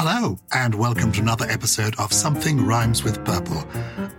Hello, 0.00 0.38
and 0.52 0.76
welcome 0.76 1.10
to 1.10 1.20
another 1.20 1.46
episode 1.46 1.98
of 1.98 2.12
Something 2.12 2.64
Rhymes 2.64 3.02
with 3.02 3.24
Purple. 3.24 3.66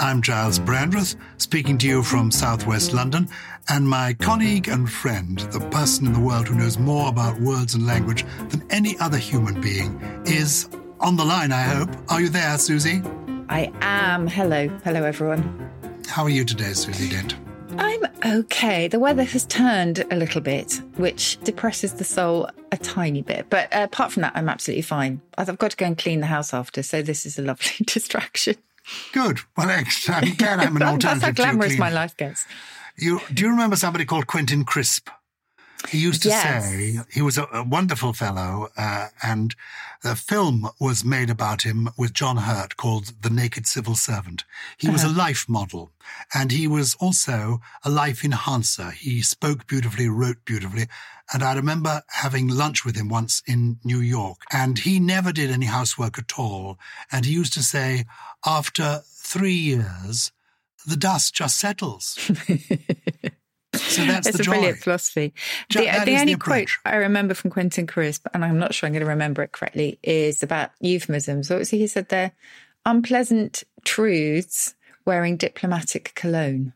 I'm 0.01 0.21
Gyles 0.21 0.59
Brandreth, 0.59 1.15
speaking 1.37 1.77
to 1.77 1.87
you 1.87 2.03
from 2.03 2.31
southwest 2.31 2.91
London, 2.91 3.29
and 3.69 3.87
my 3.87 4.13
colleague 4.15 4.67
and 4.67 4.91
friend, 4.91 5.39
the 5.53 5.61
person 5.69 6.05
in 6.05 6.11
the 6.11 6.19
world 6.19 6.49
who 6.49 6.55
knows 6.55 6.77
more 6.77 7.07
about 7.07 7.39
words 7.39 7.75
and 7.75 7.87
language 7.87 8.25
than 8.49 8.61
any 8.71 8.99
other 8.99 9.17
human 9.17 9.61
being, 9.61 9.97
is 10.25 10.69
on 10.99 11.15
the 11.15 11.23
line, 11.23 11.53
I 11.53 11.61
hope. 11.61 11.91
Are 12.09 12.19
you 12.19 12.27
there, 12.27 12.57
Susie? 12.57 13.01
I 13.47 13.71
am. 13.79 14.27
Hello. 14.27 14.67
Hello, 14.83 15.05
everyone. 15.05 15.71
How 16.09 16.23
are 16.23 16.29
you 16.29 16.43
today, 16.43 16.73
Susie 16.73 17.07
Dent? 17.07 17.35
I'm 17.79 18.03
okay. 18.39 18.87
The 18.87 18.99
weather 18.99 19.23
has 19.23 19.45
turned 19.45 20.05
a 20.11 20.15
little 20.15 20.41
bit, 20.41 20.81
which 20.97 21.41
depresses 21.43 21.93
the 21.93 22.03
soul 22.03 22.49
a 22.71 22.77
tiny 22.77 23.21
bit. 23.21 23.47
But 23.49 23.73
uh, 23.73 23.83
apart 23.83 24.11
from 24.11 24.21
that, 24.21 24.33
I'm 24.35 24.49
absolutely 24.49 24.81
fine. 24.81 25.21
I've 25.37 25.57
got 25.57 25.71
to 25.71 25.77
go 25.77 25.85
and 25.85 25.97
clean 25.97 26.19
the 26.19 26.27
house 26.27 26.53
after, 26.53 26.83
so 26.83 27.01
this 27.01 27.25
is 27.25 27.39
a 27.39 27.41
lovely 27.41 27.71
distraction. 27.85 28.55
Good. 29.13 29.39
Well, 29.55 29.67
glad 29.67 30.59
I'm 30.59 30.75
an 30.75 30.83
alternative. 30.83 31.01
That's 31.01 31.23
how 31.23 31.31
glamorous 31.31 31.77
my 31.77 31.89
life 31.89 32.17
gets. 32.17 32.45
You 32.97 33.21
do 33.33 33.43
you 33.43 33.49
remember 33.49 33.75
somebody 33.75 34.03
called 34.03 34.27
Quentin 34.27 34.65
Crisp? 34.65 35.09
He 35.87 35.99
used 35.99 36.23
to 36.23 36.29
yes. 36.29 36.65
say 36.65 36.99
he 37.09 37.21
was 37.21 37.37
a, 37.37 37.47
a 37.53 37.63
wonderful 37.63 38.13
fellow, 38.13 38.69
uh, 38.77 39.07
and 39.23 39.55
a 40.03 40.15
film 40.15 40.69
was 40.79 41.05
made 41.05 41.29
about 41.29 41.61
him 41.61 41.89
with 41.97 42.13
John 42.13 42.37
Hurt 42.37 42.75
called 42.75 43.13
The 43.21 43.29
Naked 43.29 43.65
Civil 43.65 43.95
Servant. 43.95 44.43
He 44.77 44.87
uh-huh. 44.87 44.93
was 44.93 45.03
a 45.03 45.07
uh-huh. 45.07 45.17
life 45.17 45.45
model, 45.47 45.91
and 46.33 46.51
he 46.51 46.67
was 46.67 46.95
also 46.99 47.61
a 47.83 47.89
life 47.89 48.23
enhancer. 48.23 48.91
He 48.91 49.21
spoke 49.21 49.67
beautifully, 49.67 50.09
wrote 50.09 50.43
beautifully, 50.45 50.87
and 51.33 51.43
I 51.43 51.53
remember 51.55 52.01
having 52.09 52.47
lunch 52.47 52.83
with 52.83 52.95
him 52.95 53.07
once 53.07 53.41
in 53.47 53.79
New 53.83 53.99
York, 53.99 54.41
and 54.51 54.79
he 54.79 54.99
never 54.99 55.31
did 55.31 55.49
any 55.49 55.67
housework 55.67 56.17
at 56.17 56.37
all. 56.37 56.77
And 57.11 57.25
he 57.25 57.33
used 57.33 57.53
to 57.53 57.63
say, 57.63 58.05
after 58.45 59.01
three 59.05 59.53
years, 59.53 60.31
the 60.85 60.97
dust 60.97 61.33
just 61.35 61.59
settles. 61.59 62.17
So 63.73 64.03
that's 64.05 64.27
it's 64.27 64.37
the 64.37 64.41
a 64.41 64.45
joy. 64.45 64.51
brilliant 64.53 64.77
philosophy. 64.79 65.33
Jo- 65.69 65.81
the, 65.81 66.05
the 66.05 66.19
only 66.19 66.33
the 66.33 66.39
quote 66.39 66.69
I 66.85 66.95
remember 66.95 67.33
from 67.33 67.51
Quentin 67.51 67.87
Crisp, 67.87 68.27
and 68.33 68.43
I'm 68.43 68.59
not 68.59 68.73
sure 68.73 68.87
I'm 68.87 68.93
going 68.93 69.03
to 69.03 69.09
remember 69.09 69.43
it 69.43 69.51
correctly, 69.51 69.99
is 70.03 70.41
about 70.43 70.71
euphemisms. 70.79 71.49
What 71.49 71.59
was 71.59 71.69
he 71.69 71.85
said 71.87 72.09
there? 72.09 72.31
Unpleasant 72.85 73.63
truths 73.85 74.75
wearing 75.05 75.37
diplomatic 75.37 76.13
cologne. 76.15 76.73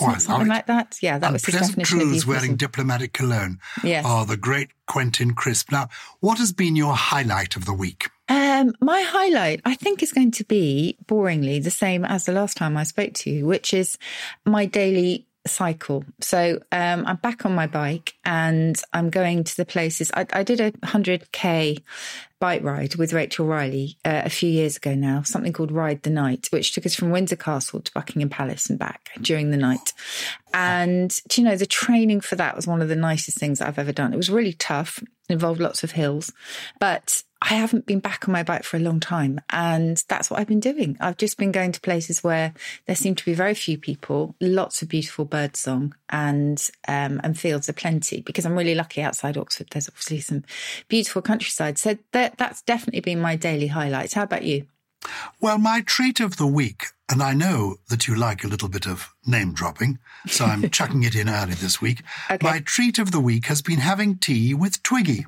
Oh, 0.00 0.18
something 0.18 0.48
like 0.48 0.66
that. 0.66 0.98
Yeah, 1.00 1.18
that 1.18 1.32
was 1.32 1.44
his 1.44 1.54
definition 1.54 2.00
truths 2.00 2.26
wearing 2.26 2.56
diplomatic 2.56 3.14
cologne. 3.14 3.58
Yes. 3.82 4.04
Oh, 4.06 4.24
the 4.24 4.36
great 4.36 4.68
Quentin 4.86 5.34
Crisp. 5.34 5.72
Now, 5.72 5.88
what 6.20 6.38
has 6.38 6.52
been 6.52 6.76
your 6.76 6.94
highlight 6.94 7.56
of 7.56 7.64
the 7.64 7.72
week? 7.72 8.10
Um, 8.28 8.74
my 8.82 9.00
highlight, 9.00 9.62
I 9.64 9.74
think, 9.74 10.02
is 10.02 10.12
going 10.12 10.32
to 10.32 10.44
be 10.44 10.98
boringly 11.06 11.62
the 11.62 11.70
same 11.70 12.04
as 12.04 12.26
the 12.26 12.32
last 12.32 12.58
time 12.58 12.76
I 12.76 12.82
spoke 12.82 13.14
to 13.14 13.30
you, 13.30 13.46
which 13.46 13.72
is 13.72 13.96
my 14.44 14.66
daily 14.66 15.26
cycle. 15.48 16.04
So 16.20 16.60
um, 16.72 17.04
I'm 17.06 17.16
back 17.16 17.44
on 17.44 17.54
my 17.54 17.66
bike 17.66 18.14
and 18.24 18.80
I'm 18.92 19.10
going 19.10 19.44
to 19.44 19.56
the 19.56 19.64
places. 19.64 20.10
I, 20.14 20.26
I 20.32 20.42
did 20.42 20.60
a 20.60 20.72
100k 20.72 21.82
bike 22.40 22.62
ride 22.62 22.94
with 22.94 23.12
Rachel 23.12 23.46
Riley 23.46 23.98
uh, 24.04 24.22
a 24.24 24.30
few 24.30 24.48
years 24.48 24.76
ago 24.76 24.94
now, 24.94 25.22
something 25.22 25.52
called 25.52 25.72
Ride 25.72 26.02
the 26.02 26.10
Night, 26.10 26.48
which 26.50 26.72
took 26.72 26.86
us 26.86 26.94
from 26.94 27.10
Windsor 27.10 27.36
Castle 27.36 27.80
to 27.80 27.92
Buckingham 27.92 28.28
Palace 28.28 28.70
and 28.70 28.78
back 28.78 29.10
during 29.20 29.50
the 29.50 29.56
night. 29.56 29.92
And, 30.54 31.18
you 31.34 31.44
know, 31.44 31.56
the 31.56 31.66
training 31.66 32.20
for 32.20 32.36
that 32.36 32.54
was 32.54 32.66
one 32.66 32.80
of 32.80 32.88
the 32.88 32.96
nicest 32.96 33.38
things 33.38 33.60
I've 33.60 33.78
ever 33.78 33.92
done. 33.92 34.12
It 34.12 34.16
was 34.16 34.30
really 34.30 34.52
tough, 34.52 35.02
involved 35.28 35.60
lots 35.60 35.82
of 35.82 35.92
hills, 35.92 36.32
but 36.78 37.22
I 37.40 37.54
haven't 37.54 37.86
been 37.86 38.00
back 38.00 38.28
on 38.28 38.32
my 38.32 38.42
bike 38.42 38.64
for 38.64 38.76
a 38.76 38.80
long 38.80 38.98
time. 38.98 39.40
And 39.50 40.02
that's 40.08 40.30
what 40.30 40.40
I've 40.40 40.48
been 40.48 40.60
doing. 40.60 40.96
I've 41.00 41.16
just 41.16 41.38
been 41.38 41.52
going 41.52 41.72
to 41.72 41.80
places 41.80 42.24
where 42.24 42.52
there 42.86 42.96
seem 42.96 43.14
to 43.14 43.24
be 43.24 43.34
very 43.34 43.54
few 43.54 43.78
people, 43.78 44.34
lots 44.40 44.82
of 44.82 44.88
beautiful 44.88 45.24
bird 45.24 45.56
song 45.56 45.94
and, 46.10 46.68
um, 46.88 47.20
and 47.22 47.38
fields 47.38 47.68
are 47.68 47.74
plenty 47.74 48.20
because 48.22 48.44
I'm 48.44 48.56
really 48.56 48.74
lucky 48.74 49.02
outside 49.02 49.36
Oxford. 49.36 49.68
There's 49.70 49.88
obviously 49.88 50.20
some 50.20 50.44
beautiful 50.88 51.22
countryside. 51.22 51.78
So 51.78 51.96
that, 52.12 52.38
that's 52.38 52.62
definitely 52.62 53.00
been 53.00 53.20
my 53.20 53.36
daily 53.36 53.68
highlights. 53.68 54.14
How 54.14 54.24
about 54.24 54.44
you? 54.44 54.66
Well, 55.40 55.58
my 55.58 55.82
treat 55.82 56.18
of 56.18 56.38
the 56.38 56.46
week, 56.46 56.86
and 57.08 57.22
I 57.22 57.32
know 57.32 57.76
that 57.88 58.08
you 58.08 58.16
like 58.16 58.42
a 58.42 58.48
little 58.48 58.68
bit 58.68 58.86
of 58.86 59.14
name 59.24 59.52
dropping, 59.52 60.00
so 60.26 60.44
I'm 60.44 60.68
chucking 60.70 61.04
it 61.04 61.14
in 61.14 61.28
early 61.28 61.54
this 61.54 61.80
week. 61.80 62.02
Okay. 62.28 62.44
My 62.44 62.58
treat 62.58 62.98
of 62.98 63.12
the 63.12 63.20
week 63.20 63.46
has 63.46 63.62
been 63.62 63.78
having 63.78 64.18
tea 64.18 64.54
with 64.54 64.82
Twiggy. 64.82 65.26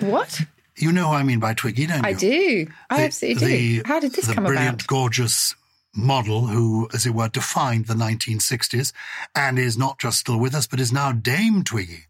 What? 0.00 0.42
You 0.78 0.92
know 0.92 1.08
who 1.08 1.14
I 1.14 1.22
mean 1.22 1.40
by 1.40 1.54
Twiggy, 1.54 1.86
don't 1.86 1.98
you? 2.04 2.08
I 2.08 2.12
do. 2.12 2.66
I 2.90 3.04
absolutely 3.04 3.76
do. 3.78 3.82
How 3.84 4.00
did 4.00 4.12
this 4.12 4.26
the 4.26 4.34
come 4.34 4.44
brilliant, 4.44 4.82
about? 4.82 4.86
gorgeous 4.86 5.54
model 5.94 6.46
who, 6.46 6.88
as 6.94 7.06
it 7.06 7.10
were, 7.14 7.28
defined 7.28 7.86
the 7.86 7.94
1960s 7.94 8.92
and 9.34 9.58
is 9.58 9.76
not 9.76 9.98
just 9.98 10.18
still 10.20 10.38
with 10.38 10.54
us, 10.54 10.66
but 10.66 10.78
is 10.80 10.92
now 10.92 11.12
Dame 11.12 11.64
Twiggy. 11.64 12.04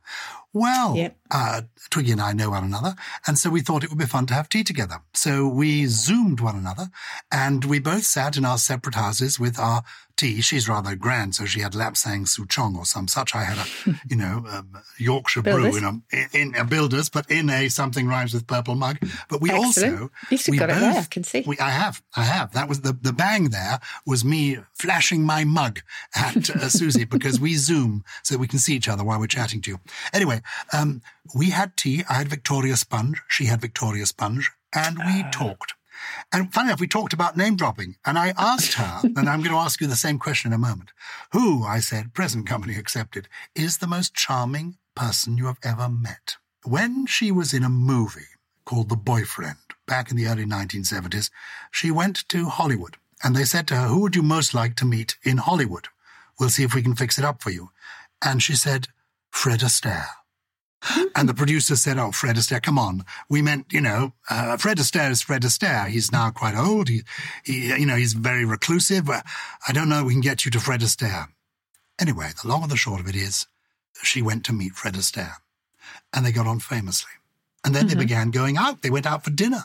Well, 0.52 0.96
Yep. 0.96 1.16
uh, 1.30 1.60
Twiggy 1.90 2.12
and 2.12 2.20
I 2.20 2.32
know 2.32 2.50
one 2.50 2.64
another, 2.64 2.94
and 3.26 3.38
so 3.38 3.50
we 3.50 3.60
thought 3.60 3.84
it 3.84 3.90
would 3.90 3.98
be 3.98 4.06
fun 4.06 4.26
to 4.26 4.34
have 4.34 4.48
tea 4.48 4.64
together. 4.64 5.00
So 5.14 5.46
we 5.46 5.86
zoomed 5.86 6.40
one 6.40 6.56
another, 6.56 6.90
and 7.30 7.64
we 7.66 7.78
both 7.78 8.04
sat 8.04 8.36
in 8.36 8.44
our 8.44 8.58
separate 8.58 8.94
houses 8.94 9.38
with 9.38 9.58
our 9.58 9.82
tea. 10.18 10.42
She's 10.42 10.68
rather 10.68 10.94
grand, 10.96 11.34
so 11.34 11.46
she 11.46 11.60
had 11.60 11.72
Lapsang 11.72 12.26
Souchong 12.26 12.76
or 12.76 12.84
some 12.84 13.08
such. 13.08 13.34
I 13.34 13.44
had 13.44 13.58
a, 13.58 13.94
you 14.10 14.16
know, 14.16 14.44
um, 14.50 14.76
Yorkshire 14.98 15.42
brew 15.42 15.74
in 15.76 15.84
a, 15.84 16.26
in 16.36 16.54
a 16.54 16.64
builders, 16.64 17.08
but 17.08 17.30
in 17.30 17.48
a 17.48 17.68
something 17.68 18.06
rhymes 18.06 18.34
with 18.34 18.46
purple 18.46 18.74
mug. 18.74 18.98
But 19.30 19.40
we 19.40 19.50
Excellent. 19.50 19.66
also 20.02 20.10
You've 20.30 20.48
we 20.48 20.58
got 20.58 20.68
it 20.70 20.74
both, 20.74 20.80
there, 20.92 21.00
I 21.00 21.04
can 21.04 21.24
see. 21.24 21.44
We, 21.46 21.58
I 21.58 21.70
have, 21.70 22.02
I 22.16 22.24
have. 22.24 22.52
That 22.52 22.68
was 22.68 22.82
the 22.82 22.92
the 22.92 23.12
bang. 23.14 23.50
There 23.50 23.80
was 24.04 24.24
me 24.24 24.58
flashing 24.74 25.22
my 25.24 25.44
mug 25.44 25.80
at 26.14 26.50
uh, 26.50 26.68
Susie 26.78 27.04
because 27.04 27.40
we 27.40 27.54
zoom 27.54 28.04
so 28.22 28.36
we 28.36 28.48
can 28.48 28.58
see 28.58 28.74
each 28.74 28.88
other 28.88 29.04
while 29.04 29.18
we're 29.20 29.26
chatting 29.28 29.62
to 29.62 29.70
you. 29.70 29.80
Anyway, 30.12 30.42
um, 30.72 31.00
we 31.34 31.50
had 31.50 31.76
tea. 31.76 32.04
I 32.10 32.14
had 32.14 32.28
Victoria 32.28 32.76
Sponge. 32.76 33.22
She 33.28 33.44
had 33.46 33.60
Victoria 33.60 34.04
Sponge, 34.06 34.50
and 34.74 34.98
we 34.98 35.22
Ah. 35.24 35.30
talked. 35.32 35.74
And 36.32 36.52
funny 36.52 36.68
enough, 36.68 36.80
we 36.80 36.88
talked 36.88 37.12
about 37.12 37.36
name 37.36 37.56
dropping. 37.56 37.96
And 38.04 38.18
I 38.18 38.34
asked 38.36 38.74
her, 38.74 39.00
and 39.16 39.28
I'm 39.28 39.40
going 39.40 39.50
to 39.50 39.56
ask 39.56 39.80
you 39.80 39.86
the 39.86 39.96
same 39.96 40.18
question 40.18 40.52
in 40.52 40.56
a 40.56 40.58
moment. 40.58 40.90
Who, 41.32 41.64
I 41.64 41.80
said, 41.80 42.14
present 42.14 42.46
company 42.46 42.76
accepted, 42.76 43.28
is 43.54 43.78
the 43.78 43.86
most 43.86 44.14
charming 44.14 44.76
person 44.94 45.36
you 45.36 45.46
have 45.46 45.58
ever 45.62 45.88
met? 45.88 46.36
When 46.64 47.06
she 47.06 47.30
was 47.30 47.54
in 47.54 47.62
a 47.62 47.68
movie 47.68 48.34
called 48.64 48.88
The 48.88 48.96
Boyfriend 48.96 49.58
back 49.86 50.10
in 50.10 50.16
the 50.16 50.26
early 50.26 50.44
1970s, 50.44 51.30
she 51.70 51.90
went 51.90 52.28
to 52.28 52.48
Hollywood 52.48 52.96
and 53.22 53.34
they 53.34 53.44
said 53.44 53.66
to 53.68 53.76
her, 53.76 53.86
Who 53.88 54.00
would 54.00 54.16
you 54.16 54.22
most 54.22 54.54
like 54.54 54.76
to 54.76 54.84
meet 54.84 55.16
in 55.22 55.38
Hollywood? 55.38 55.88
We'll 56.38 56.50
see 56.50 56.64
if 56.64 56.74
we 56.74 56.82
can 56.82 56.94
fix 56.94 57.18
it 57.18 57.24
up 57.24 57.42
for 57.42 57.50
you. 57.50 57.70
And 58.22 58.42
she 58.42 58.54
said, 58.54 58.88
Fred 59.30 59.60
Astaire. 59.60 60.06
And 61.14 61.28
the 61.28 61.34
producer 61.34 61.74
said, 61.74 61.98
"Oh, 61.98 62.12
Fred 62.12 62.36
Astaire, 62.36 62.62
come 62.62 62.78
on. 62.78 63.04
We 63.28 63.42
meant, 63.42 63.72
you 63.72 63.80
know, 63.80 64.12
uh, 64.30 64.56
Fred 64.56 64.78
Astaire 64.78 65.10
is 65.10 65.20
Fred 65.22 65.42
Astaire. 65.42 65.88
He's 65.88 66.12
now 66.12 66.30
quite 66.30 66.54
old. 66.54 66.88
He, 66.88 67.02
he, 67.44 67.68
you 67.74 67.86
know, 67.86 67.96
he's 67.96 68.12
very 68.12 68.44
reclusive. 68.44 69.10
Uh, 69.10 69.22
I 69.66 69.72
don't 69.72 69.88
know. 69.88 70.04
We 70.04 70.12
can 70.12 70.20
get 70.20 70.44
you 70.44 70.50
to 70.52 70.60
Fred 70.60 70.80
Astaire." 70.80 71.28
Anyway, 72.00 72.30
the 72.40 72.48
long 72.48 72.62
and 72.62 72.70
the 72.70 72.76
short 72.76 73.00
of 73.00 73.08
it 73.08 73.16
is, 73.16 73.46
she 74.02 74.22
went 74.22 74.44
to 74.44 74.52
meet 74.52 74.74
Fred 74.74 74.94
Astaire, 74.94 75.36
and 76.12 76.24
they 76.24 76.30
got 76.30 76.46
on 76.46 76.60
famously. 76.60 77.10
And 77.64 77.74
then 77.74 77.88
they 77.88 77.96
began 77.96 78.30
going 78.30 78.56
out. 78.56 78.82
They 78.82 78.90
went 78.90 79.06
out 79.06 79.24
for 79.24 79.30
dinner. 79.30 79.64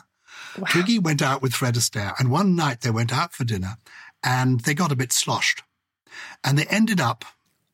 Wow. 0.58 0.66
Twiggy 0.68 0.98
went 0.98 1.22
out 1.22 1.42
with 1.42 1.54
Fred 1.54 1.74
Astaire, 1.74 2.18
and 2.18 2.30
one 2.30 2.56
night 2.56 2.80
they 2.80 2.90
went 2.90 3.12
out 3.12 3.32
for 3.32 3.44
dinner, 3.44 3.76
and 4.22 4.60
they 4.60 4.74
got 4.74 4.92
a 4.92 4.96
bit 4.96 5.12
sloshed, 5.12 5.62
and 6.42 6.58
they 6.58 6.66
ended 6.66 7.00
up 7.00 7.24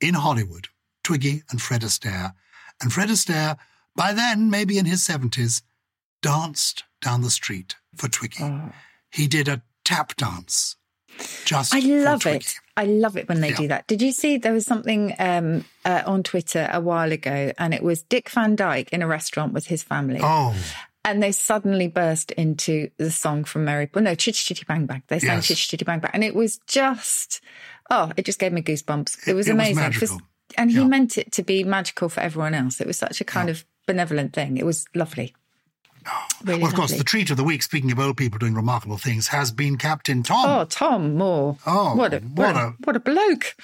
in 0.01 0.15
Hollywood. 0.15 0.69
Twiggy 1.03 1.43
and 1.51 1.61
Fred 1.61 1.81
Astaire. 1.81 2.35
And 2.83 2.93
Fred 2.93 3.09
Astaire, 3.09 3.57
by 3.97 4.13
then, 4.13 4.51
maybe 4.51 4.79
in 4.79 4.87
his 4.87 5.01
70s, 5.07 5.63
danced 6.23 6.85
down 7.03 7.23
the 7.23 7.31
street 7.31 7.77
for 7.97 8.09
Twiggy. 8.09 8.43
Oh. 8.43 8.73
He 9.11 9.27
did 9.27 9.49
a 9.49 9.63
tap 9.85 10.15
dance 10.17 10.77
just 11.45 11.75
I 11.75 11.81
love 11.81 12.25
it. 12.25 12.55
I 12.77 12.85
love 12.85 13.17
it 13.17 13.29
when 13.29 13.41
they 13.41 13.51
Yeah. 13.51 13.57
do 13.57 13.69
that. 13.69 13.87
Did 13.89 14.01
you 14.01 14.13
see 14.13 14.39
there 14.39 14.53
was 14.55 14.65
something 14.65 15.15
um, 15.19 15.65
uh, 15.85 16.03
on 16.07 16.23
Twitter 16.23 16.71
a 16.73 16.81
while 16.81 17.13
ago, 17.13 17.53
and 17.59 17.75
it 17.75 17.83
was 17.83 18.03
Dick 18.03 18.31
Van 18.31 18.55
Dyke 18.57 18.91
in 18.93 19.03
a 19.03 19.07
restaurant 19.07 19.53
with 19.53 19.67
his 19.67 19.83
family, 19.83 20.21
Oh, 20.23 20.55
and 21.05 21.23
they 21.23 21.33
suddenly 21.33 21.89
burst 21.89 22.31
into 22.33 22.91
the 22.97 23.11
song 23.11 23.45
from 23.45 23.65
Mary. 23.65 23.91
Well, 23.93 24.05
no, 24.05 24.15
Chitty 24.15 24.39
Chitty 24.39 24.65
Bang 24.67 24.87
Bang. 24.87 25.03
They 25.09 25.19
sang 25.19 25.39
Yes. 25.39 25.49
Chitty 25.49 25.61
Chitty 25.67 25.85
Bang 25.85 25.99
Bang, 25.99 26.13
and 26.15 26.25
it 26.25 26.35
was 26.35 26.59
just 26.67 27.41
oh, 27.91 28.13
it 28.17 28.25
just 28.25 28.39
gave 28.39 28.53
me 28.53 28.63
goosebumps. 28.63 29.27
It, 29.27 29.33
It- 29.33 29.35
was 29.35 29.49
it 29.49 29.55
was 29.57 29.71
amazing. 29.77 30.21
And 30.59 30.71
he 30.71 30.79
Yeah. 30.79 30.85
meant 30.85 31.19
it 31.19 31.33
to 31.33 31.43
be 31.43 31.65
magical 31.65 32.09
for 32.09 32.21
everyone 32.21 32.55
else. 32.55 32.81
It 32.81 32.87
was 32.87 32.99
such 32.99 33.21
a 33.21 33.25
kind 33.25 33.49
Yeah. 33.49 33.53
of 33.53 33.65
benevolent 33.87 34.33
thing. 34.33 34.57
It 34.59 34.67
was 34.67 34.87
lovely. 34.95 35.35
Really 36.43 36.61
well, 36.63 36.71
of 36.71 36.75
course, 36.77 36.93
the 36.97 37.05
treat 37.05 37.31
of 37.31 37.37
the 37.37 37.45
week, 37.45 37.63
speaking 37.63 37.93
of 37.93 37.99
old 37.99 38.17
people 38.17 38.39
doing 38.39 38.55
remarkable 38.55 38.97
things, 38.97 39.29
has 39.29 39.51
been 39.53 39.77
Captain 39.77 40.23
Tom. 40.23 40.49
Oh, 40.49 40.65
Tom 40.65 41.17
Moore. 41.17 41.59
Oh, 41.67 41.95
what 41.95 42.15
a 42.15 42.21
what 42.21 42.55
what 42.55 42.57
a, 42.57 42.75
what 42.85 42.97
a 42.97 43.01
bloke. 43.01 43.55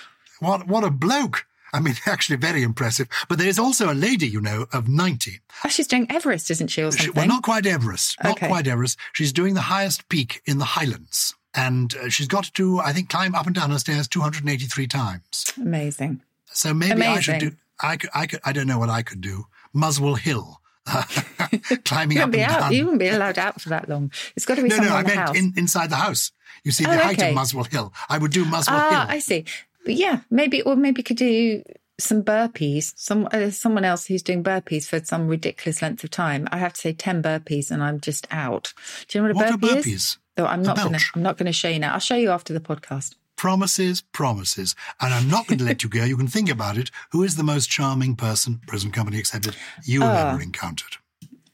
What 0.41 0.67
what 0.67 0.85
a 0.85 0.91
bloke! 0.91 1.47
I 1.73 1.81
mean, 1.81 1.95
actually 2.07 2.37
very 2.37 2.63
impressive. 2.63 3.09
But 3.29 3.39
there 3.39 3.49
is 3.49 3.59
also 3.59 3.91
a 3.91 3.95
lady, 3.95 4.29
you 4.29 4.43
know, 4.43 4.67
of 4.73 4.87
90. 4.87 5.41
Oh, 5.65 5.69
she's 5.69 5.87
doing 5.87 6.07
Everest, 6.11 6.51
isn't 6.51 6.69
she, 6.69 6.83
or 6.83 6.91
something? 6.91 7.07
She, 7.07 7.11
well, 7.11 7.27
not 7.27 7.43
quite 7.43 7.65
Everest. 7.67 8.17
Not 8.23 8.33
Okay. 8.33 8.49
quite 8.49 8.67
Everest. 8.67 8.99
She's 9.15 9.33
doing 9.33 9.55
the 9.55 9.63
highest 9.63 10.07
peak 10.11 10.43
in 10.45 10.59
the 10.59 10.65
Highlands. 10.67 11.35
And 11.55 11.95
uh, 11.97 12.11
she's 12.11 12.29
got 12.29 12.51
to, 12.55 12.81
I 12.81 12.93
think, 12.93 13.09
climb 13.09 13.35
up 13.35 13.47
and 13.47 13.55
down 13.55 13.71
her 13.71 13.79
stairs 13.79 14.07
283 14.09 14.87
times. 14.87 15.53
Amazing. 15.57 16.21
So 16.53 16.73
maybe 16.75 17.03
I 17.03 17.21
should 17.21 17.39
do, 17.39 17.53
I 17.81 17.97
could, 17.97 18.11
I 18.15 18.27
could, 18.27 18.41
I 18.45 18.53
don't 18.53 18.67
know 18.67 18.79
what 18.79 18.89
I 18.89 19.03
could 19.03 19.21
do. 19.21 19.47
Muswell 19.73 20.15
Hill. 20.15 20.61
climbing 21.85 22.17
You 22.19 22.23
up 22.23 22.33
and 22.33 22.43
out. 22.43 22.61
down. 22.61 22.73
You 22.73 22.85
wouldn't 22.85 23.01
be 23.01 23.09
allowed 23.09 23.39
out 23.39 23.61
for 23.61 23.71
that 23.71 23.89
long. 23.89 24.13
It's 24.37 24.47
got 24.47 24.55
to 24.55 24.63
be 24.63 24.69
No, 24.69 24.77
no, 24.77 24.95
I 24.95 25.03
the 25.03 25.15
meant 25.15 25.37
in, 25.37 25.53
inside 25.57 25.91
the 25.91 25.97
house. 25.97 26.31
You 26.63 26.71
see, 26.71 26.85
the 26.85 26.93
Oh, 26.93 26.99
height 26.99 27.19
okay. 27.19 27.31
of 27.31 27.35
Muswell 27.35 27.65
Hill. 27.65 27.93
I 28.09 28.19
would 28.19 28.31
do 28.31 28.45
Muswell 28.45 28.79
ah, 28.79 28.91
Hill. 28.91 29.05
I 29.09 29.19
see. 29.19 29.45
But 29.85 29.95
yeah, 29.95 30.21
maybe, 30.31 30.63
or 30.63 30.77
maybe 30.77 31.03
could 31.03 31.17
do 31.17 31.63
some 31.99 32.23
burpees. 32.23 32.93
Some 32.97 33.29
uh, 33.33 33.51
someone 33.51 33.85
else 33.85 34.07
who's 34.07 34.23
doing 34.23 34.43
burpees 34.45 34.87
for 34.87 35.05
some 35.05 35.29
ridiculous 35.29 35.83
length 35.83 36.05
of 36.05 36.11
time. 36.11 36.49
I 36.53 36.59
have 36.59 36.75
to 36.75 36.81
say 36.81 36.93
ten 36.93 37.23
burpees, 37.23 37.71
and 37.71 37.83
I'm 37.83 38.01
just 38.01 38.27
out. 38.31 38.73
Do 39.09 39.19
you 39.19 39.23
know 39.23 39.35
what 39.35 39.49
a 39.49 39.51
What 39.57 39.61
burpee 39.61 39.93
is? 39.93 40.19
Oh, 40.37 40.45
I'm 40.47 40.63
not 40.63 40.77
gonna. 40.77 40.99
I'm 41.15 41.23
not 41.23 41.37
gonna 41.37 41.53
show 41.53 41.69
you 41.69 41.79
now. 41.79 41.95
I'll 41.95 42.01
show 42.01 42.17
you 42.17 42.31
after 42.31 42.53
the 42.53 42.61
podcast. 42.61 43.15
Promises, 43.37 44.03
promises. 44.13 44.75
And 45.01 45.13
I'm 45.13 45.29
not 45.29 45.47
going 45.47 45.59
to 45.59 45.65
let 45.65 45.83
you 45.83 45.89
go. 45.91 46.05
You 46.05 46.17
can 46.17 46.27
think 46.27 46.49
about 46.49 46.79
it. 46.79 46.91
Who 47.13 47.23
is 47.23 47.37
the 47.37 47.43
most 47.43 47.69
charming 47.69 48.17
person, 48.17 48.61
present 48.67 48.95
company 48.95 49.19
accepted, 49.19 49.55
you 49.85 50.01
have 50.03 50.27
Ah. 50.27 50.31
ever 50.33 50.43
encountered? 50.43 50.97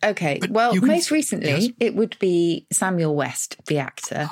Okay. 0.03 0.39
But 0.41 0.51
well, 0.51 0.73
can- 0.73 0.87
most 0.87 1.11
recently, 1.11 1.49
yes. 1.51 1.69
it 1.79 1.95
would 1.95 2.19
be 2.19 2.67
Samuel 2.73 3.15
West, 3.15 3.57
the 3.67 3.79
actor. 3.79 4.29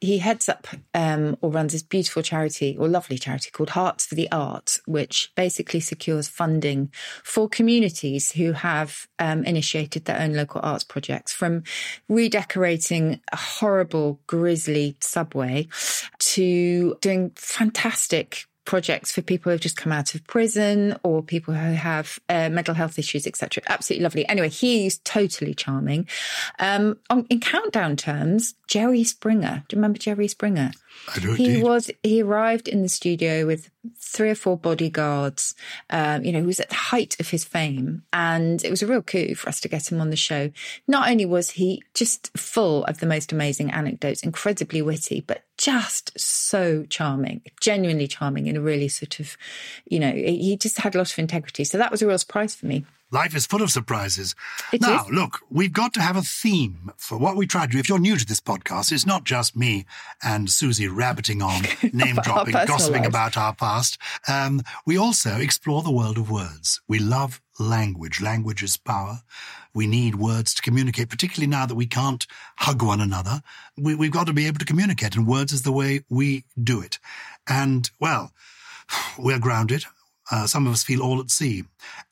He 0.00 0.18
heads 0.18 0.48
up 0.48 0.66
um, 0.94 1.36
or 1.40 1.50
runs 1.50 1.72
this 1.72 1.82
beautiful 1.82 2.22
charity 2.22 2.76
or 2.78 2.88
lovely 2.88 3.18
charity 3.18 3.50
called 3.50 3.70
Hearts 3.70 4.06
for 4.06 4.14
the 4.14 4.30
Arts, 4.30 4.80
which 4.86 5.32
basically 5.36 5.80
secures 5.80 6.28
funding 6.28 6.90
for 7.22 7.48
communities 7.48 8.32
who 8.32 8.52
have 8.52 9.06
um, 9.18 9.44
initiated 9.44 10.04
their 10.04 10.20
own 10.20 10.34
local 10.34 10.60
arts 10.62 10.84
projects 10.84 11.32
from 11.32 11.62
redecorating 12.08 13.20
a 13.32 13.36
horrible, 13.36 14.20
grisly 14.26 14.96
subway 15.00 15.68
to 16.18 16.96
doing 17.00 17.32
fantastic 17.36 18.46
projects 18.66 19.12
for 19.12 19.22
people 19.22 19.50
who've 19.50 19.60
just 19.60 19.76
come 19.76 19.92
out 19.92 20.14
of 20.14 20.26
prison 20.26 20.96
or 21.02 21.22
people 21.22 21.54
who 21.54 21.74
have 21.74 22.18
uh, 22.28 22.48
mental 22.50 22.74
health 22.74 22.98
issues, 22.98 23.26
etc. 23.26 23.62
Absolutely 23.68 24.02
lovely. 24.02 24.28
Anyway, 24.28 24.48
he's 24.48 24.98
totally 24.98 25.54
charming. 25.54 26.06
Um, 26.58 26.98
on, 27.08 27.26
in 27.30 27.40
countdown 27.40 27.96
terms, 27.96 28.54
Jerry 28.66 29.04
Springer. 29.04 29.64
Do 29.68 29.76
you 29.76 29.78
remember 29.78 29.98
Jerry 29.98 30.28
Springer? 30.28 30.72
He 31.14 31.28
indeed. 31.28 31.62
was. 31.62 31.90
He 32.02 32.22
arrived 32.22 32.68
in 32.68 32.82
the 32.82 32.88
studio 32.88 33.46
with 33.46 33.70
three 33.98 34.30
or 34.30 34.34
four 34.34 34.56
bodyguards. 34.56 35.54
Um, 35.90 36.24
you 36.24 36.32
know, 36.32 36.40
he 36.40 36.46
was 36.46 36.60
at 36.60 36.68
the 36.68 36.74
height 36.74 37.16
of 37.20 37.30
his 37.30 37.44
fame, 37.44 38.02
and 38.12 38.64
it 38.64 38.70
was 38.70 38.82
a 38.82 38.86
real 38.86 39.02
coup 39.02 39.34
for 39.34 39.48
us 39.48 39.60
to 39.60 39.68
get 39.68 39.90
him 39.90 40.00
on 40.00 40.10
the 40.10 40.16
show. 40.16 40.50
Not 40.88 41.08
only 41.08 41.24
was 41.24 41.50
he 41.50 41.82
just 41.94 42.36
full 42.36 42.84
of 42.84 42.98
the 42.98 43.06
most 43.06 43.32
amazing 43.32 43.70
anecdotes, 43.70 44.22
incredibly 44.22 44.82
witty, 44.82 45.20
but 45.20 45.44
just 45.58 46.18
so 46.18 46.84
charming, 46.88 47.40
genuinely 47.60 48.06
charming 48.06 48.46
in 48.46 48.56
a 48.56 48.60
really 48.60 48.88
sort 48.88 49.20
of, 49.20 49.36
you 49.86 49.98
know, 49.98 50.12
he 50.12 50.56
just 50.56 50.78
had 50.78 50.94
a 50.94 50.98
lot 50.98 51.12
of 51.12 51.18
integrity. 51.18 51.64
So 51.64 51.78
that 51.78 51.90
was 51.90 52.02
a 52.02 52.06
real 52.06 52.18
surprise 52.18 52.54
for 52.54 52.66
me. 52.66 52.84
Life 53.12 53.36
is 53.36 53.46
full 53.46 53.62
of 53.62 53.70
surprises. 53.70 54.34
It 54.72 54.80
now, 54.80 55.04
is. 55.04 55.10
look, 55.12 55.40
we've 55.48 55.72
got 55.72 55.94
to 55.94 56.00
have 56.00 56.16
a 56.16 56.22
theme 56.22 56.90
for 56.96 57.16
what 57.16 57.36
we 57.36 57.46
try 57.46 57.66
to 57.66 57.72
do. 57.72 57.78
If 57.78 57.88
you're 57.88 58.00
new 58.00 58.16
to 58.16 58.26
this 58.26 58.40
podcast, 58.40 58.90
it's 58.90 59.06
not 59.06 59.22
just 59.22 59.54
me 59.54 59.86
and 60.24 60.50
Susie 60.50 60.88
rabbiting 60.88 61.40
on, 61.40 61.62
name 61.92 62.16
dropping, 62.16 62.54
gossiping 62.54 63.02
lives. 63.02 63.08
about 63.08 63.36
our 63.36 63.54
past. 63.54 63.98
Um, 64.26 64.62
we 64.84 64.98
also 64.98 65.36
explore 65.36 65.82
the 65.82 65.92
world 65.92 66.18
of 66.18 66.30
words. 66.30 66.80
We 66.88 66.98
love 66.98 67.40
language. 67.60 68.20
Language 68.20 68.64
is 68.64 68.76
power. 68.76 69.20
We 69.72 69.86
need 69.86 70.16
words 70.16 70.52
to 70.54 70.62
communicate, 70.62 71.08
particularly 71.08 71.46
now 71.46 71.66
that 71.66 71.76
we 71.76 71.86
can't 71.86 72.26
hug 72.56 72.82
one 72.82 73.00
another. 73.00 73.40
We, 73.76 73.94
we've 73.94 74.10
got 74.10 74.26
to 74.26 74.32
be 74.32 74.48
able 74.48 74.58
to 74.58 74.64
communicate, 74.64 75.14
and 75.14 75.28
words 75.28 75.52
is 75.52 75.62
the 75.62 75.72
way 75.72 76.00
we 76.08 76.44
do 76.60 76.80
it. 76.80 76.98
And, 77.46 77.88
well, 78.00 78.32
we're 79.18 79.38
grounded. 79.38 79.84
Uh, 80.30 80.46
some 80.46 80.66
of 80.66 80.72
us 80.72 80.82
feel 80.82 81.02
all 81.02 81.20
at 81.20 81.30
sea. 81.30 81.64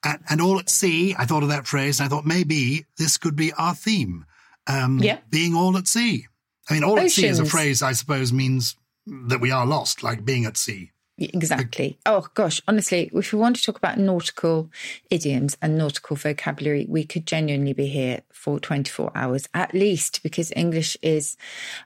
And, 0.04 0.18
and 0.28 0.40
all 0.40 0.58
at 0.58 0.70
sea, 0.70 1.14
I 1.18 1.24
thought 1.24 1.42
of 1.42 1.48
that 1.48 1.66
phrase, 1.66 1.98
and 2.00 2.06
I 2.06 2.08
thought 2.08 2.24
maybe 2.26 2.86
this 2.96 3.18
could 3.18 3.36
be 3.36 3.52
our 3.54 3.74
theme. 3.74 4.24
Um, 4.66 4.98
Yeah. 5.00 5.18
Being 5.30 5.54
all 5.54 5.76
at 5.76 5.88
sea. 5.88 6.26
I 6.70 6.74
mean, 6.74 6.84
all 6.84 6.98
at 6.98 7.10
sea 7.10 7.26
is 7.26 7.40
a 7.40 7.44
phrase, 7.44 7.82
I 7.82 7.92
suppose, 7.92 8.32
means 8.32 8.76
that 9.06 9.40
we 9.40 9.50
are 9.50 9.66
lost, 9.66 10.02
like 10.02 10.24
being 10.24 10.46
at 10.46 10.56
sea. 10.56 10.92
Exactly. 11.16 11.96
Oh 12.06 12.26
gosh, 12.34 12.60
honestly, 12.66 13.08
if 13.12 13.32
we 13.32 13.38
want 13.38 13.54
to 13.56 13.62
talk 13.62 13.76
about 13.76 13.98
nautical 13.98 14.68
idioms 15.10 15.56
and 15.62 15.78
nautical 15.78 16.16
vocabulary, 16.16 16.86
we 16.88 17.04
could 17.04 17.24
genuinely 17.24 17.72
be 17.72 17.86
here 17.86 18.22
for 18.32 18.58
24 18.58 19.12
hours 19.14 19.48
at 19.54 19.72
least 19.74 20.22
because 20.24 20.52
English 20.56 20.96
is 21.02 21.36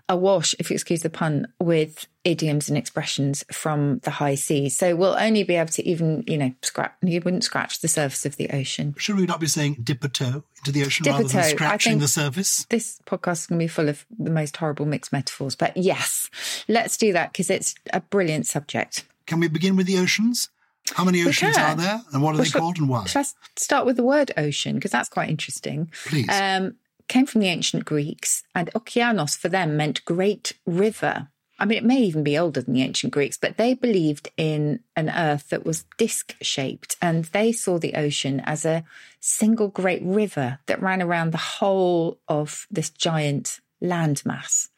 awash, 0.09 0.55
if 0.59 0.71
you 0.71 0.75
excuse 0.75 1.03
the 1.03 1.11
pun, 1.11 1.47
with 1.61 2.07
idioms 2.25 2.69
and 2.69 2.77
expressions 2.77 3.45
from 3.53 4.01
the 4.01 4.11
high 4.11 4.35
seas. 4.35 4.77
So 4.77 4.95
we'll 4.97 5.17
only 5.19 5.45
be 5.45 5.55
able 5.55 5.71
to 5.73 5.87
even, 5.89 6.25
you 6.27 6.37
know, 6.37 6.53
scratch, 6.63 6.93
you 7.03 7.21
wouldn't 7.25 7.45
scratch 7.45 7.81
the 7.81 7.89
surface 7.89 8.27
of 8.27 8.37
the 8.37 8.51
ocean. 8.51 8.95
Should 8.99 9.17
we 9.17 9.25
not 9.27 9.41
be 9.41 9.47
saying 9.47 9.79
dip 9.83 10.05
a 10.05 10.09
toe 10.09 10.45
into 10.59 10.73
the 10.73 10.85
ocean 10.85 11.05
Dip 11.05 11.13
rather 11.15 11.29
than 11.29 11.45
scratching 11.45 11.99
the 12.01 12.09
surface? 12.09 12.67
This 12.69 13.01
podcast 13.07 13.33
is 13.33 13.47
going 13.47 13.61
to 13.61 13.65
be 13.65 13.69
full 13.69 13.89
of 13.89 14.05
the 14.19 14.31
most 14.31 14.57
horrible 14.57 14.85
mixed 14.87 15.13
metaphors, 15.13 15.55
but 15.55 15.77
yes, 15.77 16.29
let's 16.69 16.97
do 16.97 17.13
that 17.13 17.33
because 17.33 17.51
it's 17.51 17.75
a 17.93 18.01
brilliant 18.01 18.47
subject. 18.47 19.05
Can 19.27 19.41
we 19.41 19.49
begin 19.49 19.77
with 19.77 19.87
the 19.87 19.99
oceans? 19.99 20.49
How 20.95 21.05
many 21.05 21.23
oceans 21.23 21.57
are 21.59 21.75
there, 21.77 22.01
and 22.13 22.23
what 22.23 22.31
are 22.31 22.33
Well, 22.35 22.45
they 22.45 22.49
shall- 22.49 22.61
called, 22.63 22.79
and 22.79 22.89
why? 22.89 23.05
Shall 23.05 23.23
I 23.23 23.27
start 23.57 23.85
with 23.87 23.97
the 23.97 24.03
word 24.03 24.33
ocean? 24.39 24.75
Because 24.77 24.91
that's 24.91 25.09
quite 25.11 25.29
interesting. 25.29 25.91
Please. 26.07 26.27
Um, 26.31 26.77
came 27.09 27.27
from 27.27 27.43
the 27.43 27.49
ancient 27.49 27.85
Greeks, 27.85 28.43
and 28.55 28.71
okeanos 28.75 29.37
for 29.37 29.49
them 29.51 29.77
meant 29.77 30.05
great 30.07 30.55
river. 30.67 31.29
I 31.59 31.65
mean, 31.65 31.79
it 31.79 31.85
may 31.85 31.99
even 31.99 32.23
be 32.23 32.39
older 32.39 32.61
than 32.61 32.75
the 32.75 32.83
ancient 32.83 33.13
Greeks, 33.13 33.37
but 33.37 33.57
they 33.57 33.75
believed 33.75 34.31
in 34.37 34.81
an 34.95 35.11
earth 35.11 35.49
that 35.49 35.65
was 35.65 35.85
disc 35.97 36.37
shaped, 36.41 36.97
and 37.03 37.25
they 37.27 37.53
saw 37.53 37.79
the 37.79 37.95
ocean 37.95 38.41
as 38.45 38.65
a 38.65 38.85
single 39.21 39.69
great 39.69 40.03
river 40.03 40.61
that 40.67 40.81
ran 40.81 41.03
around 41.03 41.33
the 41.33 41.39
whole 41.39 42.19
of 42.29 42.67
this 42.71 42.91
giant 42.91 43.61
landmass. 43.83 44.69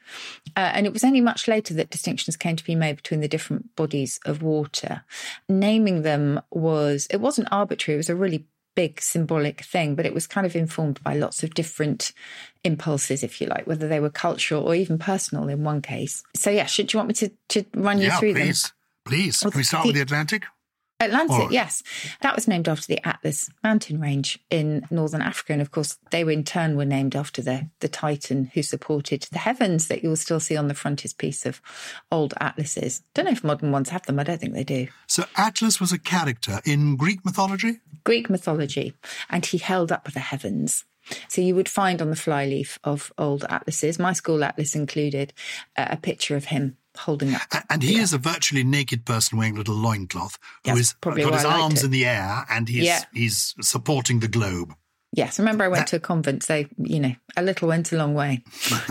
Uh, 0.57 0.71
and 0.75 0.87
it 0.87 0.93
was 0.93 1.05
only 1.05 1.21
much 1.21 1.47
later 1.47 1.75
that 1.75 1.91
distinctions 1.91 2.37
came 2.37 2.57
to 2.57 2.65
be 2.65 2.75
made 2.75 2.97
between 2.97 3.21
the 3.21 3.29
different 3.29 3.75
bodies 3.77 4.19
of 4.25 4.43
water. 4.43 5.05
Naming 5.49 6.03
them 6.03 6.41
was, 6.51 7.07
it 7.11 7.21
wasn't 7.21 7.49
arbitrary, 7.51 7.97
it 7.97 7.99
was 7.99 8.11
a 8.11 8.17
really 8.17 8.47
big 8.75 9.01
symbolic 9.01 9.63
thing, 9.63 9.95
but 9.95 10.07
it 10.07 10.15
was 10.15 10.27
kind 10.27 10.47
of 10.47 10.57
informed 10.57 11.03
by 11.03 11.15
lots 11.15 11.43
of 11.43 11.55
different 11.55 12.13
impulses, 12.65 13.23
if 13.23 13.41
you 13.41 13.47
like, 13.47 13.67
whether 13.67 13.89
they 13.89 14.01
were 14.01 14.11
cultural 14.11 14.63
or 14.65 14.75
even 14.75 14.99
personal 14.99 15.49
in 15.49 15.65
one 15.65 15.83
case. 15.83 16.23
So, 16.37 16.51
yeah, 16.51 16.67
should 16.67 16.93
you 16.93 16.99
want 16.99 17.09
me 17.09 17.15
to, 17.15 17.31
to 17.51 17.65
run 17.75 17.99
you 17.99 18.07
yeah, 18.07 18.19
through 18.19 18.35
please. 18.35 18.73
Please. 19.05 19.43
Well, 19.43 19.51
Can 19.51 19.59
we 19.59 19.65
start 19.65 19.83
the- 19.85 19.89
with 19.89 19.97
the 19.97 20.03
Atlantic? 20.03 20.45
Atlantic, 21.01 21.49
Or- 21.49 21.53
yes. 21.53 21.83
That 22.21 22.35
was 22.37 22.47
named 22.47 22.69
after 22.69 22.87
the 22.87 23.05
Atlas 23.07 23.49
mountain 23.65 24.01
range 24.01 24.39
in 24.51 24.87
northern 24.91 25.23
Africa. 25.23 25.53
And 25.55 25.63
of 25.63 25.71
course, 25.71 25.99
they 26.11 26.25
were 26.25 26.31
in 26.31 26.45
turn 26.45 26.77
were 26.77 26.85
named 26.85 27.17
after 27.17 27.41
the, 27.43 27.69
the 27.81 27.89
Titan 27.89 28.51
who 28.55 28.63
supported 28.63 29.23
the 29.33 29.39
heavens 29.39 29.89
that 29.89 30.03
you 30.03 30.09
will 30.11 30.17
still 30.17 30.41
see 30.41 30.57
on 30.57 30.69
the 30.69 30.75
frontispiece 30.75 31.47
of 31.47 31.63
old 32.13 32.35
atlases. 32.41 33.03
Don't 33.15 33.25
know 33.25 33.31
if 33.33 33.43
modern 33.43 33.73
ones 33.73 33.89
have 33.89 34.03
them. 34.07 34.19
I 34.19 34.25
don't 34.25 34.41
think 34.41 34.55
they 34.55 34.65
do. 34.65 34.89
So 35.07 35.25
Atlas 35.37 35.81
was 35.81 35.93
a 35.93 35.99
character 35.99 36.61
in 36.65 36.97
Greek 36.97 37.25
mythology? 37.25 37.81
Greek 38.05 38.31
mythology, 38.31 38.95
and 39.29 39.45
he 39.45 39.59
held 39.59 39.93
up 39.93 40.11
the 40.13 40.21
heavens. 40.21 40.85
So 41.29 41.41
you 41.41 41.55
would 41.55 41.69
find 41.69 42.01
on 42.01 42.11
the 42.11 42.17
flyleaf 42.17 42.79
of 42.85 43.13
old 43.19 43.45
atlases, 43.49 43.99
my 43.99 44.13
school 44.13 44.45
atlas 44.45 44.75
included, 44.75 45.33
uh, 45.77 45.89
a 45.91 45.97
picture 45.97 46.37
of 46.37 46.47
him 46.47 46.77
holding 47.01 47.35
up. 47.35 47.43
And 47.69 47.83
he 47.83 47.99
is 47.99 48.13
a 48.13 48.19
virtually 48.19 48.65
naked 48.65 49.05
person 49.05 49.39
wearing 49.39 49.55
a 49.55 49.59
little 49.59 49.75
loincloth 49.75 50.39
who 50.65 50.77
is 50.77 50.95
probably 51.01 51.25
got 51.25 51.35
his 51.35 51.45
arms 51.45 51.83
it. 51.83 51.87
in 51.87 51.91
the 51.91 52.07
air 52.07 52.45
and 52.51 52.69
he's 52.69 52.85
Yeah. 52.85 53.05
he's 53.13 53.55
supporting 53.61 54.21
the 54.21 54.29
globe. 54.29 54.75
Yes, 55.13 55.41
remember 55.41 55.65
I 55.65 55.69
went 55.69 55.89
to 55.89 55.97
a 55.97 56.01
convent, 56.01 56.45
so 56.45 56.65
you 56.79 57.01
know 57.01 57.15
a 57.37 57.43
little 57.43 57.67
went 57.67 57.91
a 57.91 57.97
long 57.97 58.15
way. 58.15 58.45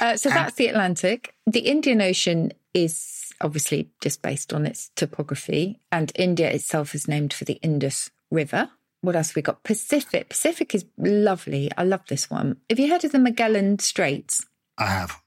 uh, 0.00 0.16
so 0.16 0.28
that's 0.30 0.56
the 0.56 0.66
Atlantic. 0.66 1.34
The 1.46 1.60
Indian 1.60 2.02
Ocean 2.02 2.52
is 2.74 3.32
obviously 3.40 3.90
just 4.00 4.20
based 4.22 4.52
on 4.52 4.66
its 4.66 4.90
topography, 4.96 5.80
and 5.92 6.10
India 6.16 6.50
itself 6.50 6.94
is 6.94 7.06
named 7.06 7.32
for 7.32 7.44
the 7.44 7.60
Indus 7.62 8.10
River. 8.32 8.70
What 9.02 9.14
else 9.14 9.28
have 9.28 9.36
we 9.36 9.42
got? 9.42 9.62
Pacific. 9.62 10.28
Pacific 10.28 10.74
is 10.74 10.84
lovely. 10.98 11.70
I 11.76 11.84
love 11.84 12.02
this 12.08 12.28
one. 12.28 12.56
Have 12.68 12.80
you 12.80 12.90
heard 12.90 13.04
of 13.04 13.12
the 13.12 13.20
Magellan 13.20 13.78
Straits? 13.78 14.44
I 14.76 14.86
have. 14.86 15.22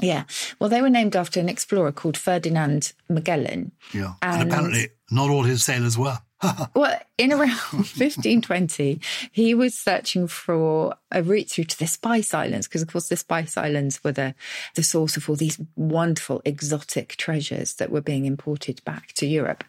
Yeah. 0.00 0.24
Well, 0.58 0.70
they 0.70 0.82
were 0.82 0.90
named 0.90 1.14
after 1.16 1.40
an 1.40 1.48
explorer 1.48 1.92
called 1.92 2.16
Ferdinand 2.16 2.92
Magellan. 3.08 3.72
Yeah. 3.92 4.14
And, 4.22 4.42
And- 4.42 4.52
apparently 4.52 4.88
not 5.10 5.30
all 5.30 5.44
his 5.44 5.64
sailors 5.64 5.96
were. 5.98 6.18
well, 6.74 6.98
in 7.18 7.32
around 7.32 7.50
1520, 7.72 9.00
he 9.30 9.54
was 9.54 9.74
searching 9.74 10.26
for 10.26 10.94
a 11.12 11.22
route 11.22 11.50
through 11.50 11.64
to 11.64 11.78
the 11.78 11.86
Spice 11.86 12.32
Islands, 12.32 12.66
because 12.66 12.82
of 12.82 12.88
course 12.88 13.08
the 13.08 13.16
Spice 13.16 13.56
Islands 13.56 14.02
were 14.02 14.12
the, 14.12 14.34
the 14.74 14.82
source 14.82 15.16
of 15.16 15.28
all 15.28 15.36
these 15.36 15.60
wonderful 15.76 16.40
exotic 16.44 17.16
treasures 17.16 17.74
that 17.74 17.90
were 17.90 18.00
being 18.00 18.24
imported 18.24 18.82
back 18.84 19.12
to 19.14 19.26
Europe. 19.26 19.64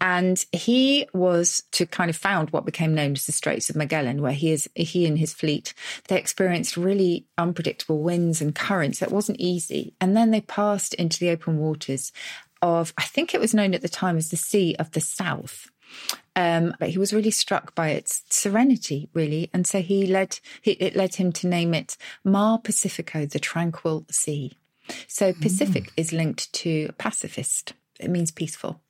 And 0.00 0.44
he 0.52 1.06
was 1.12 1.62
to 1.72 1.86
kind 1.86 2.10
of 2.10 2.16
found 2.16 2.50
what 2.50 2.64
became 2.64 2.94
known 2.94 3.12
as 3.12 3.26
the 3.26 3.32
Straits 3.32 3.68
of 3.68 3.76
Magellan, 3.76 4.22
where 4.22 4.32
he 4.32 4.52
is 4.52 4.68
he 4.74 5.06
and 5.06 5.18
his 5.18 5.32
fleet, 5.32 5.74
they 6.08 6.18
experienced 6.18 6.76
really 6.76 7.26
unpredictable 7.38 8.00
winds 8.00 8.40
and 8.40 8.54
currents. 8.54 9.02
It 9.02 9.12
wasn't 9.12 9.40
easy. 9.40 9.94
And 10.00 10.16
then 10.16 10.30
they 10.30 10.40
passed 10.40 10.94
into 10.94 11.18
the 11.18 11.30
open 11.30 11.58
waters 11.58 12.12
of, 12.62 12.94
I 12.96 13.04
think 13.04 13.34
it 13.34 13.40
was 13.40 13.52
known 13.52 13.74
at 13.74 13.82
the 13.82 13.88
time 13.88 14.16
as 14.16 14.30
the 14.30 14.36
Sea 14.36 14.74
of 14.78 14.90
the 14.92 15.00
South. 15.00 15.70
Um, 16.36 16.74
but 16.80 16.88
he 16.90 16.98
was 16.98 17.12
really 17.12 17.30
struck 17.30 17.74
by 17.74 17.90
its 17.90 18.22
serenity, 18.28 19.08
really, 19.14 19.50
and 19.52 19.66
so 19.66 19.80
he 19.80 20.06
led 20.06 20.40
he, 20.62 20.72
it 20.72 20.96
led 20.96 21.14
him 21.14 21.32
to 21.32 21.46
name 21.46 21.74
it 21.74 21.96
Mar 22.24 22.58
Pacifico, 22.58 23.24
the 23.24 23.38
tranquil 23.38 24.04
sea. 24.10 24.58
So 25.06 25.32
Pacific 25.32 25.84
mm. 25.84 25.92
is 25.96 26.12
linked 26.12 26.52
to 26.54 26.92
pacifist. 26.98 27.72
It 28.00 28.10
means 28.10 28.30
peaceful. 28.30 28.80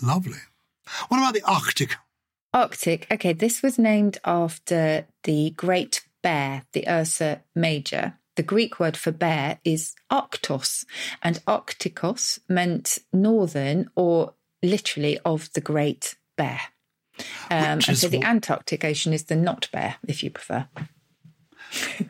Lovely. 0.00 0.38
What 1.08 1.18
about 1.18 1.34
the 1.34 1.42
Arctic? 1.42 1.96
Arctic. 2.54 3.06
Okay, 3.10 3.32
this 3.32 3.62
was 3.62 3.78
named 3.78 4.18
after 4.24 5.06
the 5.24 5.50
Great 5.50 6.02
Bear, 6.22 6.64
the 6.72 6.88
Ursa 6.88 7.42
Major. 7.54 8.14
The 8.36 8.42
Greek 8.42 8.80
word 8.80 8.96
for 8.96 9.12
bear 9.12 9.58
is 9.64 9.94
arctos, 10.10 10.86
and 11.22 11.44
arctikos 11.44 12.38
meant 12.48 12.98
northern 13.12 13.90
or 13.94 14.34
literally 14.62 15.18
of 15.24 15.52
the 15.52 15.60
Great 15.60 16.16
Bear. 16.36 16.60
Um, 17.18 17.24
and 17.50 17.84
so 17.84 18.08
the 18.08 18.18
what... 18.18 18.26
Antarctic 18.26 18.84
Ocean 18.84 19.12
is 19.12 19.24
the 19.24 19.36
not 19.36 19.68
bear, 19.72 19.96
if 20.06 20.22
you 20.22 20.30
prefer. 20.30 20.66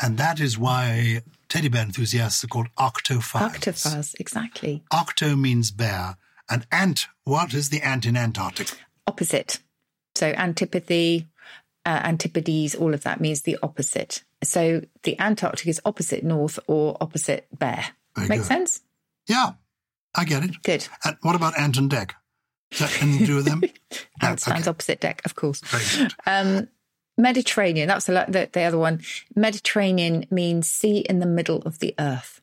and 0.01 0.19
that 0.19 0.41
is 0.41 0.59
why 0.59 1.23
teddy 1.49 1.69
bear 1.69 1.83
enthusiasts 1.83 2.43
are 2.45 2.49
called 2.49 2.69
arctophiles. 2.79 3.51
Arctophiles, 3.53 4.15
exactly. 4.19 4.83
Arcto 4.93 5.39
means 5.39 5.71
bear. 5.71 6.17
And 6.49 6.67
ant, 6.71 7.09
what 7.25 7.55
is 7.55 7.71
the 7.71 7.83
ant 7.83 8.07
in 8.07 8.17
Antarctic? 8.17 8.79
Opposite. 9.07 9.59
So 10.15 10.29
antipathy, 10.29 11.29
uh, 11.85 12.01
antipodes, 12.05 12.75
all 12.75 12.95
of 12.95 13.03
that 13.05 13.21
means 13.21 13.43
the 13.43 13.59
opposite. 13.63 14.23
So 14.45 14.83
the 15.03 15.19
Antarctic 15.21 15.67
is 15.69 15.81
opposite 15.85 16.25
north 16.25 16.59
or 16.67 16.97
opposite 17.01 17.47
bear. 17.57 17.87
Very 18.17 18.29
Make 18.29 18.41
good. 18.41 18.47
sense? 18.47 18.83
Yeah, 19.27 19.53
I 20.15 20.25
get 20.25 20.45
it. 20.45 20.63
Good. 20.63 20.87
And 21.05 21.17
what 21.23 21.35
about 21.35 21.59
ant 21.59 21.79
and 21.79 21.91
dec? 21.91 22.13
Is 22.73 22.79
that 22.79 23.03
anything 23.03 23.19
to 23.21 23.27
do 23.27 23.37
with 23.37 23.45
them? 23.45 23.63
ant 24.23 24.41
stands 24.41 24.67
okay. 24.67 24.71
opposite 24.71 25.01
deck, 25.01 25.23
of 25.25 25.35
course. 25.35 25.63
Um, 26.27 26.69
Mediterranean, 27.19 27.89
that's 27.89 28.07
the, 28.07 28.25
the, 28.29 28.49
the, 28.51 28.63
other 28.63 28.79
one. 28.79 29.03
Mediterranean 29.37 30.27
means 30.31 30.69
sea 30.69 30.99
in 30.99 31.19
the 31.19 31.27
middle 31.27 31.59
of 31.63 31.79
the 31.81 31.95
earth. 31.99 32.41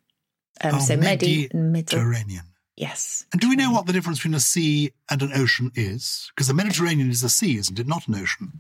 Um, 0.62 0.76
oh, 0.76 0.80
so 0.80 0.98
Medi, 0.98 1.50
Mediterranean. 1.54 2.44
Yes. 2.80 3.26
And 3.34 3.42
do 3.42 3.50
we 3.50 3.58
know 3.58 3.72
what 3.72 3.88
the 3.88 3.92
difference 3.92 4.20
between 4.20 4.36
a 4.36 4.40
sea 4.40 4.94
and 5.10 5.22
an 5.22 5.34
ocean 5.36 5.70
is? 5.76 6.32
Because 6.34 6.48
the 6.48 6.54
Mediterranean 6.54 7.10
is 7.10 7.26
a 7.26 7.30
sea, 7.30 7.58
isn't 7.58 7.78
it? 7.78 7.88
Not 7.88 8.08
an 8.08 8.16
ocean. 8.16 8.54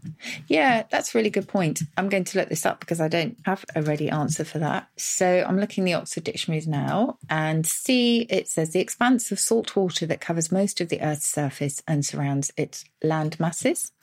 Yeah, 0.49 0.83
that's 0.91 1.15
a 1.15 1.17
really 1.17 1.29
good 1.29 1.47
point. 1.47 1.83
I'm 1.95 2.09
going 2.09 2.25
to 2.25 2.37
look 2.37 2.49
this 2.49 2.65
up 2.65 2.81
because 2.81 2.99
I 2.99 3.07
don't 3.07 3.37
have 3.45 3.63
a 3.75 3.81
ready 3.81 4.09
answer 4.09 4.43
for 4.43 4.59
that. 4.59 4.89
So 4.97 5.45
I'm 5.47 5.57
looking 5.57 5.85
the 5.85 5.93
Oxford 5.93 6.25
dictionaries 6.25 6.67
now. 6.67 7.17
And 7.29 7.65
sea, 7.65 8.27
it 8.29 8.49
says 8.49 8.73
the 8.73 8.81
expanse 8.81 9.31
of 9.31 9.39
salt 9.39 9.73
water 9.77 10.05
that 10.07 10.19
covers 10.19 10.51
most 10.51 10.81
of 10.81 10.89
the 10.89 11.01
Earth's 11.01 11.29
surface 11.29 11.81
and 11.87 12.05
surrounds 12.05 12.51
its 12.57 12.83
land 13.01 13.39
masses. 13.39 13.93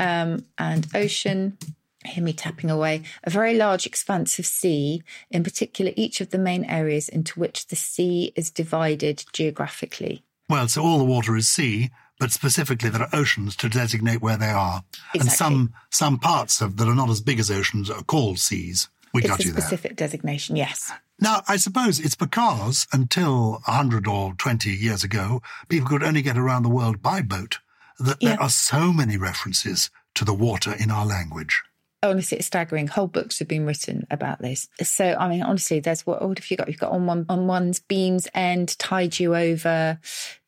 Um, 0.00 0.46
and 0.56 0.86
ocean 0.94 1.58
hear 2.06 2.24
me 2.24 2.32
tapping 2.32 2.70
away, 2.70 3.02
a 3.24 3.30
very 3.30 3.54
large 3.54 3.86
expanse 3.86 4.38
of 4.38 4.46
sea, 4.46 5.02
in 5.30 5.44
particular, 5.44 5.92
each 5.96 6.20
of 6.20 6.30
the 6.30 6.38
main 6.38 6.64
areas 6.64 7.08
into 7.08 7.38
which 7.38 7.68
the 7.68 7.76
sea 7.76 8.32
is 8.36 8.50
divided 8.50 9.24
geographically. 9.32 10.24
Well, 10.48 10.68
so 10.68 10.82
all 10.82 10.98
the 10.98 11.04
water 11.04 11.36
is 11.36 11.48
sea, 11.48 11.90
but 12.18 12.30
specifically 12.30 12.90
there 12.90 13.02
are 13.02 13.08
oceans 13.12 13.56
to 13.56 13.68
designate 13.68 14.20
where 14.20 14.36
they 14.36 14.50
are. 14.50 14.84
Exactly. 15.14 15.20
And 15.20 15.30
some 15.30 15.74
some 15.90 16.18
parts 16.18 16.60
of 16.60 16.76
that 16.76 16.88
are 16.88 16.94
not 16.94 17.10
as 17.10 17.20
big 17.20 17.40
as 17.40 17.50
oceans 17.50 17.90
are 17.90 18.02
called 18.02 18.38
seas. 18.38 18.88
We 19.14 19.22
it's 19.22 19.30
got 19.30 19.40
a 19.40 19.44
you 19.44 19.52
there. 19.52 19.60
Specific 19.60 19.96
designation, 19.96 20.56
yes. 20.56 20.92
Now, 21.20 21.42
I 21.46 21.56
suppose 21.56 22.00
it's 22.00 22.14
because 22.14 22.86
until 22.92 23.52
100 23.66 24.06
or 24.08 24.34
20 24.34 24.70
years 24.70 25.04
ago, 25.04 25.42
people 25.68 25.88
could 25.88 26.02
only 26.02 26.22
get 26.22 26.38
around 26.38 26.62
the 26.62 26.68
world 26.68 27.02
by 27.02 27.22
boat, 27.22 27.58
that 27.98 28.16
yeah. 28.20 28.30
there 28.30 28.42
are 28.42 28.50
so 28.50 28.92
many 28.92 29.16
references 29.16 29.90
to 30.14 30.24
the 30.24 30.34
water 30.34 30.74
in 30.78 30.90
our 30.90 31.06
language 31.06 31.62
honestly, 32.02 32.38
it's 32.38 32.46
staggering. 32.46 32.88
Whole 32.88 33.06
books 33.06 33.38
have 33.38 33.48
been 33.48 33.64
written 33.64 34.06
about 34.10 34.40
this. 34.40 34.68
So, 34.82 35.16
I 35.18 35.28
mean, 35.28 35.42
honestly, 35.42 35.80
there's 35.80 36.06
what, 36.06 36.26
what 36.26 36.38
have 36.38 36.50
you 36.50 36.56
got? 36.56 36.68
You've 36.68 36.78
got 36.78 36.92
on 36.92 37.06
one 37.06 37.26
on 37.28 37.46
one's 37.46 37.80
beam's 37.80 38.28
end, 38.34 38.78
tide 38.78 39.18
you 39.18 39.34
over. 39.34 39.98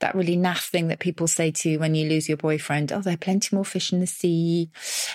That 0.00 0.14
really 0.14 0.37
naff 0.37 0.68
thing 0.68 0.88
that 0.88 0.99
people 0.99 1.26
say 1.26 1.50
to 1.52 1.70
you 1.70 1.78
when 1.78 1.94
you 1.94 2.08
lose 2.08 2.28
your 2.28 2.37
boyfriend. 2.37 2.92
Oh, 2.92 3.00
there 3.00 3.14
are 3.14 3.18
plenty 3.18 3.54
more 3.54 3.64
fish 3.64 3.92
in 3.92 4.00
the 4.00 4.06
sea. 4.06 4.70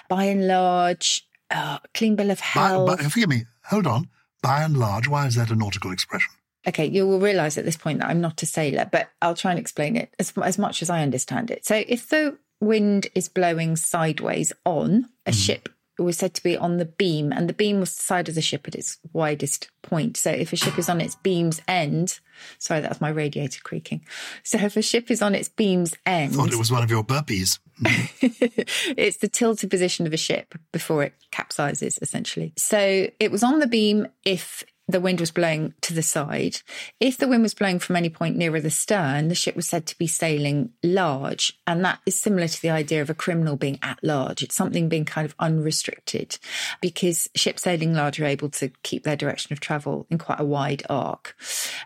By 0.08 0.26
and 0.26 0.48
large, 0.48 1.28
uh, 1.52 1.80
clean 1.94 2.16
bill 2.16 2.32
of 2.32 2.40
health. 2.40 2.88
By, 2.88 2.96
by, 2.96 3.04
forgive 3.10 3.30
me. 3.30 3.46
Hold 3.66 3.88
on. 3.88 4.10
By 4.42 4.64
and 4.64 4.78
large, 4.78 5.08
why 5.08 5.28
is 5.28 5.36
that 5.36 5.52
a 5.52 5.56
nautical 5.56 5.92
expression? 5.92 6.32
Okay, 6.68 6.86
you 6.86 7.08
will 7.08 7.20
realise 7.20 7.58
at 7.58 7.66
this 7.66 7.78
point 7.78 8.00
that 8.00 8.10
I'm 8.10 8.22
not 8.22 8.42
a 8.44 8.46
sailor, 8.46 8.88
but 8.90 9.10
I'll 9.22 9.36
try 9.36 9.52
and 9.52 9.60
explain 9.60 9.96
it 9.96 10.14
as, 10.20 10.34
as 10.44 10.58
much 10.58 10.82
as 10.82 10.90
I 10.90 11.02
understand 11.02 11.52
it. 11.52 11.66
So, 11.66 11.84
if 11.88 12.10
the 12.10 12.38
wind 12.62 13.08
is 13.16 13.30
blowing 13.30 13.76
sideways 13.76 14.52
on 14.66 15.10
a 15.26 15.32
mm. 15.32 15.46
ship 15.46 15.70
was 16.04 16.18
said 16.18 16.34
to 16.36 16.44
be 16.44 16.58
on 16.58 16.78
the 16.78 16.86
beam, 16.86 17.32
and 17.32 17.48
the 17.48 17.54
beam 17.54 17.80
was 17.80 17.96
the 17.96 18.02
side 18.02 18.30
of 18.30 18.36
the 18.36 18.42
ship 18.42 18.68
at 18.68 18.76
its 18.76 18.98
widest 19.14 19.70
point. 19.82 20.18
So 20.18 20.32
if 20.32 20.54
a 20.54 20.56
ship 20.56 20.78
is 20.78 20.90
on 20.90 21.02
its 21.02 21.16
beam's 21.16 21.62
end, 21.68 22.20
sorry, 22.58 22.82
that 22.82 22.90
was 22.90 23.02
my 23.02 23.10
radiator 23.10 23.62
creaking. 23.64 24.06
So 24.44 24.58
if 24.60 24.78
a 24.78 24.82
ship 24.82 25.12
is 25.12 25.22
on 25.22 25.36
its 25.36 25.50
beam's 25.50 25.96
end, 26.06 26.34
I 26.34 26.36
thought 26.36 26.54
it 26.54 26.58
was 26.58 26.72
one 26.72 26.84
of 26.84 26.90
your 26.90 27.04
burpees. 27.04 27.60
it's 27.82 29.18
the 29.18 29.28
tilted 29.28 29.70
position 29.70 30.06
of 30.06 30.14
a 30.14 30.18
ship 30.18 30.56
before 30.72 31.04
it 31.04 31.14
capsizes, 31.32 32.02
essentially. 32.02 32.54
So 32.58 33.10
it 33.20 33.32
was 33.32 33.44
on 33.44 33.60
the 33.60 33.68
beam 33.68 34.08
if 34.26 34.64
the 34.90 35.00
wind 35.00 35.20
was 35.20 35.30
blowing 35.30 35.76
to 35.82 35.94
the 35.94 36.02
side. 36.02 36.58
If 37.00 37.16
the 37.16 37.28
wind 37.28 37.44
was 37.44 37.54
blowing 37.54 37.78
from 37.78 37.96
any 37.96 38.10
point 38.10 38.36
nearer 38.36 38.60
the 38.60 38.72
stern, 38.72 39.28
the 39.28 39.36
ship 39.36 39.56
was 39.56 39.68
said 39.68 39.86
to 39.86 39.98
be 40.00 40.08
sailing 40.08 40.72
large. 40.82 41.60
And 41.68 41.86
that 41.86 42.00
is 42.08 42.20
similar 42.20 42.48
to 42.48 42.62
the 42.62 42.72
idea 42.72 43.04
of 43.04 43.10
a 43.10 43.14
criminal 43.14 43.56
being 43.56 43.78
at 43.84 44.00
large. 44.02 44.42
It's 44.42 44.56
something 44.56 44.90
being 44.90 45.06
kind 45.06 45.26
of 45.26 45.36
unrestricted 45.38 46.40
because 46.82 47.30
ships 47.36 47.62
sailing 47.64 47.94
large 47.94 48.20
are 48.20 48.26
able 48.26 48.50
to 48.50 48.70
keep 48.82 49.04
their 49.04 49.16
direction 49.16 49.54
of 49.54 49.60
travel 49.60 50.08
in 50.10 50.18
quite 50.18 50.40
a 50.40 50.46
wide 50.46 50.82
arc. 50.90 51.36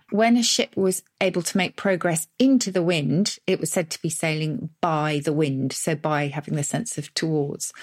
When 0.09 0.37
a 0.37 0.43
ship 0.43 0.77
was 0.77 1.03
able 1.19 1.41
to 1.41 1.57
make 1.57 1.75
progress 1.75 2.27
into 2.39 2.71
the 2.71 2.83
wind, 2.83 3.37
it 3.45 3.59
was 3.59 3.69
said 3.69 3.89
to 3.89 4.01
be 4.01 4.09
sailing 4.09 4.69
by 4.79 5.19
the 5.25 5.33
wind. 5.33 5.73
So 5.73 5.93
by 5.93 6.27
having 6.27 6.55
the 6.55 6.63
sense 6.63 6.97
of 6.97 7.13
towards. 7.13 7.73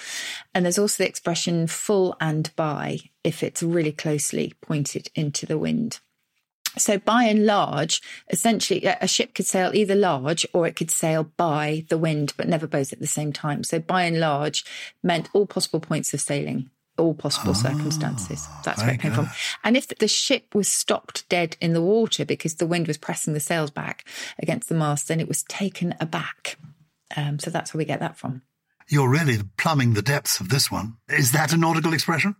And 0.55 0.65
there's 0.65 0.79
also 0.79 1.03
the 1.03 1.09
expression 1.09 1.67
full 1.67 2.15
and 2.19 2.49
by 2.55 2.97
if 3.23 3.43
it's 3.43 3.63
really 3.63 3.91
closely 3.91 4.53
pointed 4.61 5.09
into 5.15 5.45
the 5.45 5.57
wind. 5.57 5.99
So, 6.77 6.97
by 6.97 7.23
and 7.23 7.45
large, 7.45 8.01
essentially, 8.29 8.85
a 8.85 9.07
ship 9.07 9.33
could 9.33 9.45
sail 9.45 9.71
either 9.73 9.95
large 9.95 10.47
or 10.53 10.65
it 10.67 10.77
could 10.77 10.89
sail 10.89 11.25
by 11.35 11.85
the 11.89 11.97
wind, 11.97 12.33
but 12.37 12.47
never 12.47 12.65
both 12.65 12.93
at 12.93 12.99
the 12.99 13.07
same 13.07 13.33
time. 13.33 13.65
So, 13.65 13.79
by 13.79 14.03
and 14.03 14.21
large 14.21 14.63
meant 15.03 15.29
all 15.33 15.45
possible 15.45 15.81
points 15.81 16.13
of 16.13 16.21
sailing, 16.21 16.69
all 16.97 17.13
possible 17.13 17.51
oh, 17.51 17.55
circumstances. 17.55 18.47
That's 18.63 18.81
where 18.81 18.93
it 18.93 19.01
came 19.01 19.11
from. 19.11 19.29
And 19.65 19.75
if 19.75 19.89
the 19.89 20.07
ship 20.07 20.55
was 20.55 20.69
stopped 20.69 21.27
dead 21.27 21.57
in 21.59 21.73
the 21.73 21.81
water 21.81 22.23
because 22.23 22.55
the 22.55 22.67
wind 22.67 22.87
was 22.87 22.97
pressing 22.97 23.33
the 23.33 23.41
sails 23.41 23.69
back 23.69 24.07
against 24.39 24.69
the 24.69 24.75
mast, 24.75 25.09
then 25.09 25.19
it 25.19 25.27
was 25.27 25.43
taken 25.43 25.93
aback. 25.99 26.57
Um, 27.17 27.37
so, 27.37 27.49
that's 27.49 27.73
where 27.73 27.79
we 27.79 27.85
get 27.85 27.99
that 27.99 28.17
from. 28.17 28.43
You're 28.87 29.09
really 29.09 29.39
plumbing 29.57 29.93
the 29.93 30.01
depths 30.01 30.39
of 30.39 30.47
this 30.47 30.71
one. 30.71 30.95
Is 31.09 31.33
that 31.33 31.51
a 31.51 31.57
nautical 31.57 31.93
expression? 31.93 32.37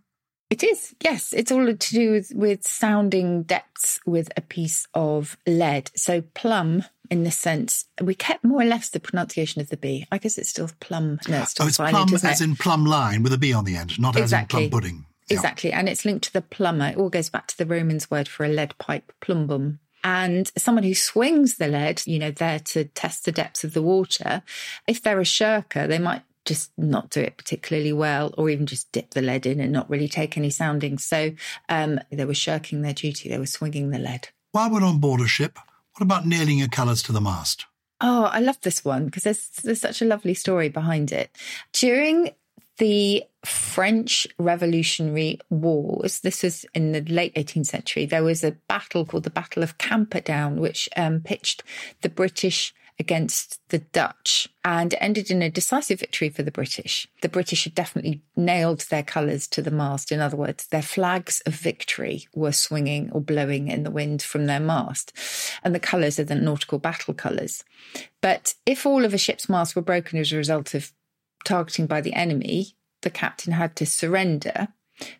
It 0.52 0.62
is, 0.62 0.94
yes. 1.00 1.32
It's 1.32 1.50
all 1.50 1.64
to 1.64 1.72
do 1.72 2.12
with, 2.12 2.30
with 2.34 2.66
sounding 2.66 3.44
depths 3.44 3.98
with 4.04 4.30
a 4.36 4.42
piece 4.42 4.86
of 4.92 5.38
lead. 5.46 5.90
So 5.96 6.20
plum, 6.34 6.84
in 7.10 7.24
the 7.24 7.30
sense, 7.30 7.86
we 8.02 8.14
kept 8.14 8.44
more 8.44 8.60
or 8.60 8.66
less 8.66 8.90
the 8.90 9.00
pronunciation 9.00 9.62
of 9.62 9.70
the 9.70 9.78
B. 9.78 10.06
I 10.12 10.18
guess 10.18 10.36
it's 10.36 10.50
still 10.50 10.68
plum. 10.78 11.18
No, 11.26 11.40
it's 11.40 11.52
still 11.52 11.64
oh, 11.64 11.68
it's 11.68 11.78
plum 11.78 12.12
as 12.12 12.42
it? 12.42 12.44
in 12.44 12.56
plumb 12.56 12.84
line 12.84 13.22
with 13.22 13.32
a 13.32 13.38
B 13.38 13.54
on 13.54 13.64
the 13.64 13.76
end, 13.76 13.98
not 13.98 14.14
exactly. 14.14 14.64
as 14.64 14.64
in 14.64 14.70
plum 14.70 14.82
pudding. 14.82 15.06
Exactly. 15.30 15.72
And 15.72 15.88
it's 15.88 16.04
linked 16.04 16.24
to 16.24 16.32
the 16.34 16.42
plumber. 16.42 16.88
It 16.88 16.98
all 16.98 17.08
goes 17.08 17.30
back 17.30 17.46
to 17.46 17.56
the 17.56 17.64
Romans 17.64 18.10
word 18.10 18.28
for 18.28 18.44
a 18.44 18.48
lead 18.48 18.76
pipe, 18.76 19.10
plumbum. 19.22 19.78
And 20.04 20.52
someone 20.58 20.84
who 20.84 20.94
swings 20.94 21.56
the 21.56 21.68
lead, 21.68 22.02
you 22.06 22.18
know, 22.18 22.30
there 22.30 22.58
to 22.58 22.84
test 22.84 23.24
the 23.24 23.32
depths 23.32 23.64
of 23.64 23.72
the 23.72 23.80
water, 23.80 24.42
if 24.86 25.00
they're 25.00 25.18
a 25.18 25.24
shirker, 25.24 25.86
they 25.86 25.98
might 25.98 26.22
just 26.44 26.72
not 26.76 27.10
do 27.10 27.20
it 27.20 27.36
particularly 27.36 27.92
well, 27.92 28.34
or 28.36 28.50
even 28.50 28.66
just 28.66 28.90
dip 28.92 29.10
the 29.10 29.22
lead 29.22 29.46
in 29.46 29.60
and 29.60 29.72
not 29.72 29.88
really 29.88 30.08
take 30.08 30.36
any 30.36 30.50
soundings. 30.50 31.04
So 31.04 31.32
um, 31.68 32.00
they 32.10 32.24
were 32.24 32.34
shirking 32.34 32.82
their 32.82 32.94
duty, 32.94 33.28
they 33.28 33.38
were 33.38 33.46
swinging 33.46 33.90
the 33.90 33.98
lead. 33.98 34.28
While 34.52 34.70
we're 34.70 34.84
on 34.84 34.98
board 34.98 35.20
a 35.20 35.26
ship, 35.26 35.58
what 35.94 36.02
about 36.02 36.26
nailing 36.26 36.58
your 36.58 36.68
colours 36.68 37.02
to 37.04 37.12
the 37.12 37.20
mast? 37.20 37.66
Oh, 38.00 38.24
I 38.24 38.40
love 38.40 38.60
this 38.62 38.84
one 38.84 39.06
because 39.06 39.22
there's 39.22 39.48
there's 39.62 39.80
such 39.80 40.02
a 40.02 40.06
lovely 40.06 40.34
story 40.34 40.68
behind 40.68 41.12
it. 41.12 41.30
During 41.72 42.30
the 42.78 43.22
French 43.44 44.26
Revolutionary 44.38 45.38
Wars, 45.50 46.20
this 46.20 46.42
was 46.42 46.64
in 46.74 46.92
the 46.92 47.02
late 47.02 47.34
18th 47.34 47.66
century, 47.66 48.06
there 48.06 48.24
was 48.24 48.42
a 48.42 48.56
battle 48.68 49.04
called 49.04 49.22
the 49.22 49.30
Battle 49.30 49.62
of 49.62 49.78
Camperdown, 49.78 50.58
which 50.60 50.88
um, 50.96 51.20
pitched 51.20 51.62
the 52.00 52.08
British 52.08 52.74
against 53.02 53.58
the 53.70 53.80
Dutch 53.80 54.48
and 54.64 54.94
ended 55.00 55.28
in 55.28 55.42
a 55.42 55.50
decisive 55.50 55.98
victory 55.98 56.28
for 56.28 56.44
the 56.44 56.52
British. 56.52 57.08
The 57.20 57.28
British 57.28 57.64
had 57.64 57.74
definitely 57.74 58.22
nailed 58.36 58.82
their 58.82 59.02
colours 59.02 59.48
to 59.48 59.60
the 59.60 59.72
mast. 59.72 60.12
In 60.12 60.20
other 60.20 60.36
words, 60.36 60.68
their 60.68 60.82
flags 60.82 61.42
of 61.44 61.54
victory 61.54 62.28
were 62.32 62.52
swinging 62.52 63.10
or 63.10 63.20
blowing 63.20 63.66
in 63.66 63.82
the 63.82 63.90
wind 63.90 64.22
from 64.22 64.46
their 64.46 64.60
mast. 64.60 65.12
And 65.64 65.74
the 65.74 65.80
colours 65.80 66.20
are 66.20 66.24
the 66.24 66.36
nautical 66.36 66.78
battle 66.78 67.12
colours. 67.12 67.64
But 68.20 68.54
if 68.64 68.86
all 68.86 69.04
of 69.04 69.12
a 69.12 69.18
ship's 69.18 69.48
masts 69.48 69.74
were 69.74 69.82
broken 69.82 70.20
as 70.20 70.30
a 70.30 70.36
result 70.36 70.72
of 70.72 70.92
targeting 71.44 71.86
by 71.86 72.00
the 72.00 72.14
enemy, 72.14 72.76
the 73.00 73.10
captain 73.10 73.54
had 73.54 73.74
to 73.76 73.84
surrender. 73.84 74.68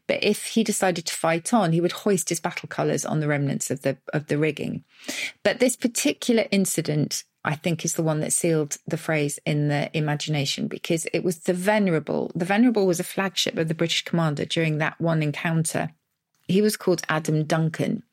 But 0.06 0.22
if 0.22 0.46
he 0.46 0.62
decided 0.62 1.06
to 1.06 1.14
fight 1.14 1.52
on, 1.52 1.72
he 1.72 1.80
would 1.80 1.92
hoist 1.92 2.28
his 2.28 2.38
battle 2.38 2.68
colours 2.68 3.04
on 3.04 3.18
the 3.18 3.26
remnants 3.26 3.70
of 3.70 3.82
the 3.82 3.96
of 4.12 4.26
the 4.28 4.38
rigging. 4.38 4.84
But 5.42 5.58
this 5.58 5.76
particular 5.76 6.44
incident, 6.50 7.24
I 7.44 7.56
think, 7.56 7.84
is 7.84 7.94
the 7.94 8.02
one 8.02 8.20
that 8.20 8.32
sealed 8.32 8.78
the 8.86 8.96
phrase 8.96 9.38
in 9.44 9.68
the 9.68 9.94
imagination 9.96 10.68
because 10.68 11.06
it 11.12 11.24
was 11.24 11.40
the 11.40 11.54
Venerable. 11.54 12.30
The 12.34 12.44
Venerable 12.44 12.86
was 12.86 13.00
a 13.00 13.04
flagship 13.04 13.58
of 13.58 13.68
the 13.68 13.74
British 13.74 14.04
commander 14.04 14.44
during 14.44 14.78
that 14.78 15.00
one 15.00 15.22
encounter. 15.22 15.90
He 16.46 16.62
was 16.62 16.76
called 16.76 17.02
Adam 17.08 17.44
Duncan. 17.44 18.04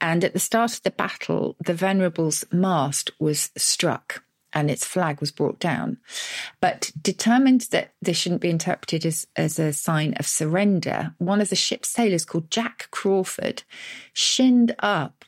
And 0.00 0.22
at 0.22 0.32
the 0.32 0.38
start 0.38 0.74
of 0.74 0.82
the 0.82 0.90
battle, 0.90 1.56
the 1.64 1.74
Venerable's 1.74 2.44
mast 2.52 3.10
was 3.18 3.50
struck 3.56 4.22
and 4.56 4.70
its 4.70 4.86
flag 4.86 5.20
was 5.20 5.30
brought 5.30 5.58
down. 5.58 5.98
But 6.60 6.90
determined 7.00 7.62
that 7.72 7.92
this 8.00 8.16
shouldn't 8.16 8.40
be 8.40 8.48
interpreted 8.48 9.04
as, 9.04 9.26
as 9.36 9.58
a 9.58 9.74
sign 9.74 10.14
of 10.14 10.26
surrender, 10.26 11.14
one 11.18 11.42
of 11.42 11.50
the 11.50 11.56
ship's 11.56 11.90
sailors 11.90 12.24
called 12.24 12.50
Jack 12.50 12.88
Crawford 12.90 13.64
shinned 14.14 14.74
up 14.78 15.25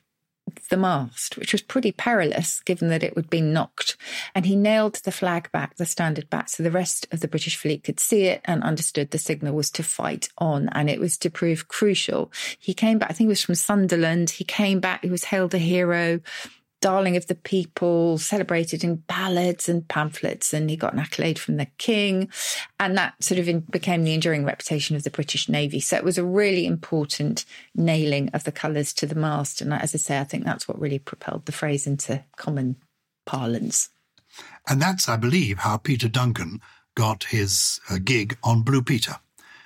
the 0.71 0.76
mast, 0.76 1.37
which 1.37 1.52
was 1.52 1.62
pretty 1.62 1.93
perilous 1.93 2.61
given 2.61 2.88
that 2.88 3.02
it 3.02 3.17
would 3.17 3.31
be 3.31 3.40
knocked. 3.40 3.97
And 4.35 4.47
he 4.47 4.57
nailed 4.57 4.97
the 5.05 5.12
flag 5.12 5.50
back, 5.52 5.76
the 5.76 5.87
standard 5.87 6.28
back, 6.31 6.49
so 6.49 6.62
the 6.62 6.71
rest 6.71 7.07
of 7.12 7.21
the 7.21 7.28
British 7.28 7.57
fleet 7.57 7.85
could 7.85 8.00
see 8.00 8.25
it 8.25 8.40
and 8.45 8.62
understood 8.62 9.11
the 9.11 9.19
signal 9.19 9.55
was 9.55 9.71
to 9.73 9.83
fight 9.83 10.28
on. 10.38 10.69
And 10.73 10.88
it 10.90 11.00
was 11.00 11.17
to 11.19 11.31
prove 11.31 11.69
crucial. 11.69 12.33
He 12.59 12.75
came 12.75 12.99
back, 12.99 13.11
I 13.11 13.14
think 13.14 13.26
he 13.26 13.33
was 13.33 13.45
from 13.45 13.55
Sunderland. 13.55 14.31
He 14.31 14.45
came 14.45 14.81
back, 14.81 15.02
he 15.02 15.11
was 15.11 15.25
hailed 15.25 15.55
a 15.55 15.59
hero 15.59 16.21
darling 16.80 17.16
of 17.16 17.26
the 17.26 17.35
people, 17.35 18.18
celebrated 18.18 18.85
in 18.85 18.97
ballads 18.97 19.68
and 19.68 19.87
pamphlets, 19.88 20.52
and 20.52 20.70
he 20.70 20.76
got 20.76 20.92
an 20.92 20.99
accolade 20.99 21.38
from 21.38 21.56
the 21.56 21.66
king. 21.78 22.28
And 22.78 22.97
that 22.97 23.23
sort 23.23 23.38
of 23.38 23.49
in, 23.49 23.61
became 23.61 24.04
the 24.04 24.14
enduring 24.14 24.44
reputation 24.44 24.97
of 24.97 25.02
the 25.02 25.11
British 25.11 25.49
Navy. 25.49 25.80
So 25.80 25.97
it 25.97 26.04
was 26.04 26.18
a 26.18 26.25
really 26.25 26.66
important 26.66 27.44
nailing 27.75 28.28
of 28.30 28.44
the 28.44 28.52
colours 28.52 28.92
to 28.94 29.06
the 29.06 29.14
mast. 29.14 29.61
And 29.61 29.73
as 29.73 29.94
I 29.94 29.99
say, 29.99 30.18
I 30.18 30.25
think 30.25 30.44
that's 30.44 30.68
what 30.68 30.80
really 30.80 30.99
propelled 30.99 31.47
the 31.47 31.52
phrase 31.52 31.87
into 31.87 32.23
common 32.37 32.76
parlance. 33.26 33.90
And 34.68 34.80
that's, 34.80 35.08
I 35.08 35.16
believe, 35.16 35.58
how 35.58 35.78
Peter 35.78 36.08
Duncan 36.08 36.61
got 36.94 37.25
his 37.25 37.80
uh, 37.90 37.99
gig 38.02 38.37
on 38.42 38.62
Blue 38.62 38.82
Peter. 38.82 39.16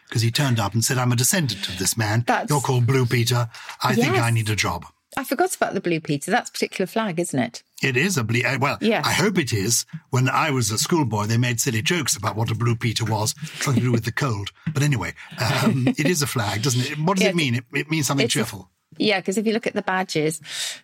Because 0.09 0.23
he 0.23 0.31
turned 0.31 0.61
up 0.61 0.75
and 0.75 0.85
said, 0.85 0.99
I'm 0.99 1.13
a 1.13 1.17
descendant 1.17 1.67
of 1.69 1.79
this 1.79 1.97
man. 1.97 2.25
That's, 2.27 2.51
You're 2.51 2.61
called 2.61 2.87
Blue 2.87 3.07
Peter. 3.07 3.49
I 3.83 3.93
yes. 3.93 3.99
think 3.99 4.19
I 4.19 4.31
need 4.31 4.51
a 4.51 4.57
job. 4.57 4.85
I 5.17 5.25
forgot 5.25 5.55
about 5.55 5.75
the 5.75 5.81
blue 5.81 6.01
Peter. 6.01 6.31
That's 6.31 6.49
a 6.49 6.53
particular 6.53 6.87
flag, 6.87 7.21
isn't 7.21 7.39
it? 7.39 7.63
It 7.83 7.97
is 7.97 8.17
a 8.17 8.25
blue. 8.25 8.43
Well, 8.59 8.79
yes. 8.81 9.07
I 9.07 9.13
hope 9.13 9.39
it 9.39 9.53
is. 9.53 9.85
When 10.11 10.29
I 10.29 10.51
was 10.51 10.71
a 10.71 10.79
schoolboy, 10.79 11.27
they 11.27 11.37
made 11.37 11.61
silly 11.61 11.83
jokes 11.83 12.17
about 12.17 12.37
what 12.37 12.51
a 12.51 12.55
blue 12.55 12.77
Peter 12.77 13.05
was, 13.05 13.35
something 13.61 13.83
to 13.83 13.89
do 13.89 13.93
with 13.93 14.05
the 14.05 14.13
cold. 14.13 14.51
But 14.73 14.83
anyway, 14.83 15.15
um, 15.39 15.89
it 15.89 16.07
is 16.07 16.23
a 16.23 16.27
flag, 16.27 16.63
doesn't 16.63 16.93
it? 16.93 16.99
What 16.99 17.19
does 17.19 17.27
it 17.27 17.37
mean? 17.37 17.57
It, 17.57 17.65
it, 17.75 17.91
means 17.91 18.07
something 18.07 18.29
cheerful. 18.29 18.61
A, 18.61 19.03
yeah, 19.03 19.21
because 19.21 19.37
if 19.37 19.47
you 19.47 19.53
look 19.53 19.67
at 19.67 19.75
the 19.75 19.83
badges, 19.83 20.41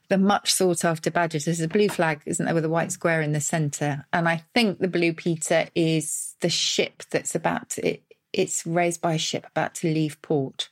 the 0.09 0.19
much 0.19 0.53
sought 0.53 0.85
after 0.85 1.11
badges, 1.11 1.45
there's 1.45 1.61
a 1.61 1.69
blue 1.69 1.89
flag, 1.89 2.23
isn't 2.27 2.45
there, 2.45 2.55
with 2.55 2.65
a 2.65 2.71
white 2.71 2.93
square 2.93 3.23
in 3.23 3.33
the 3.33 3.41
centre. 3.41 4.07
And 4.13 4.29
I 4.29 4.45
think 4.55 4.79
the 4.79 4.89
blue 4.89 5.13
Peter 5.13 5.69
is 5.75 6.35
the 6.41 6.51
ship 6.51 7.03
that's 7.11 7.35
about 7.35 7.71
to, 7.71 7.87
it, 7.87 8.03
it's 8.33 8.67
raised 8.67 9.01
by 9.01 9.15
a 9.15 9.19
ship 9.19 9.47
about 9.47 9.75
to 9.77 9.93
leave 9.93 10.21
port. 10.21 10.69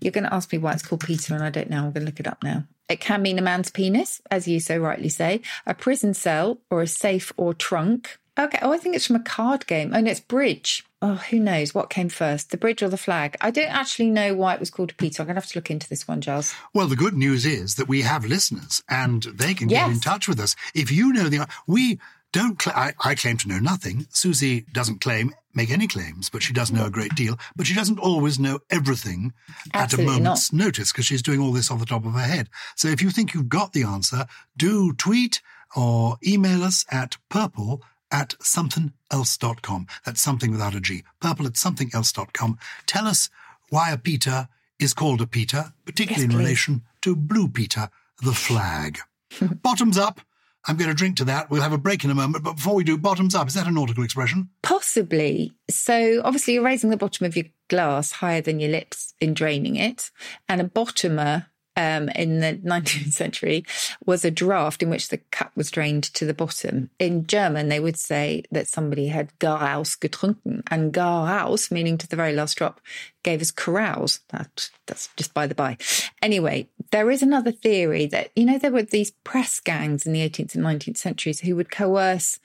You're 0.00 0.12
going 0.12 0.24
to 0.24 0.34
ask 0.34 0.52
me 0.52 0.58
why 0.58 0.72
it's 0.72 0.82
called 0.82 1.04
Peter, 1.04 1.34
and 1.34 1.42
I 1.42 1.50
don't 1.50 1.70
know. 1.70 1.78
I'm 1.78 1.92
going 1.92 2.04
to 2.04 2.06
look 2.06 2.20
it 2.20 2.28
up 2.28 2.42
now. 2.42 2.64
It 2.88 3.00
can 3.00 3.22
mean 3.22 3.38
a 3.38 3.42
man's 3.42 3.70
penis, 3.70 4.20
as 4.30 4.46
you 4.46 4.60
so 4.60 4.78
rightly 4.78 5.08
say, 5.08 5.40
a 5.66 5.74
prison 5.74 6.14
cell, 6.14 6.58
or 6.70 6.82
a 6.82 6.86
safe 6.86 7.32
or 7.36 7.54
trunk. 7.54 8.18
Okay. 8.38 8.58
Oh, 8.60 8.72
I 8.72 8.78
think 8.78 8.94
it's 8.94 9.06
from 9.06 9.16
a 9.16 9.20
card 9.20 9.66
game. 9.66 9.92
Oh, 9.94 10.00
no, 10.00 10.10
it's 10.10 10.20
bridge. 10.20 10.84
Oh, 11.00 11.14
who 11.14 11.38
knows 11.38 11.74
what 11.74 11.90
came 11.90 12.08
first, 12.08 12.50
the 12.50 12.56
bridge 12.56 12.82
or 12.82 12.88
the 12.88 12.96
flag? 12.96 13.36
I 13.40 13.50
don't 13.50 13.70
actually 13.70 14.10
know 14.10 14.34
why 14.34 14.54
it 14.54 14.60
was 14.60 14.70
called 14.70 14.90
a 14.90 14.94
Peter. 14.94 15.22
I'm 15.22 15.26
going 15.26 15.36
to 15.36 15.40
have 15.40 15.50
to 15.50 15.58
look 15.58 15.70
into 15.70 15.88
this 15.88 16.06
one, 16.06 16.20
Gyles. 16.20 16.54
Well, 16.74 16.86
the 16.86 16.96
good 16.96 17.14
news 17.14 17.46
is 17.46 17.76
that 17.76 17.88
we 17.88 18.02
have 18.02 18.24
listeners 18.24 18.82
and 18.88 19.22
they 19.22 19.54
can 19.54 19.68
yes. 19.68 19.86
get 19.86 19.94
in 19.94 20.00
touch 20.00 20.28
with 20.28 20.40
us. 20.40 20.54
If 20.74 20.90
you 20.90 21.12
know 21.12 21.28
the, 21.28 21.48
we 21.66 21.98
don't, 22.36 22.60
cl- 22.60 22.76
I, 22.76 22.92
I 23.02 23.14
claim 23.14 23.36
to 23.38 23.48
know 23.48 23.58
nothing. 23.58 24.06
Susie 24.10 24.66
doesn't 24.72 25.00
claim 25.00 25.34
make 25.54 25.70
any 25.70 25.86
claims, 25.86 26.28
but 26.28 26.42
she 26.42 26.52
does 26.52 26.70
know 26.70 26.84
a 26.84 26.90
great 26.90 27.14
deal. 27.14 27.38
But 27.56 27.66
she 27.66 27.74
doesn't 27.74 27.98
always 27.98 28.38
know 28.38 28.60
everything 28.68 29.32
Absolutely 29.72 30.12
at 30.12 30.18
a 30.18 30.22
moment's 30.22 30.52
not. 30.52 30.66
notice 30.66 30.92
because 30.92 31.06
she's 31.06 31.22
doing 31.22 31.40
all 31.40 31.52
this 31.52 31.70
off 31.70 31.80
the 31.80 31.86
top 31.86 32.04
of 32.04 32.12
her 32.12 32.20
head. 32.20 32.50
So 32.74 32.88
if 32.88 33.00
you 33.00 33.10
think 33.10 33.32
you've 33.32 33.48
got 33.48 33.72
the 33.72 33.84
answer, 33.84 34.26
do 34.56 34.92
tweet 34.92 35.40
or 35.74 36.18
email 36.26 36.62
us 36.62 36.84
at 36.90 37.16
purple 37.30 37.82
at 38.10 38.34
somethingelse.com. 38.40 39.86
That's 40.04 40.20
something 40.20 40.50
without 40.50 40.74
a 40.74 40.80
G. 40.80 41.04
Purple 41.20 41.46
at 41.46 41.54
somethingelse.com. 41.54 42.58
Tell 42.86 43.06
us 43.06 43.30
why 43.70 43.90
a 43.90 43.96
Peter 43.98 44.48
is 44.78 44.92
called 44.94 45.22
a 45.22 45.26
Peter, 45.26 45.72
particularly 45.86 46.26
yes, 46.26 46.32
in 46.32 46.38
relation 46.38 46.82
to 47.00 47.16
Blue 47.16 47.48
Peter, 47.48 47.88
the 48.22 48.32
flag. 48.32 48.98
Bottoms 49.62 49.96
up. 49.96 50.20
I'm 50.66 50.76
going 50.76 50.88
to 50.88 50.94
drink 50.94 51.16
to 51.18 51.24
that. 51.26 51.50
We'll 51.50 51.62
have 51.62 51.72
a 51.72 51.78
break 51.78 52.04
in 52.04 52.10
a 52.10 52.14
moment. 52.14 52.44
But 52.44 52.54
before 52.54 52.74
we 52.74 52.84
do, 52.84 52.98
bottoms 52.98 53.34
up, 53.34 53.46
is 53.48 53.54
that 53.54 53.66
a 53.66 53.70
nautical 53.70 54.04
expression? 54.04 54.50
Possibly. 54.62 55.52
So 55.70 56.20
obviously 56.24 56.54
you're 56.54 56.64
raising 56.64 56.90
the 56.90 56.96
bottom 56.96 57.24
of 57.26 57.36
your 57.36 57.46
glass 57.68 58.12
higher 58.12 58.40
than 58.40 58.60
your 58.60 58.70
lips 58.70 59.14
in 59.20 59.34
draining 59.34 59.76
it. 59.76 60.10
And 60.48 60.60
a 60.60 60.64
bottomer 60.64 61.46
um, 61.76 62.08
in 62.10 62.40
the 62.40 62.54
19th 62.64 63.12
century 63.12 63.64
was 64.04 64.24
a 64.24 64.30
draft 64.30 64.82
in 64.82 64.90
which 64.90 65.08
the 65.08 65.18
cup 65.18 65.52
was 65.54 65.70
drained 65.70 66.04
to 66.04 66.24
the 66.24 66.34
bottom. 66.34 66.90
In 66.98 67.26
German, 67.26 67.68
they 67.68 67.80
would 67.80 67.98
say 67.98 68.44
that 68.50 68.68
somebody 68.68 69.08
had 69.08 69.38
garaus 69.38 69.96
getrunken, 69.96 70.62
and 70.70 70.92
garaus, 70.92 71.70
meaning 71.70 71.98
to 71.98 72.08
the 72.08 72.16
very 72.16 72.32
last 72.32 72.56
drop, 72.56 72.80
gave 73.22 73.40
us 73.40 73.50
carouse. 73.50 74.20
That, 74.28 74.70
that's 74.86 75.08
just 75.16 75.34
by 75.34 75.46
the 75.46 75.54
by. 75.54 75.76
Anyway, 76.22 76.68
there 76.90 77.10
is 77.10 77.22
another 77.22 77.52
theory 77.52 78.06
that, 78.06 78.30
you 78.36 78.44
know, 78.44 78.58
there 78.58 78.70
were 78.72 78.82
these 78.82 79.10
press 79.10 79.60
gangs 79.60 80.06
in 80.06 80.12
the 80.12 80.28
18th 80.28 80.54
and 80.54 80.64
19th 80.64 80.96
centuries 80.96 81.40
who 81.40 81.56
would 81.56 81.70
coerce 81.70 82.38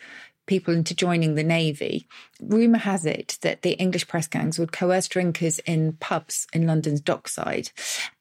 people 0.46 0.74
into 0.74 0.96
joining 0.96 1.36
the 1.36 1.44
Navy. 1.44 2.08
Rumour 2.42 2.80
has 2.80 3.06
it 3.06 3.38
that 3.42 3.62
the 3.62 3.72
English 3.74 4.08
press 4.08 4.28
gangs 4.28 4.58
would 4.58 4.72
coerce 4.72 5.08
drinkers 5.08 5.60
in 5.60 5.94
pubs 5.94 6.48
in 6.54 6.68
London's 6.68 7.02
dockside. 7.02 7.72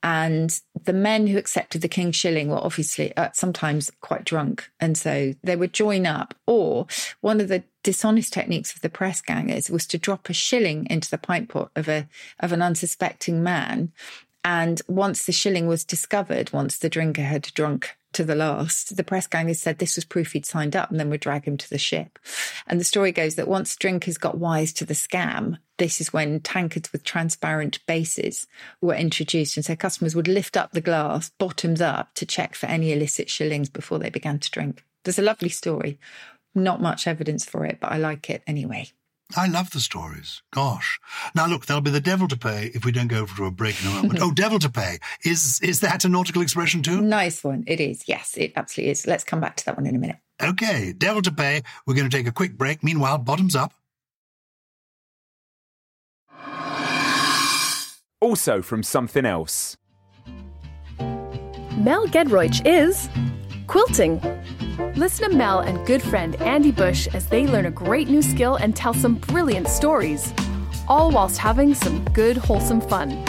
And 0.02 0.60
the 0.84 0.92
men 0.92 1.26
who 1.26 1.38
accepted 1.38 1.82
the 1.82 1.88
King's 1.88 2.16
shilling 2.16 2.48
were 2.48 2.64
obviously 2.64 3.16
uh, 3.16 3.30
sometimes 3.32 3.90
quite 4.00 4.24
drunk. 4.24 4.70
And 4.80 4.96
so 4.96 5.34
they 5.42 5.56
would 5.56 5.72
join 5.72 6.06
up. 6.06 6.34
Or 6.46 6.86
one 7.20 7.40
of 7.40 7.48
the 7.48 7.64
dishonest 7.82 8.32
techniques 8.32 8.74
of 8.74 8.82
the 8.82 8.90
press 8.90 9.20
gangers 9.20 9.70
was 9.70 9.86
to 9.88 9.98
drop 9.98 10.28
a 10.28 10.32
shilling 10.32 10.86
into 10.90 11.10
the 11.10 11.18
pint 11.18 11.48
pot 11.48 11.70
of 11.74 11.88
a 11.88 12.06
of 12.40 12.52
an 12.52 12.60
unsuspecting 12.60 13.42
man 13.42 13.92
and 14.44 14.80
once 14.88 15.26
the 15.26 15.32
shilling 15.32 15.66
was 15.66 15.84
discovered, 15.84 16.52
once 16.52 16.78
the 16.78 16.88
drinker 16.88 17.22
had 17.22 17.42
drunk 17.54 17.96
to 18.12 18.24
the 18.24 18.34
last, 18.34 18.96
the 18.96 19.04
press 19.04 19.26
gangers 19.26 19.60
said 19.60 19.78
this 19.78 19.96
was 19.96 20.04
proof 20.04 20.32
he'd 20.32 20.46
signed 20.46 20.74
up 20.74 20.90
and 20.90 20.98
then 20.98 21.10
would 21.10 21.20
drag 21.20 21.44
him 21.44 21.56
to 21.56 21.70
the 21.70 21.78
ship. 21.78 22.18
And 22.66 22.80
the 22.80 22.84
story 22.84 23.12
goes 23.12 23.36
that 23.36 23.48
once 23.48 23.76
drinkers 23.76 24.18
got 24.18 24.38
wise 24.38 24.72
to 24.74 24.84
the 24.84 24.94
scam, 24.94 25.58
this 25.78 26.00
is 26.00 26.12
when 26.12 26.40
tankards 26.40 26.92
with 26.92 27.04
transparent 27.04 27.84
bases 27.86 28.46
were 28.80 28.94
introduced. 28.94 29.56
And 29.56 29.64
so 29.64 29.76
customers 29.76 30.14
would 30.14 30.28
lift 30.28 30.56
up 30.56 30.72
the 30.72 30.80
glass, 30.80 31.30
bottoms 31.38 31.80
up, 31.80 32.14
to 32.14 32.26
check 32.26 32.54
for 32.54 32.66
any 32.66 32.92
illicit 32.92 33.30
shillings 33.30 33.68
before 33.68 33.98
they 33.98 34.10
began 34.10 34.38
to 34.38 34.50
drink. 34.50 34.84
There's 35.04 35.18
a 35.18 35.22
lovely 35.22 35.48
story. 35.48 35.98
Not 36.54 36.82
much 36.82 37.06
evidence 37.06 37.44
for 37.44 37.64
it, 37.64 37.78
but 37.80 37.92
I 37.92 37.98
like 37.98 38.28
it 38.28 38.42
anyway. 38.46 38.90
I 39.36 39.46
love 39.46 39.70
the 39.70 39.80
stories. 39.80 40.42
Gosh. 40.52 40.98
Now 41.34 41.46
look, 41.46 41.66
there'll 41.66 41.80
be 41.80 41.90
the 41.90 42.00
devil 42.00 42.28
to 42.28 42.36
pay 42.36 42.70
if 42.74 42.84
we 42.84 42.92
don't 42.92 43.08
go 43.08 43.20
over 43.20 43.36
to 43.36 43.44
a 43.46 43.50
break 43.50 43.82
in 43.82 43.90
a 43.90 43.94
moment. 43.94 44.18
oh, 44.22 44.32
devil 44.32 44.58
to 44.58 44.68
pay. 44.68 44.98
Is 45.24 45.60
is 45.62 45.80
that 45.80 46.04
a 46.04 46.08
nautical 46.08 46.42
expression 46.42 46.82
too? 46.82 47.00
Nice 47.00 47.44
one. 47.44 47.64
It 47.66 47.80
is. 47.80 48.04
Yes, 48.06 48.34
it 48.36 48.52
absolutely 48.56 48.90
is. 48.90 49.06
Let's 49.06 49.24
come 49.24 49.40
back 49.40 49.56
to 49.56 49.64
that 49.66 49.76
one 49.76 49.86
in 49.86 49.94
a 49.94 49.98
minute. 49.98 50.16
Okay, 50.42 50.92
devil 50.96 51.22
to 51.22 51.32
pay. 51.32 51.62
We're 51.86 51.94
going 51.94 52.08
to 52.08 52.16
take 52.16 52.26
a 52.26 52.32
quick 52.32 52.56
break. 52.56 52.82
Meanwhile, 52.82 53.18
bottoms 53.18 53.54
up. 53.54 53.74
Also 58.20 58.62
from 58.62 58.82
something 58.82 59.24
else. 59.24 59.76
Mel 61.78 62.06
Giedroyc 62.06 62.66
is 62.66 63.08
quilting 63.66 64.20
Listen 64.96 65.30
to 65.30 65.36
Mel 65.36 65.60
and 65.60 65.86
good 65.86 66.02
friend 66.02 66.36
Andy 66.42 66.70
Bush 66.72 67.08
as 67.14 67.26
they 67.26 67.46
learn 67.46 67.66
a 67.66 67.70
great 67.70 68.08
new 68.08 68.22
skill 68.22 68.56
and 68.56 68.74
tell 68.76 68.92
some 68.94 69.14
brilliant 69.14 69.68
stories, 69.68 70.32
all 70.88 71.10
whilst 71.10 71.38
having 71.38 71.74
some 71.74 72.04
good, 72.12 72.36
wholesome 72.36 72.80
fun. 72.80 73.24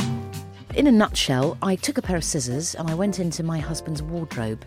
In 0.76 0.88
a 0.88 0.92
nutshell, 0.92 1.58
I 1.62 1.76
took 1.76 1.98
a 1.98 2.02
pair 2.02 2.18
of 2.18 2.24
scissors 2.24 2.76
and 2.76 2.90
I 2.90 2.94
went 2.94 3.20
into 3.20 3.44
my 3.44 3.60
husband's 3.60 4.02
wardrobe. 4.02 4.66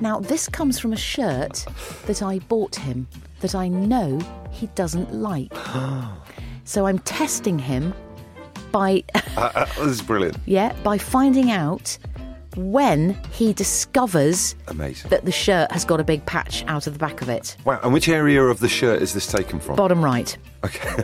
Now, 0.00 0.20
this 0.20 0.48
comes 0.48 0.78
from 0.78 0.92
a 0.92 0.96
shirt 0.96 1.64
that 2.06 2.22
I 2.22 2.38
bought 2.40 2.76
him 2.76 3.06
that 3.40 3.54
I 3.54 3.68
know 3.68 4.20
he 4.50 4.66
doesn't 4.68 5.12
like. 5.14 5.52
so 6.64 6.86
I'm 6.86 6.98
testing 7.00 7.58
him 7.58 7.94
by 8.70 9.04
Uh, 9.14 9.50
uh, 9.54 9.64
this 9.66 9.86
is 9.86 10.02
brilliant. 10.02 10.36
yeah, 10.46 10.72
by 10.82 10.98
finding 10.98 11.50
out 11.50 11.98
when 12.56 13.14
he 13.32 13.52
discovers 13.52 14.54
Amazing. 14.68 15.10
that 15.10 15.24
the 15.24 15.32
shirt 15.32 15.70
has 15.72 15.84
got 15.84 16.00
a 16.00 16.04
big 16.04 16.24
patch 16.26 16.64
out 16.66 16.86
of 16.86 16.92
the 16.92 16.98
back 16.98 17.22
of 17.22 17.28
it. 17.28 17.56
Wow. 17.64 17.80
And 17.82 17.92
which 17.92 18.08
area 18.08 18.42
of 18.42 18.60
the 18.60 18.68
shirt 18.68 19.02
is 19.02 19.12
this 19.14 19.26
taken 19.26 19.60
from? 19.60 19.76
Bottom 19.76 20.04
right. 20.04 20.36
Okay. 20.64 21.02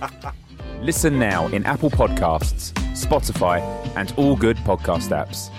Listen 0.80 1.18
now 1.18 1.46
in 1.48 1.64
Apple 1.64 1.90
Podcasts, 1.90 2.72
Spotify, 2.92 3.60
and 3.96 4.12
all 4.16 4.36
good 4.36 4.56
podcast 4.58 5.08
apps. 5.10 5.50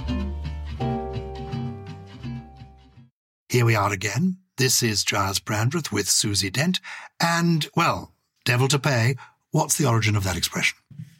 Here 3.49 3.65
we 3.65 3.75
are 3.75 3.91
again. 3.91 4.37
This 4.57 4.83
is 4.83 5.03
Gyles 5.03 5.39
Brandreth 5.39 5.91
with 5.91 6.09
Susie 6.09 6.49
Dent. 6.49 6.79
And, 7.19 7.67
well, 7.75 8.13
devil 8.43 8.67
to 8.67 8.79
pay. 8.79 9.15
What's 9.51 9.77
the 9.77 9.87
origin 9.87 10.15
of 10.15 10.23
that 10.25 10.37
expression? 10.37 10.77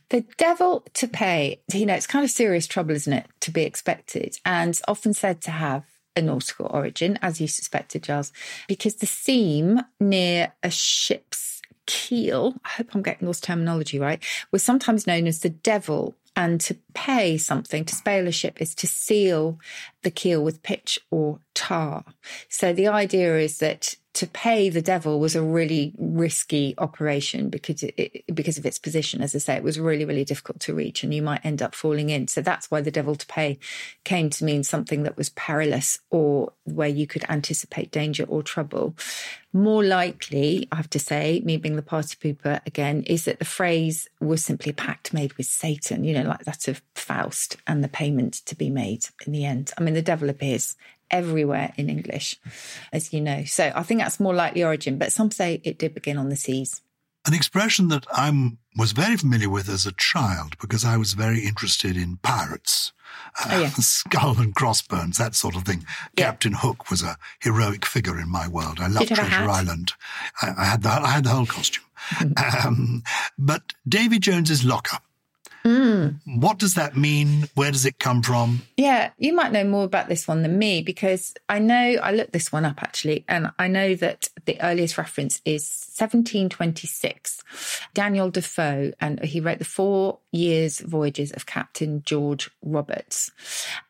The 0.10 0.26
devil 0.38 0.86
to 0.94 1.08
pay, 1.08 1.62
you 1.74 1.86
know, 1.86 1.96
it's 1.96 2.08
kind 2.08 2.24
of 2.24 2.32
serious 2.32 2.68
trouble, 2.68 2.96
isn't 2.96 3.12
it, 3.14 3.28
to 3.42 3.52
be 3.52 3.64
expected, 3.64 4.38
and 4.46 4.80
often 4.88 5.14
said 5.14 5.42
to 5.42 5.52
have 5.52 5.84
a 6.16 6.22
nautical 6.22 6.68
origin, 6.68 7.20
as 7.22 7.42
you 7.42 7.48
suspected, 7.48 8.04
Gyles, 8.04 8.32
because 8.68 8.96
the 8.96 9.06
seam 9.06 9.82
near 10.00 10.54
a 10.64 10.70
ship's 10.70 11.62
keel, 11.86 12.56
I 12.64 12.70
hope 12.70 12.96
I'm 12.96 13.02
getting 13.02 13.28
this 13.28 13.42
terminology 13.42 14.00
right, 14.00 14.24
was 14.52 14.64
sometimes 14.64 15.08
known 15.08 15.28
as 15.28 15.40
the 15.40 15.50
devil. 15.50 16.16
And 16.38 16.60
to 16.62 16.76
pay 16.94 17.38
something, 17.38 17.86
to 17.86 17.96
spale 17.96 18.28
a 18.28 18.32
ship, 18.32 18.62
is 18.62 18.76
to 18.76 18.88
seal 18.88 19.58
the 20.02 20.12
keel 20.12 20.44
with 20.44 20.64
pitch 20.64 21.00
or 21.10 21.40
tar. 21.54 22.04
So 22.50 22.74
the 22.74 22.90
idea 22.90 23.38
is 23.38 23.60
that 23.60 23.96
to 24.16 24.28
pay 24.28 24.70
the 24.70 24.82
devil 24.82 25.20
was 25.20 25.36
a 25.36 25.42
really 25.42 25.94
risky 25.98 26.74
operation 26.78 27.50
because 27.50 27.84
it, 27.84 28.24
because 28.34 28.58
of 28.58 28.66
its 28.66 28.80
position. 28.80 29.22
As 29.22 29.36
I 29.36 29.40
say, 29.40 29.56
it 29.56 29.64
was 29.64 29.80
really 29.80 30.06
really 30.06 30.26
difficult 30.26 30.60
to 30.62 30.74
reach, 30.74 31.04
and 31.04 31.14
you 31.14 31.22
might 31.22 31.46
end 31.46 31.62
up 31.62 31.76
falling 31.76 32.10
in. 32.10 32.28
So 32.28 32.42
that's 32.42 32.72
why 32.72 32.82
the 32.82 32.92
devil 32.92 33.16
to 33.16 33.28
pay 33.28 33.60
came 34.04 34.30
to 34.32 34.46
mean 34.46 34.64
something 34.64 35.04
that 35.04 35.18
was 35.18 35.30
perilous 35.30 36.00
or 36.10 36.54
where 36.64 36.88
you 36.88 37.08
could 37.08 37.26
anticipate 37.30 37.92
danger 37.92 38.24
or 38.24 38.42
trouble. 38.42 38.96
More 39.52 39.84
likely, 39.84 40.68
I 40.72 40.78
have 40.78 40.90
to 40.90 41.00
say, 41.00 41.42
me 41.46 41.58
being 41.58 41.76
the 41.76 41.82
party 41.82 42.18
pooper 42.22 42.60
again, 42.66 43.04
is 43.04 43.26
that 43.26 43.40
the 43.40 43.46
phrase 43.46 44.08
was 44.20 44.44
simply 44.44 44.72
a 44.72 44.76
pact 44.76 45.14
made 45.14 45.34
with 45.34 45.46
Satan. 45.46 46.04
You 46.04 46.14
know, 46.14 46.30
like 46.30 46.46
that 46.46 46.68
of 46.68 46.82
Faust, 46.96 47.58
and 47.68 47.84
the 47.84 47.90
payment 47.90 48.34
to 48.46 48.56
be 48.56 48.70
made 48.70 49.06
in 49.26 49.34
the 49.34 49.46
end. 49.46 49.72
I 49.78 49.82
mean, 49.82 49.94
the 49.94 50.02
devil 50.02 50.30
appears 50.30 50.76
everywhere 51.16 51.74
in 51.78 51.90
English, 51.90 52.38
as 52.92 53.14
you 53.14 53.22
know. 53.22 53.44
So 53.46 53.72
I 53.74 53.84
think 53.84 54.02
that's 54.02 54.20
more 54.20 54.36
likely 54.36 54.64
origin, 54.64 54.98
but 54.98 55.12
some 55.12 55.32
say 55.32 55.62
it 55.64 55.80
did 55.80 55.94
begin 55.94 56.18
on 56.18 56.30
the 56.30 56.36
seas. 56.36 56.82
An 57.26 57.34
expression 57.34 57.88
that 57.88 58.06
I 58.12 58.30
was 58.78 58.92
very 58.92 59.18
familiar 59.18 59.50
with 59.50 59.68
as 59.70 59.86
a 59.88 59.92
child 59.94 60.58
because 60.60 60.86
I 60.86 60.98
was 60.98 61.14
very 61.14 61.40
interested 61.40 61.98
in 61.98 62.18
pirates, 62.18 62.94
uh, 63.40 63.50
Oh, 63.52 63.62
yeah. 63.62 63.70
skull 63.80 64.40
and 64.40 64.54
crossbones, 64.54 65.18
that 65.18 65.34
sort 65.34 65.56
of 65.56 65.64
thing. 65.64 65.86
Yeah. 66.16 66.26
Captain 66.26 66.54
Hook 66.54 66.92
was 66.92 67.02
a 67.02 67.18
heroic 67.40 67.86
figure 67.86 68.20
in 68.20 68.30
my 68.30 68.48
world. 68.48 68.80
I 68.80 68.88
loved 68.88 69.10
you 69.10 69.16
have 69.16 69.26
a 69.26 69.30
Treasure? 69.30 69.50
Island. 69.50 69.94
I, 70.42 70.54
I 70.58 70.66
had 70.66 70.84
the 70.84 70.90
I 70.90 71.08
had 71.08 71.24
the 71.24 71.30
whole 71.32 71.48
costume. 71.48 71.84
um, 72.66 73.04
but 73.40 73.74
Davy 73.88 74.20
Jones's 74.20 74.64
locker. 74.64 74.98
Mm. 76.06 76.42
What 76.42 76.60
does 76.60 76.76
that 76.76 76.96
mean? 76.96 77.50
Where 77.56 77.72
does 77.72 77.86
it 77.86 78.00
come 78.00 78.22
from? 78.22 78.62
Yeah, 78.78 79.12
you 79.18 79.34
might 79.34 79.52
know 79.52 79.64
more 79.64 79.84
about 79.84 80.10
this 80.10 80.28
one 80.28 80.42
than 80.42 80.58
me 80.58 80.82
because 80.82 81.34
I 81.50 81.60
know 81.60 81.98
I 82.02 82.12
looked 82.12 82.34
this 82.34 82.52
one 82.52 82.66
up 82.66 82.82
actually, 82.82 83.26
and 83.28 83.52
I 83.58 83.68
know 83.68 83.96
that 83.96 84.30
the 84.46 84.60
earliest 84.62 84.98
reference 84.98 85.42
is 85.46 85.64
1726. 85.98 87.42
Daniel 87.94 88.30
Defoe, 88.30 88.92
and 89.00 89.24
he 89.24 89.40
wrote 89.40 89.60
the 89.60 89.66
Four 89.66 90.20
Years 90.32 90.80
Voyages 90.80 91.32
of 91.32 91.46
Captain 91.46 92.04
George 92.04 92.50
Roberts. 92.62 93.32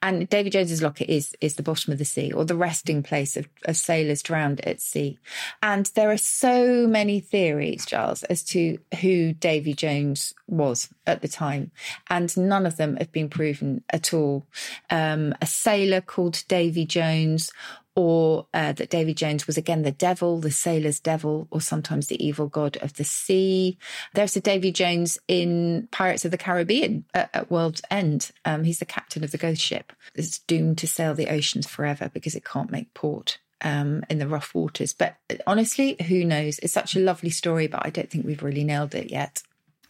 And 0.02 0.30
Davy 0.30 0.50
Jones's 0.50 0.82
locker 0.82 1.06
is 1.08 1.36
is 1.42 1.56
the 1.56 1.64
bottom 1.64 1.92
of 1.92 2.00
the 2.00 2.06
sea 2.06 2.32
or 2.32 2.46
the 2.46 2.56
resting 2.56 3.04
place 3.04 3.36
of, 3.36 3.48
of 3.66 3.76
sailors 3.76 4.22
drowned 4.22 4.62
at 4.62 4.82
sea. 4.82 5.20
And 5.62 5.86
there 5.96 6.12
are 6.12 6.18
so 6.18 6.88
many 6.88 7.20
theories, 7.20 7.86
Gyles, 7.86 8.24
as 8.24 8.44
to 8.46 8.78
who 9.02 9.34
Davy 9.34 9.74
Jones 9.74 10.34
was 10.48 10.90
at 11.08 11.22
the 11.22 11.28
time, 11.28 11.72
and 12.10 12.36
none 12.38 12.66
of 12.66 12.78
them 12.78 12.98
have 12.98 13.12
been 13.12 13.30
proven 13.30 13.84
at 13.90 14.14
all. 14.14 14.46
Um, 14.90 15.34
a 15.42 15.46
sailor 15.46 16.02
called 16.02 16.44
Davy 16.48 16.86
Jones, 16.86 17.52
or 17.96 18.46
uh, 18.54 18.74
that 18.74 18.90
Davy 18.90 19.14
Jones 19.14 19.48
was 19.48 19.58
again 19.58 19.84
the 19.84 19.92
devil, 19.92 20.40
the 20.40 20.52
sailor's 20.52 21.00
devil, 21.00 21.48
or 21.50 21.62
sometimes 21.62 22.08
the 22.08 22.24
evil 22.24 22.48
god 22.48 22.78
of 22.78 22.94
the 22.96 23.06
sea. 23.06 23.78
There's 24.14 24.36
a 24.36 24.42
Davy 24.42 24.72
Jones 24.72 25.18
in 25.28 25.88
Pirates 25.92 26.26
of 26.26 26.32
the 26.32 26.38
Caribbean 26.38 27.06
at, 27.14 27.30
at 27.34 27.50
World's 27.50 27.82
End. 27.90 28.32
Um, 28.44 28.66
he's 28.66 28.80
the 28.80 28.86
captain 28.86 29.24
of 29.24 29.32
the 29.32 29.38
ghost 29.38 29.62
ship 29.62 29.94
that's 30.14 30.40
doomed 30.40 30.78
to 30.80 30.88
sail 30.88 31.14
the 31.14 31.30
oceans 31.30 31.68
forever 31.68 32.12
because 32.14 32.36
it 32.36 32.44
can't 32.46 32.72
make 32.72 32.94
port. 32.94 33.40
Um, 33.62 34.04
in 34.12 34.20
the 34.20 34.28
rough 34.28 34.54
waters. 34.54 34.94
But 34.94 35.16
honestly, 35.48 35.96
who 36.08 36.24
knows? 36.24 36.60
It's 36.60 36.74
such 36.74 36.96
a 36.96 37.00
lovely 37.00 37.32
story, 37.32 37.66
but 37.66 37.84
I 37.84 37.90
don't 37.90 38.12
think 38.12 38.26
we've 38.26 38.44
really 38.44 38.66
nailed 38.66 38.94
it 38.94 39.10
yet. 39.10 39.42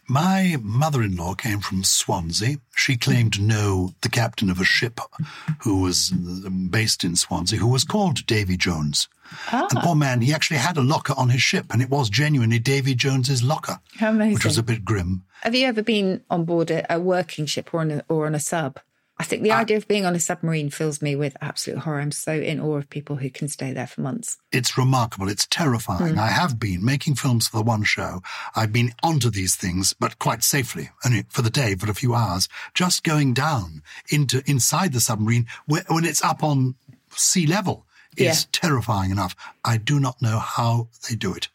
My 0.08 0.56
mother 0.62 1.02
in 1.02 1.16
law 1.16 1.34
came 1.34 1.58
from 1.60 1.82
Swansea. 1.82 2.58
She 2.76 2.96
claimed 2.96 3.32
to 3.34 3.42
know 3.42 3.92
the 4.02 4.08
captain 4.08 4.50
of 4.50 4.60
a 4.60 4.64
ship 4.64 5.00
who 5.60 5.80
was 5.82 6.12
um, 6.12 6.68
based 6.70 7.02
in 7.02 7.16
Swansea, 7.16 7.58
who 7.58 7.66
was 7.66 7.82
called 7.84 8.24
Davy 8.26 8.56
Jones. 8.56 9.08
Ah. 9.50 9.66
And 9.68 9.80
poor 9.80 9.96
man, 9.96 10.20
he 10.20 10.32
actually 10.32 10.58
had 10.58 10.76
a 10.76 10.82
locker 10.82 11.14
on 11.16 11.30
his 11.30 11.42
ship, 11.42 11.66
and 11.72 11.82
it 11.82 11.90
was 11.90 12.08
genuinely 12.08 12.60
Davy 12.60 12.94
Jones's 12.94 13.42
locker, 13.42 13.80
How 13.98 14.10
amazing. 14.10 14.34
which 14.34 14.44
was 14.44 14.58
a 14.58 14.62
bit 14.62 14.84
grim. 14.84 15.24
Have 15.40 15.56
you 15.56 15.66
ever 15.66 15.82
been 15.82 16.22
on 16.30 16.44
board 16.44 16.70
a, 16.70 16.94
a 16.94 17.00
working 17.00 17.46
ship 17.46 17.74
or 17.74 17.80
on 17.80 17.90
a, 17.90 18.04
or 18.08 18.26
on 18.26 18.34
a 18.36 18.40
sub? 18.40 18.78
I 19.18 19.24
think 19.24 19.42
the 19.42 19.52
idea 19.52 19.78
of 19.78 19.88
being 19.88 20.04
on 20.04 20.14
a 20.14 20.20
submarine 20.20 20.68
fills 20.68 21.00
me 21.00 21.16
with 21.16 21.38
absolute 21.40 21.78
horror. 21.80 22.00
I'm 22.00 22.12
so 22.12 22.32
in 22.34 22.60
awe 22.60 22.76
of 22.76 22.90
people 22.90 23.16
who 23.16 23.30
can 23.30 23.48
stay 23.48 23.72
there 23.72 23.86
for 23.86 24.02
months. 24.02 24.36
It's 24.52 24.76
remarkable. 24.76 25.28
It's 25.30 25.46
terrifying. 25.46 26.14
Hmm. 26.14 26.18
I 26.18 26.26
have 26.26 26.60
been 26.60 26.84
making 26.84 27.14
films 27.14 27.48
for 27.48 27.56
the 27.56 27.62
one 27.62 27.82
show. 27.82 28.22
I've 28.54 28.72
been 28.74 28.92
onto 29.02 29.30
these 29.30 29.54
things, 29.56 29.94
but 29.94 30.18
quite 30.18 30.42
safely, 30.42 30.90
only 31.04 31.24
for 31.30 31.40
the 31.40 31.48
day, 31.48 31.74
for 31.76 31.90
a 31.90 31.94
few 31.94 32.14
hours, 32.14 32.48
just 32.74 33.04
going 33.04 33.32
down 33.32 33.82
into 34.10 34.42
inside 34.44 34.92
the 34.92 35.00
submarine 35.00 35.46
where, 35.64 35.84
when 35.88 36.04
it's 36.04 36.22
up 36.22 36.42
on 36.44 36.74
sea 37.12 37.46
level 37.46 37.86
is 38.18 38.42
Yeah. 38.42 38.48
terrifying 38.52 39.10
enough. 39.10 39.34
I 39.64 39.78
do 39.78 39.98
not 39.98 40.20
know 40.20 40.38
how 40.38 40.88
they 41.08 41.14
do 41.16 41.32
it. 41.32 41.48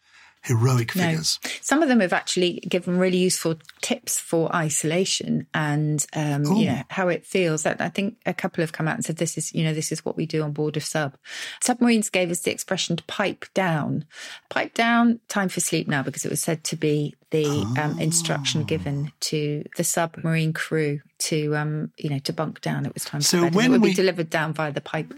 Heroic 0.44 0.96
No. 0.96 1.02
figures. 1.04 1.38
Some 1.60 1.82
of 1.82 1.88
them 1.88 2.00
have 2.00 2.12
actually 2.12 2.54
given 2.68 2.98
really 2.98 3.18
useful 3.18 3.54
tips 3.80 4.18
for 4.18 4.54
isolation 4.54 5.46
and 5.54 6.04
um, 6.14 6.44
you 6.56 6.66
know 6.66 6.82
how 6.90 7.08
it 7.08 7.24
feels. 7.24 7.64
I 7.64 7.88
think 7.88 8.16
a 8.26 8.34
couple 8.34 8.62
have 8.62 8.72
come 8.72 8.88
out 8.88 8.96
and 8.96 9.04
said 9.04 9.18
this 9.18 9.38
is 9.38 9.54
you 9.54 9.62
know 9.62 9.72
this 9.72 9.92
is 9.92 10.04
what 10.04 10.16
we 10.16 10.26
do 10.26 10.42
on 10.42 10.52
board 10.52 10.76
of 10.76 10.84
sub. 10.84 11.16
Submarines 11.62 12.10
gave 12.10 12.30
us 12.30 12.40
the 12.40 12.50
expression 12.50 12.96
to 12.96 13.04
pipe 13.04 13.44
down, 13.54 14.04
pipe 14.50 14.74
down. 14.74 15.20
Time 15.28 15.48
for 15.48 15.60
sleep 15.60 15.86
now 15.86 16.02
because 16.02 16.24
it 16.24 16.30
was 16.30 16.42
said 16.42 16.64
to 16.64 16.76
be 16.76 17.14
the 17.30 17.46
um, 17.80 17.98
instruction 18.00 18.64
given 18.64 19.12
to 19.20 19.64
the 19.76 19.84
submarine 19.84 20.52
crew 20.52 21.00
to 21.18 21.56
um, 21.56 21.92
you 21.96 22.10
know 22.10 22.18
to 22.18 22.32
bunk 22.32 22.60
down. 22.60 22.84
It 22.84 22.94
was 22.94 23.04
time 23.04 23.20
So 23.20 23.38
for 23.38 23.42
bed. 23.42 23.46
and 23.46 23.54
when 23.56 23.64
it 23.66 23.68
would 23.70 23.80
we- 23.82 23.90
be 23.90 23.94
delivered 23.94 24.28
down 24.30 24.54
via 24.54 24.72
the 24.72 24.80
pipe. 24.80 25.14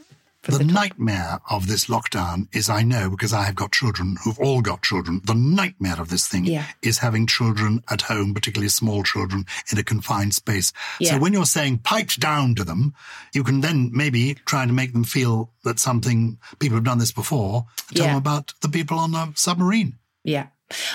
The 0.46 0.62
nightmare 0.64 1.40
of 1.48 1.66
this 1.66 1.86
lockdown 1.86 2.48
is, 2.54 2.68
I 2.68 2.82
know, 2.82 3.08
because 3.10 3.32
I 3.32 3.44
have 3.44 3.54
got 3.54 3.72
children 3.72 4.16
who've 4.22 4.38
all 4.38 4.60
got 4.60 4.82
children. 4.82 5.20
The 5.24 5.34
nightmare 5.34 6.00
of 6.00 6.10
this 6.10 6.28
thing 6.28 6.44
Yeah. 6.44 6.66
is 6.82 6.98
having 6.98 7.26
children 7.26 7.82
at 7.90 8.02
home, 8.02 8.34
particularly 8.34 8.68
small 8.68 9.02
children, 9.04 9.46
in 9.72 9.78
a 9.78 9.82
confined 9.82 10.34
space. 10.34 10.72
So 11.02 11.18
when 11.18 11.32
you're 11.32 11.46
saying 11.46 11.78
piped 11.78 12.20
down 12.20 12.54
to 12.56 12.64
them, 12.64 12.94
you 13.32 13.42
can 13.42 13.60
then 13.62 13.90
maybe 13.92 14.34
try 14.46 14.66
to 14.66 14.72
make 14.72 14.92
them 14.92 15.04
feel 15.04 15.50
that 15.64 15.78
something 15.80 16.38
people 16.58 16.76
have 16.76 16.84
done 16.84 16.98
this 16.98 17.12
before. 17.12 17.66
Tell 17.94 18.06
Yeah. 18.06 18.12
them 18.12 18.18
about 18.18 18.52
the 18.60 18.68
people 18.68 18.98
on 18.98 19.12
the 19.12 19.32
submarine. 19.34 19.98
Yeah. 20.24 20.46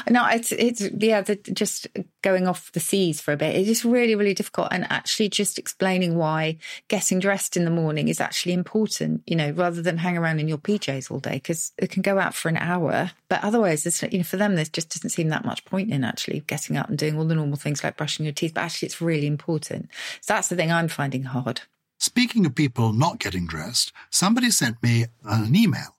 No, 0.10 0.28
it's 0.28 0.52
it's 0.52 0.82
yeah, 0.98 1.22
the, 1.22 1.36
just 1.36 1.88
going 2.22 2.48
off 2.48 2.72
the 2.72 2.80
seas 2.80 3.22
for 3.22 3.32
a 3.32 3.38
bit. 3.38 3.56
It 3.56 3.68
is 3.68 3.86
really 3.86 4.16
really 4.16 4.34
difficult, 4.34 4.70
and 4.72 4.88
actually 4.90 5.30
just 5.30 5.60
explaining 5.60 6.18
why 6.18 6.58
getting 6.88 7.20
dressed 7.20 7.56
in 7.56 7.66
the 7.66 7.72
morning 7.72 8.08
is 8.08 8.20
actually 8.20 8.54
important. 8.54 9.22
You 9.28 9.36
know, 9.36 9.52
rather 9.52 9.82
than 9.82 9.98
hang 9.98 10.18
around 10.18 10.40
in 10.40 10.48
your 10.48 10.58
PJs 10.58 11.12
all 11.12 11.20
day 11.20 11.36
because 11.36 11.72
it 11.78 11.92
can 11.92 12.02
go 12.02 12.18
out 12.18 12.34
for 12.34 12.50
an 12.50 12.58
hour, 12.58 13.12
but 13.28 13.44
otherwise, 13.44 13.86
it's 13.86 14.02
you 14.04 14.18
know 14.18 14.24
for 14.24 14.38
them 14.38 14.56
there 14.56 14.66
just 14.66 14.94
doesn't 14.94 15.12
seem 15.12 15.30
that 15.30 15.46
much 15.46 15.64
point 15.66 15.92
in 15.92 16.04
actually 16.04 16.42
getting 16.42 16.76
up 16.76 16.90
and 16.90 16.98
doing 16.98 17.18
all 17.18 17.26
the 17.26 17.36
normal 17.36 17.58
things 17.58 17.84
like 17.84 17.98
brushing 17.98 18.26
your 18.26 18.34
teeth. 18.34 18.54
But 18.56 18.62
actually, 18.62 18.88
it's 18.88 19.02
really 19.02 19.28
important. 19.28 19.90
So 20.22 20.34
that's 20.34 20.50
the 20.50 20.56
thing 20.56 20.72
I'm 20.72 20.88
finding 20.88 21.24
hard. 21.24 21.62
Speaking 22.00 22.46
of 22.46 22.56
people 22.56 22.94
not 22.94 23.20
getting 23.20 23.46
dressed, 23.46 23.92
somebody 24.10 24.52
sent 24.52 24.82
me 24.82 25.06
an 25.26 25.54
email 25.54 25.99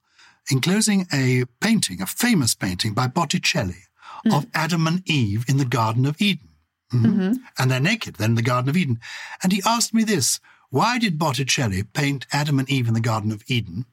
enclosing 0.51 1.07
a 1.13 1.45
painting, 1.61 2.01
a 2.01 2.07
famous 2.07 2.55
painting 2.55 2.95
by 2.95 3.07
Botticelli 3.07 3.85
hmm. 4.25 4.33
of 4.33 4.47
Adam 4.55 4.87
and 4.87 5.09
Eve 5.09 5.45
in 5.49 5.57
the 5.57 5.65
Garden 5.65 6.07
of 6.07 6.21
Eden. 6.21 6.49
Mhm. 6.93 7.39
And 7.57 7.71
they're 7.71 7.79
naked, 7.81 8.17
then 8.17 8.31
in 8.31 8.35
the 8.35 8.43
Garden 8.43 8.69
of 8.69 8.77
Eden. 8.77 8.99
And 9.43 9.53
he 9.53 9.63
asked 9.65 9.95
me 9.95 10.05
this 10.05 10.41
why 10.71 10.99
did 10.99 11.19
Botticelli 11.19 11.83
paint 11.83 12.27
Adam 12.33 12.59
and 12.59 12.71
Eve 12.71 12.89
in 12.89 12.95
the 12.95 13.01
Garden 13.01 13.33
of 13.33 13.43
Eden 13.49 13.87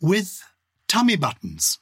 with 0.00 0.42
tummy 0.88 1.16
buttons? 1.16 1.78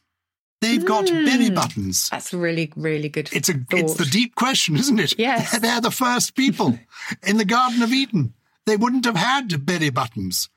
They've 0.61 0.85
got 0.85 1.09
hmm. 1.09 1.25
belly 1.25 1.51
buttons. 1.51 2.09
That's 2.11 2.33
really, 2.33 2.73
really 2.77 3.09
good. 3.09 3.29
It's 3.33 3.49
a 3.49 3.55
thought. 3.55 3.79
it's 3.79 3.95
the 3.95 4.07
deep 4.07 4.35
question, 4.35 4.77
isn't 4.77 4.99
it? 4.99 5.19
Yes. 5.19 5.53
They're, 5.53 5.61
they're 5.61 5.81
the 5.81 5.91
first 5.91 6.35
people 6.35 6.79
in 7.23 7.37
the 7.37 7.45
Garden 7.45 7.83
of 7.83 7.93
Eden. 7.93 8.35
They 8.65 8.77
wouldn't 8.77 9.05
have 9.05 9.17
had 9.17 9.65
belly 9.65 9.91
buttons. 9.91 10.49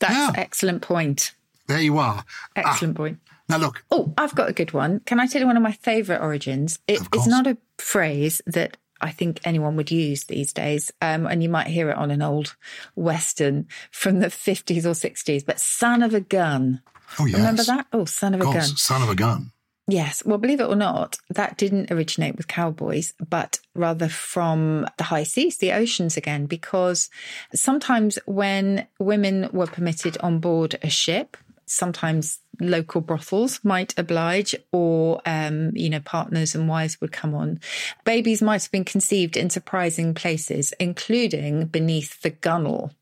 That's 0.00 0.14
yeah. 0.14 0.32
excellent 0.40 0.82
point. 0.82 1.34
There 1.68 1.80
you 1.80 1.98
are. 1.98 2.24
Ah, 2.56 2.60
Excellent 2.72 2.96
point. 2.96 3.18
now 3.48 3.58
look, 3.58 3.84
Oh, 3.90 4.12
I've 4.18 4.34
got 4.34 4.48
a 4.48 4.52
good 4.52 4.72
one. 4.72 5.00
Can 5.00 5.20
I 5.20 5.26
tell 5.26 5.40
you 5.40 5.46
one 5.46 5.56
of 5.56 5.62
my 5.62 5.72
favourite 5.72 6.20
origins? 6.22 6.78
It, 6.88 7.00
it's 7.12 7.26
not 7.26 7.46
a 7.46 7.56
phrase 7.78 8.40
that 8.46 8.76
I 9.00 9.10
think 9.12 9.40
anyone 9.44 9.76
would 9.76 9.90
use 9.92 10.24
these 10.24 10.52
days, 10.52 10.90
um, 11.00 11.26
and 11.26 11.42
you 11.42 11.48
might 11.48 11.68
hear 11.68 11.88
it 11.90 11.96
on 11.96 12.10
an 12.10 12.20
old 12.22 12.56
western 12.96 13.68
from 13.92 14.18
the 14.20 14.30
fifties 14.30 14.84
or 14.86 14.94
sixties. 14.94 15.44
But 15.44 15.60
"son 15.60 16.02
of 16.02 16.14
a 16.14 16.20
gun," 16.20 16.82
oh 17.18 17.26
yes, 17.26 17.36
remember 17.36 17.62
that? 17.64 17.86
Oh, 17.92 18.04
"son 18.06 18.34
of 18.34 18.40
Of 18.40 18.48
a 18.48 18.50
course, 18.52 18.68
gun." 18.68 18.76
son 18.76 19.02
of 19.02 19.08
a 19.10 19.14
gun. 19.14 19.52
Yes. 19.90 20.22
Well, 20.26 20.36
believe 20.36 20.60
it 20.60 20.64
or 20.68 20.76
not, 20.76 21.16
that 21.30 21.56
didn't 21.56 21.90
originate 21.90 22.36
with 22.36 22.46
cowboys, 22.48 23.14
but 23.30 23.58
rather 23.74 24.08
from 24.10 24.86
the 24.98 25.04
high 25.04 25.22
seas, 25.22 25.56
the 25.58 25.72
oceans 25.72 26.16
again, 26.18 26.44
because 26.44 27.08
sometimes 27.54 28.18
when 28.26 28.86
women 28.98 29.48
were 29.52 29.66
permitted 29.66 30.18
on 30.18 30.40
board 30.40 30.78
a 30.82 30.90
ship, 30.90 31.38
sometimes 31.68 32.40
local 32.60 33.00
brothels 33.00 33.60
might 33.62 33.96
oblige 33.98 34.54
or 34.72 35.20
um, 35.26 35.70
you 35.74 35.90
know 35.90 36.00
partners 36.00 36.54
and 36.54 36.68
wives 36.68 37.00
would 37.00 37.12
come 37.12 37.34
on. 37.34 37.60
Babies 38.04 38.42
might 38.42 38.62
have 38.62 38.72
been 38.72 38.84
conceived 38.84 39.36
in 39.36 39.50
surprising 39.50 40.14
places 40.14 40.72
including 40.80 41.66
beneath 41.66 42.20
the 42.22 42.30
gunnel 42.30 42.92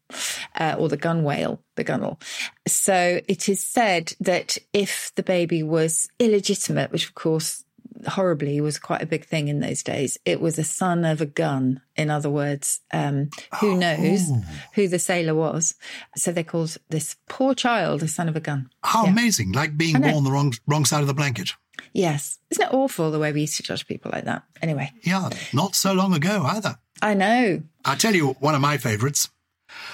uh, 0.59 0.77
or 0.79 0.89
the 0.89 0.99
gunwale 0.99 1.59
the 1.77 1.85
gunnel. 1.85 2.19
So 2.67 3.21
it 3.29 3.49
is 3.49 3.65
said 3.65 4.15
that 4.21 4.59
if 4.73 5.13
the 5.15 5.23
baby 5.23 5.63
was 5.63 6.09
illegitimate 6.19 6.93
which 6.93 7.07
of 7.07 7.15
course 7.15 7.65
horribly 8.09 8.61
was 8.61 8.79
quite 8.79 9.03
a 9.03 9.07
big 9.07 9.25
thing 9.25 9.49
in 9.49 9.61
those 9.61 9.83
days. 9.83 10.19
It 10.25 10.41
was 10.41 10.59
a 10.59 10.65
son 10.65 11.05
of 11.05 11.21
a 11.21 11.27
gun, 11.27 11.81
in 11.97 12.11
other 12.11 12.31
words. 12.31 12.81
Um, 12.93 13.31
who 13.61 13.77
knows 13.77 14.31
who 14.75 14.89
the 14.89 14.99
sailor 14.99 15.35
was? 15.35 15.75
So 16.17 16.33
they 16.33 16.43
called 16.45 16.77
this 16.91 17.17
poor 17.29 17.55
child 17.55 18.03
a 18.03 18.09
son 18.09 18.29
of 18.29 18.37
a 18.37 18.41
gun. 18.41 18.71
How 18.83 19.05
Yeah. 19.05 19.11
amazing! 19.11 19.53
Like 19.53 19.77
being 19.77 20.01
born 20.01 20.25
the 20.25 20.31
wrong 20.33 20.53
wrong 20.67 20.85
side 20.85 21.01
of 21.01 21.07
the 21.07 21.15
blanket. 21.15 21.53
Yes. 21.93 22.39
Isn't 22.51 22.65
it 22.67 22.73
awful 22.75 23.11
the 23.11 23.19
way 23.19 23.33
we 23.33 23.43
used 23.43 23.57
to 23.59 23.63
judge 23.63 23.87
people 23.87 24.11
like 24.13 24.25
that? 24.25 24.43
Anyway, 24.63 24.93
Yeah, 25.03 25.31
not 25.53 25.75
so 25.75 25.93
long 25.93 26.15
ago 26.15 26.43
either. 26.45 26.77
I 27.03 27.15
know. 27.15 27.63
I 27.85 27.95
tell 27.95 28.15
you, 28.15 28.29
one 28.41 28.55
of 28.55 28.61
my 28.61 28.77
favourites. 28.79 29.29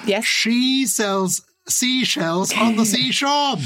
Yes. 0.07 0.25
She 0.25 0.87
sells 0.87 1.43
seashells 1.69 2.53
on 2.57 2.77
the 2.77 2.85
seashore. 2.95 3.57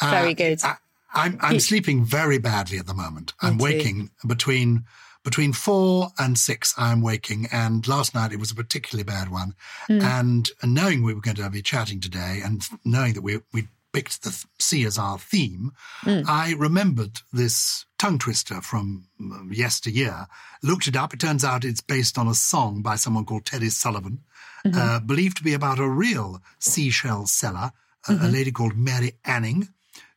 Uh, 0.00 0.10
Very 0.10 0.34
good. 0.34 0.62
I, 0.62 0.74
I'm 1.14 1.38
I'm 1.40 1.60
sleeping 1.60 2.04
very 2.04 2.38
badly 2.38 2.78
at 2.78 2.86
the 2.86 2.94
moment. 2.94 3.32
I'm 3.40 3.58
waking 3.58 4.10
between 4.26 4.84
between 5.22 5.52
four 5.54 6.10
and 6.18 6.36
six. 6.38 6.74
I'm 6.76 7.00
waking, 7.00 7.46
and 7.50 7.86
last 7.88 8.14
night 8.14 8.32
it 8.32 8.38
was 8.40 8.50
a 8.50 8.54
particularly 8.54 9.04
bad 9.04 9.30
one. 9.30 9.54
Hmm. 9.86 10.00
And 10.02 10.50
knowing 10.62 11.02
we 11.02 11.14
were 11.14 11.20
going 11.22 11.36
to 11.36 11.48
be 11.50 11.62
chatting 11.62 12.00
today, 12.00 12.40
and 12.44 12.62
knowing 12.84 13.14
that 13.14 13.22
we 13.22 13.40
we 13.52 13.68
picked 13.92 14.22
the 14.24 14.30
th- 14.30 14.44
sea 14.58 14.84
as 14.84 14.98
our 14.98 15.18
theme, 15.18 15.72
Hmm. 16.02 16.22
I 16.26 16.54
remembered 16.58 17.20
this 17.32 17.86
tongue 17.98 18.18
twister 18.18 18.60
from 18.60 19.06
um, 19.20 19.50
yesteryear. 19.52 20.26
Looked 20.62 20.88
it 20.88 20.96
up. 20.96 21.14
It 21.14 21.20
turns 21.20 21.44
out 21.44 21.64
it's 21.64 21.80
based 21.80 22.18
on 22.18 22.26
a 22.28 22.34
song 22.34 22.82
by 22.82 22.96
someone 22.96 23.24
called 23.24 23.46
Teddy 23.46 23.70
Sullivan, 23.70 24.24
Mm-hmm. 24.66 24.78
uh, 24.80 24.98
believed 25.00 25.36
to 25.36 25.42
be 25.44 25.52
about 25.52 25.78
a 25.78 25.86
real 25.88 26.40
seashell 26.58 27.26
seller, 27.26 27.72
a, 28.08 28.12
Mm-hmm. 28.12 28.24
a 28.24 28.28
lady 28.28 28.50
called 28.50 28.76
Mary 28.76 29.12
Anning, 29.24 29.68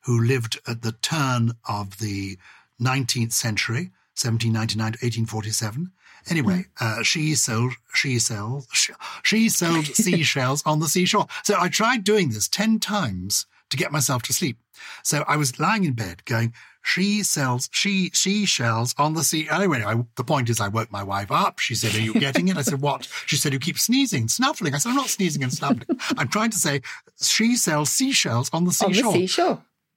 who 0.07 0.19
lived 0.19 0.57
at 0.65 0.81
the 0.81 0.93
turn 0.93 1.51
of 1.69 1.99
the 1.99 2.37
19th 2.81 3.33
century, 3.33 3.91
1799 4.15 4.93
to 4.93 4.97
1847. 5.05 5.91
Anyway, 6.29 6.65
Mm. 6.81 6.99
uh, 6.99 7.03
she 7.03 7.35
sold 7.35 7.73
she 7.93 8.17
sells 8.19 8.67
she, 8.73 8.91
she 9.23 9.49
sold 9.49 9.85
seashells 10.03 10.63
on 10.65 10.79
the 10.79 10.87
seashore. 10.87 11.27
So 11.43 11.55
I 11.57 11.69
tried 11.69 12.03
doing 12.03 12.29
this 12.29 12.47
ten 12.49 12.79
times 12.79 13.45
to 13.69 13.77
get 13.77 13.91
myself 13.91 14.23
to 14.23 14.33
sleep. 14.33 14.57
So 15.03 15.23
I 15.27 15.37
was 15.37 15.59
lying 15.59 15.83
in 15.85 15.93
bed 15.93 16.23
going, 16.25 16.53
she 16.83 17.23
sells 17.23 17.69
she 17.71 18.09
she 18.13 18.45
shells 18.45 18.93
on 18.97 19.13
the 19.13 19.23
sea. 19.23 19.47
Anyway, 19.49 19.83
I, 19.85 20.03
the 20.15 20.23
point 20.23 20.49
is, 20.49 20.59
I 20.59 20.67
woke 20.69 20.91
my 20.91 21.03
wife 21.03 21.31
up. 21.31 21.59
She 21.59 21.75
said, 21.75 21.95
"Are 21.95 22.01
you 22.01 22.13
getting 22.25 22.47
it?" 22.49 22.57
I 22.57 22.61
said, 22.61 22.81
"What?" 22.81 23.07
She 23.25 23.35
said, 23.37 23.53
"You 23.53 23.59
keep 23.59 23.77
sneezing, 23.79 24.27
snuffling." 24.29 24.73
I 24.73 24.79
said, 24.79 24.89
"I'm 24.89 24.95
not 24.95 25.09
sneezing 25.09 25.43
and 25.43 25.53
snuffling. 25.53 25.99
I'm 26.17 26.27
trying 26.29 26.51
to 26.51 26.57
say 26.57 26.81
she 27.21 27.55
sells 27.55 27.89
seashells 27.89 28.49
on 28.53 28.63
the 28.65 28.77
On 28.85 28.91
the 28.91 28.95
seashore. 28.95 29.13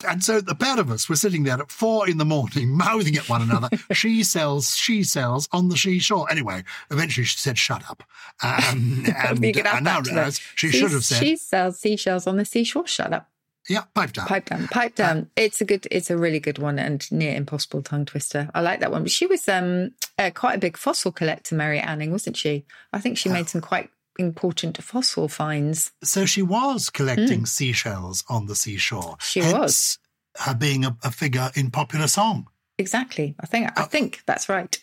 And 0.06 0.22
so 0.22 0.40
the 0.40 0.54
pair 0.54 0.78
of 0.78 0.90
us 0.90 1.08
were 1.08 1.16
sitting 1.16 1.44
there 1.44 1.58
at 1.60 1.70
four 1.70 2.08
in 2.08 2.18
the 2.18 2.24
morning, 2.24 2.70
mouthing 2.76 3.16
at 3.16 3.28
one 3.28 3.42
another. 3.42 3.68
she 3.92 4.22
sells, 4.22 4.74
she 4.74 5.02
sells 5.02 5.48
on 5.52 5.68
the 5.68 5.76
seashore. 5.76 6.30
Anyway, 6.30 6.64
eventually 6.90 7.24
she 7.24 7.38
said, 7.38 7.58
"Shut 7.58 7.88
up." 7.88 8.02
Um, 8.42 9.04
and 9.06 9.44
I 9.66 9.80
now 9.80 10.00
realise 10.00 10.40
she 10.54 10.70
should 10.70 10.92
have 10.92 11.04
said, 11.04 11.18
She 11.18 11.36
sells 11.36 11.78
seashells 11.78 12.26
on 12.26 12.36
the 12.36 12.44
seashore. 12.44 12.86
Shut 12.86 13.12
up. 13.12 13.28
"Yeah, 13.68 13.84
pipe 13.94 14.12
down." 14.12 14.26
Pipe 14.26 14.46
down, 14.46 14.68
pipe 14.68 14.94
down. 14.94 15.30
it's 15.36 15.60
a 15.60 15.64
good, 15.64 15.86
it's 15.90 16.10
a 16.10 16.16
really 16.16 16.40
good 16.40 16.58
one 16.58 16.78
and 16.78 17.10
near 17.12 17.34
impossible 17.34 17.82
tongue 17.82 18.06
twister. 18.06 18.50
I 18.54 18.60
like 18.60 18.80
that 18.80 18.90
one. 18.90 19.02
But 19.02 19.12
she 19.12 19.26
was 19.26 19.48
um 19.48 19.90
uh, 20.18 20.30
quite 20.34 20.56
a 20.56 20.58
big 20.58 20.76
fossil 20.76 21.12
collector, 21.12 21.54
Mary 21.54 21.78
Anning, 21.78 22.10
wasn't 22.10 22.36
she? 22.36 22.64
I 22.92 23.00
think 23.00 23.18
she 23.18 23.28
made 23.28 23.48
some 23.48 23.60
quite 23.60 23.90
important 24.18 24.82
fossil 24.82 25.28
finds. 25.28 25.92
So 26.02 26.24
she 26.26 26.42
was 26.42 26.90
collecting 26.90 27.46
seashells 27.46 28.24
on 28.28 28.46
the 28.46 28.54
seashore. 28.54 29.16
She 29.20 29.40
hence 29.40 29.58
was. 29.58 29.98
her 30.38 30.54
being 30.54 30.84
a, 30.84 30.96
a 31.02 31.10
figure 31.10 31.50
in 31.54 31.70
popular 31.70 32.06
song. 32.08 32.48
Exactly. 32.78 33.34
I 33.40 33.46
think 33.46 33.78
I 33.78 33.84
think 33.84 34.22
that's 34.26 34.48
right. 34.48 34.78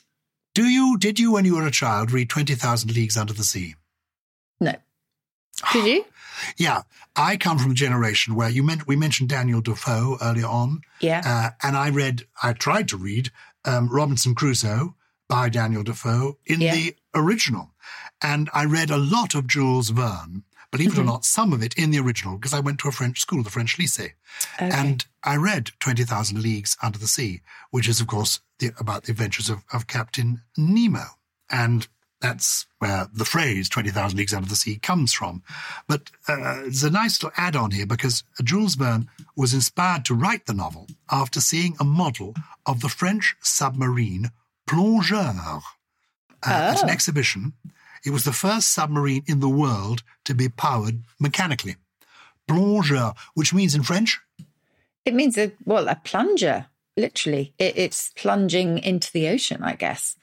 Do 0.55 0.63
you? 0.65 0.97
Did 0.97 1.19
you, 1.19 1.33
when 1.33 1.45
you 1.45 1.55
were 1.55 1.67
a 1.67 1.71
child, 1.71 2.11
read 2.11 2.29
Twenty 2.29 2.55
Thousand 2.55 2.95
Leagues 2.95 3.17
Under 3.17 3.33
the 3.33 3.43
Sea? 3.43 3.75
No. 4.59 4.73
Did 5.73 5.85
you? 5.85 6.05
Yeah, 6.55 6.83
I 7.15 7.35
come 7.35 7.57
from 7.57 7.71
a 7.71 7.73
generation 7.73 8.35
where 8.35 8.47
you 8.47 8.61
meant 8.61 8.85
we 8.85 8.95
mentioned 8.95 9.29
Daniel 9.29 9.59
Defoe 9.59 10.19
earlier 10.21 10.45
on. 10.45 10.81
Yeah. 11.01 11.23
Uh, 11.25 11.49
and 11.67 11.75
I 11.75 11.89
read, 11.89 12.27
I 12.43 12.53
tried 12.53 12.87
to 12.89 12.97
read 12.97 13.31
um, 13.65 13.89
Robinson 13.91 14.35
Crusoe 14.35 14.93
by 15.27 15.49
Daniel 15.49 15.81
Defoe 15.81 16.37
in 16.45 16.61
Yeah. 16.61 16.75
the 16.75 16.95
original. 17.15 17.71
And 18.21 18.49
I 18.53 18.65
read 18.65 18.89
a 18.89 18.97
lot 18.97 19.35
of 19.35 19.47
Jules 19.47 19.89
Verne, 19.89 20.43
believe 20.71 20.91
Mm-hmm. 20.91 20.99
it 20.99 21.03
or 21.03 21.05
not, 21.05 21.25
some 21.25 21.53
of 21.53 21.61
it 21.63 21.73
in 21.77 21.91
the 21.91 21.99
original, 21.99 22.37
because 22.37 22.53
I 22.53 22.59
went 22.59 22.79
to 22.79 22.87
a 22.87 22.91
French 22.91 23.19
school, 23.21 23.43
the 23.43 23.49
French 23.49 23.77
Lycée. 23.77 24.13
Okay. 24.55 24.69
And 24.71 25.05
I 25.23 25.35
read 25.37 25.71
20,000 25.79 26.41
Leagues 26.41 26.75
Under 26.81 26.97
the 26.99 27.07
Sea, 27.07 27.41
which 27.71 27.87
is, 27.87 28.01
of 28.01 28.07
course, 28.07 28.39
the, 28.59 28.71
about 28.79 29.03
the 29.03 29.11
adventures 29.11 29.49
of, 29.49 29.63
of 29.71 29.87
Captain 29.87 30.41
Nemo. 30.57 31.05
And 31.49 31.87
that's 32.19 32.65
where 32.79 33.07
the 33.13 33.25
phrase 33.25 33.69
20,000 33.69 34.17
Leagues 34.17 34.33
Under 34.33 34.49
the 34.49 34.55
Sea 34.55 34.77
comes 34.77 35.13
from. 35.13 35.43
But 35.87 36.09
uh, 36.27 36.61
there's 36.61 36.83
a 36.83 36.89
nice 36.89 37.21
little 37.21 37.35
add 37.37 37.55
on 37.55 37.69
here 37.71 37.85
because 37.85 38.23
Jules 38.43 38.73
Verne 38.75 39.07
was 39.35 39.53
inspired 39.53 40.03
to 40.05 40.15
write 40.15 40.47
the 40.47 40.53
novel 40.53 40.87
after 41.11 41.39
seeing 41.39 41.75
a 41.79 41.83
model 41.83 42.33
of 42.65 42.81
the 42.81 42.89
French 42.89 43.35
submarine 43.41 44.31
Plongeur 44.65 45.35
uh, 45.45 45.61
at 46.43 46.81
an 46.83 46.89
exhibition. 46.89 47.53
It 48.07 48.13
was 48.13 48.23
the 48.23 48.31
first 48.31 48.69
submarine 48.69 49.23
in 49.27 49.41
the 49.41 49.49
world 49.49 50.01
to 50.23 50.33
be 50.33 50.47
powered 50.47 51.03
mechanically. 51.19 51.75
Plongeur, 52.47 53.13
which 53.33 53.53
means 53.53 53.75
in 53.75 53.83
French, 53.83 54.21
It 55.03 55.13
means 55.13 55.37
a 55.37 55.51
well, 55.65 55.89
a 55.89 55.95
plunger. 55.95 56.67
Literally, 56.95 57.53
it, 57.59 57.77
it's 57.77 58.11
plunging 58.15 58.77
into 58.79 59.11
the 59.11 59.27
ocean, 59.27 59.61
I 59.61 59.75
guess. 59.75 60.15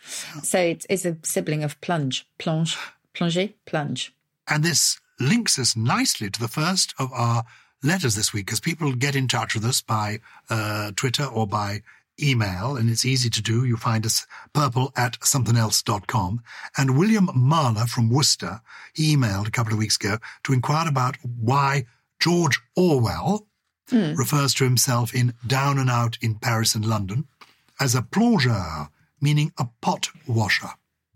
So 0.42 0.58
it's, 0.58 0.86
it's 0.88 1.04
a 1.04 1.18
sibling 1.22 1.62
of 1.62 1.78
plunge, 1.82 2.26
plonge, 2.38 2.78
plonger, 3.14 3.52
plunge. 3.66 4.14
And 4.48 4.64
this 4.64 4.98
links 5.20 5.58
us 5.58 5.76
nicely 5.76 6.30
to 6.30 6.40
the 6.40 6.48
first 6.48 6.94
of 6.98 7.12
our 7.12 7.44
letters 7.82 8.14
this 8.14 8.32
week, 8.32 8.46
because 8.46 8.60
people 8.60 8.94
get 8.94 9.14
in 9.14 9.28
touch 9.28 9.54
with 9.54 9.64
us 9.64 9.82
by 9.82 10.20
uh, 10.48 10.92
Twitter 10.96 11.24
or 11.24 11.46
by 11.46 11.82
email, 12.22 12.76
and 12.76 12.88
it's 12.90 13.04
easy 13.04 13.28
to 13.30 13.42
do. 13.42 13.64
You 13.64 13.76
find 13.76 14.04
us 14.06 14.26
purple 14.52 14.92
at 14.96 15.18
somethingelse.com. 15.20 16.42
And 16.76 16.98
William 16.98 17.28
Marler 17.28 17.88
from 17.88 18.10
Worcester, 18.10 18.60
he 18.94 19.16
emailed 19.16 19.48
a 19.48 19.50
couple 19.50 19.72
of 19.72 19.78
weeks 19.78 19.96
ago 19.96 20.18
to 20.44 20.52
inquire 20.52 20.88
about 20.88 21.16
why 21.22 21.86
George 22.20 22.60
Orwell 22.76 23.46
refers 23.92 24.54
to 24.54 24.64
himself 24.64 25.14
in 25.14 25.34
Down 25.46 25.78
and 25.78 25.90
Out 25.90 26.16
in 26.22 26.36
Paris 26.36 26.74
and 26.74 26.84
London 26.86 27.26
as 27.78 27.94
a 27.94 28.02
plongeur, 28.02 28.88
meaning 29.20 29.52
a 29.58 29.66
pot 29.80 30.08
washer. 30.26 30.70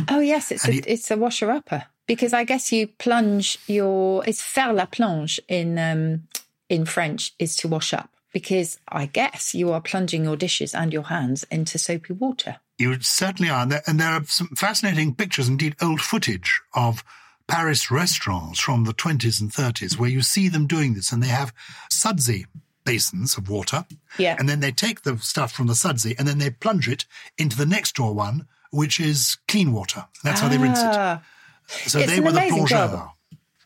Oh 0.08 0.20
yes, 0.20 0.52
it's 0.52 0.64
And 0.64 0.72
a, 0.72 0.76
he- 0.76 0.82
it's 0.86 1.10
a 1.10 1.16
washer 1.16 1.50
upper. 1.50 1.84
because 2.06 2.32
I 2.32 2.44
guess 2.44 2.70
you 2.72 2.86
plunge 2.86 3.58
your 3.66 4.22
it's 4.26 4.42
faire 4.42 4.72
la 4.72 4.86
plonge 4.86 5.40
in 5.48 5.78
um, 5.78 6.28
in 6.68 6.84
French 6.84 7.32
is 7.38 7.56
to 7.56 7.68
wash 7.68 7.92
up 7.94 8.10
because 8.32 8.78
I 8.88 9.06
guess 9.06 9.54
you 9.54 9.72
are 9.72 9.80
plunging 9.80 10.24
your 10.24 10.36
dishes 10.36 10.74
and 10.74 10.92
your 10.92 11.04
hands 11.04 11.44
into 11.50 11.78
soapy 11.78 12.12
water. 12.12 12.56
You 12.78 13.00
certainly 13.00 13.50
are. 13.50 13.62
And 13.62 13.72
there, 13.72 13.82
and 13.86 13.98
there 13.98 14.10
are 14.10 14.24
some 14.24 14.48
fascinating 14.48 15.14
pictures, 15.14 15.48
indeed, 15.48 15.76
old 15.80 16.00
footage 16.00 16.60
of 16.74 17.02
Paris 17.48 17.90
restaurants 17.90 18.60
from 18.60 18.84
the 18.84 18.92
20s 18.92 19.40
and 19.40 19.50
30s 19.50 19.98
where 19.98 20.10
you 20.10 20.22
see 20.22 20.48
them 20.48 20.66
doing 20.66 20.94
this 20.94 21.10
and 21.10 21.22
they 21.22 21.28
have 21.28 21.52
sudsy 21.90 22.46
basins 22.84 23.36
of 23.36 23.48
water. 23.48 23.84
Yeah. 24.18 24.36
And 24.38 24.48
then 24.48 24.60
they 24.60 24.72
take 24.72 25.02
the 25.02 25.18
stuff 25.18 25.52
from 25.52 25.66
the 25.66 25.74
sudsy 25.74 26.14
and 26.18 26.28
then 26.28 26.38
they 26.38 26.50
plunge 26.50 26.88
it 26.88 27.06
into 27.36 27.56
the 27.56 27.66
next 27.66 27.96
door 27.96 28.14
one, 28.14 28.46
which 28.70 29.00
is 29.00 29.38
clean 29.48 29.72
water. 29.72 30.06
That's 30.22 30.40
how 30.40 30.48
they 30.48 30.58
rinse 30.58 30.78
it. 30.78 30.84
Ah. 30.84 31.22
So 31.66 31.98
It's 31.98 32.12
they 32.12 32.20
were 32.20 32.32
the 32.32 32.40
plongeurs. 32.40 33.10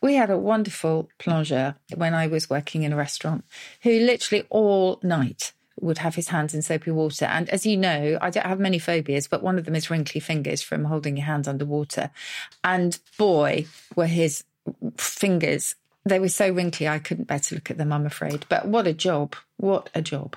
We 0.03 0.15
had 0.15 0.29
a 0.29 0.37
wonderful 0.37 1.09
plongeur 1.17 1.75
when 1.95 2.13
I 2.13 2.27
was 2.27 2.49
working 2.49 2.83
in 2.83 2.91
a 2.91 2.97
restaurant 2.97 3.45
who 3.83 3.89
literally 4.01 4.45
all 4.49 4.99
night 5.01 5.53
would 5.79 5.99
have 5.99 6.15
his 6.15 6.27
hands 6.27 6.53
in 6.53 6.61
soapy 6.61 6.91
water. 6.91 7.23
And 7.23 7.49
as 7.49 7.65
you 7.65 7.77
know, 7.77 8.17
I 8.19 8.29
don't 8.29 8.45
have 8.45 8.59
many 8.59 8.79
phobias, 8.79 9.29
but 9.29 9.41
one 9.41 9.57
of 9.57 9.63
them 9.63 9.75
is 9.75 9.89
wrinkly 9.89 10.19
fingers 10.19 10.61
from 10.61 10.83
holding 10.83 11.15
your 11.15 11.25
hands 11.25 11.47
underwater. 11.47 12.11
And 12.65 12.99
boy, 13.17 13.65
were 13.95 14.07
his 14.07 14.43
fingers, 14.97 15.75
they 16.03 16.19
were 16.19 16.27
so 16.27 16.49
wrinkly, 16.49 16.85
I 16.85 16.99
couldn't 16.99 17.29
bear 17.29 17.39
to 17.39 17.55
look 17.55 17.71
at 17.71 17.77
them, 17.77 17.93
I'm 17.93 18.05
afraid. 18.05 18.45
But 18.49 18.67
what 18.67 18.87
a 18.87 18.93
job. 18.93 19.37
What 19.55 19.89
a 19.95 20.01
job. 20.01 20.35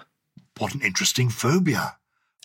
What 0.58 0.76
an 0.76 0.82
interesting 0.82 1.28
phobia. 1.28 1.96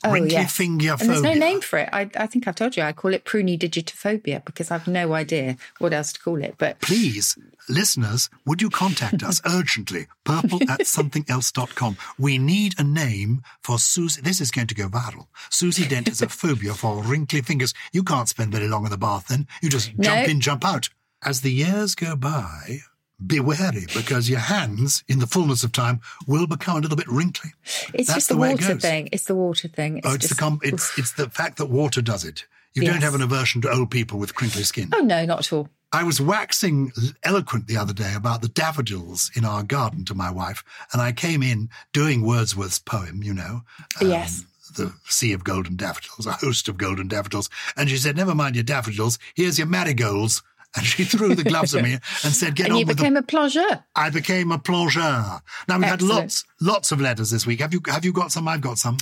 Oh, 0.04 0.12
Wrinkly 0.12 0.32
yes. 0.32 0.56
finger 0.56 0.96
And 1.00 1.10
there's 1.10 1.22
no 1.22 1.34
name 1.34 1.62
for 1.62 1.78
it. 1.80 1.90
I, 1.94 2.10
I 2.18 2.26
think 2.28 2.48
I've 2.48 2.56
told 2.56 2.76
you. 2.76 2.84
I 2.84 2.92
call 2.92 3.14
it 3.14 3.24
pruny 3.26 3.58
digitophobia 3.58 4.44
because 4.46 4.72
I've 4.72 4.88
no 4.88 5.14
idea 5.14 5.58
what 5.80 5.94
else 5.94 6.12
to 6.14 6.20
call 6.20 6.42
it. 6.44 6.56
But 6.58 6.82
Please, 6.82 7.38
listeners, 7.70 8.30
would 8.46 8.62
you 8.62 8.70
contact 8.72 9.22
us 9.22 9.42
urgently? 9.46 10.08
Purple 10.24 10.62
at 10.70 10.82
somethinelse.com. 10.82 11.98
We 12.18 12.38
need 12.38 12.76
a 12.80 12.84
name 12.84 13.44
for 13.62 13.78
Susie. 13.80 14.22
This 14.22 14.42
is 14.42 14.52
going 14.52 14.68
to 14.68 14.76
go 14.76 14.88
viral. 14.90 15.28
Susie 15.50 15.88
Dent 15.88 16.08
has 16.08 16.22
a 16.22 16.30
phobia 16.42 16.74
for 16.74 17.04
wrinkly 17.04 17.42
fingers. 17.42 17.74
You 17.94 18.04
can't 18.04 18.30
spend 18.30 18.52
very 18.52 18.68
long 18.68 18.86
in 18.86 18.92
the 18.92 18.98
bath 18.98 19.28
then. 19.28 19.48
You 19.62 19.70
just 19.70 19.98
No. 19.98 20.04
jump 20.04 20.30
in, 20.30 20.42
jump 20.42 20.66
out. 20.66 20.90
As 21.24 21.42
the 21.42 21.52
years 21.52 21.94
go 21.94 22.16
by, 22.16 22.80
be 23.26 23.40
wary 23.40 23.86
because 23.94 24.30
your 24.30 24.40
hands, 24.40 25.04
in 25.08 25.20
the 25.20 25.28
fullness 25.28 25.64
of 25.64 25.72
time, 25.72 26.02
will 26.28 26.48
become 26.48 26.78
a 26.78 26.80
little 26.80 26.98
bit 26.98 27.08
wrinkly. 27.08 27.52
it's 27.94 28.08
That's 28.08 28.14
just 28.14 28.28
the 28.30 28.36
the, 28.36 28.40
water 28.40 28.78
thing. 28.80 29.10
It's 29.12 29.26
the 29.26 29.36
water 29.36 29.68
thing. 29.68 29.98
It's 29.98 30.08
oh, 30.08 30.14
it's 30.14 30.28
just, 30.28 30.36
the 30.36 30.40
com- 30.40 30.60
it's 30.64 30.98
it's 30.98 31.14
the 31.14 31.30
fact 31.30 31.58
that 31.58 31.68
water 31.68 32.02
does 32.02 32.26
it. 32.26 32.46
You 32.74 32.84
don't 32.86 33.04
have 33.04 33.16
an 33.16 33.22
aversion 33.22 33.62
to 33.64 33.70
old 33.72 33.92
people 33.92 34.18
with 34.18 34.34
crinkly 34.34 34.64
skin. 34.64 34.90
Oh, 34.94 35.02
no, 35.02 35.26
not 35.26 35.40
at 35.40 35.52
all. 35.52 35.68
I 35.92 36.06
was 36.06 36.22
waxing 36.22 36.94
eloquent 37.22 37.68
the 37.68 37.76
other 37.76 37.92
day 37.92 38.14
about 38.16 38.42
the 38.42 38.48
daffodils 38.48 39.30
in 39.36 39.44
our 39.44 39.62
garden 39.62 40.06
to 40.06 40.16
my 40.16 40.32
wife, 40.32 40.64
and 40.94 41.02
I 41.02 41.12
came 41.12 41.44
in 41.44 41.70
doing 41.92 42.26
Wordsworth's 42.26 42.80
poem, 42.80 43.24
you 43.24 43.34
know. 43.34 43.64
um, 44.00 44.08
Yes. 44.08 44.46
The 44.78 44.94
Sea 45.04 45.34
of 45.34 45.44
Golden 45.44 45.76
Daffodils, 45.76 46.26
a 46.26 46.32
host 46.32 46.70
of 46.70 46.78
golden 46.78 47.10
daffodils. 47.10 47.50
And 47.76 47.90
she 47.90 47.98
said, 47.98 48.16
Never 48.16 48.34
mind 48.34 48.56
your 48.56 48.64
daffodils, 48.64 49.20
here's 49.36 49.58
your 49.58 49.68
marigolds. 49.68 50.42
And 50.76 50.86
she 50.86 51.04
threw 51.04 51.36
the 51.36 51.44
gloves 51.44 51.76
at 51.76 51.84
me 51.84 51.94
and 51.94 52.34
said, 52.34 52.56
Get 52.56 52.68
And 52.68 52.74
on 52.74 52.80
you 52.80 52.86
became 52.86 53.16
the. 53.16 53.20
a 53.20 53.24
plongeur. 53.24 53.84
I 53.96 54.10
became 54.10 54.52
a 54.54 54.58
plongeur. 54.58 55.42
Now 55.68 55.78
we 55.78 55.84
had 55.86 56.02
lots, 56.02 56.46
lots 56.62 56.94
of 56.94 57.02
letters 57.02 57.30
this 57.32 57.46
week. 57.46 57.60
Have 57.60 57.74
you 57.74 57.82
have 57.88 58.06
you 58.06 58.14
got 58.14 58.32
some? 58.32 58.48
I've 58.48 58.62
got 58.62 58.78
some. 58.78 58.98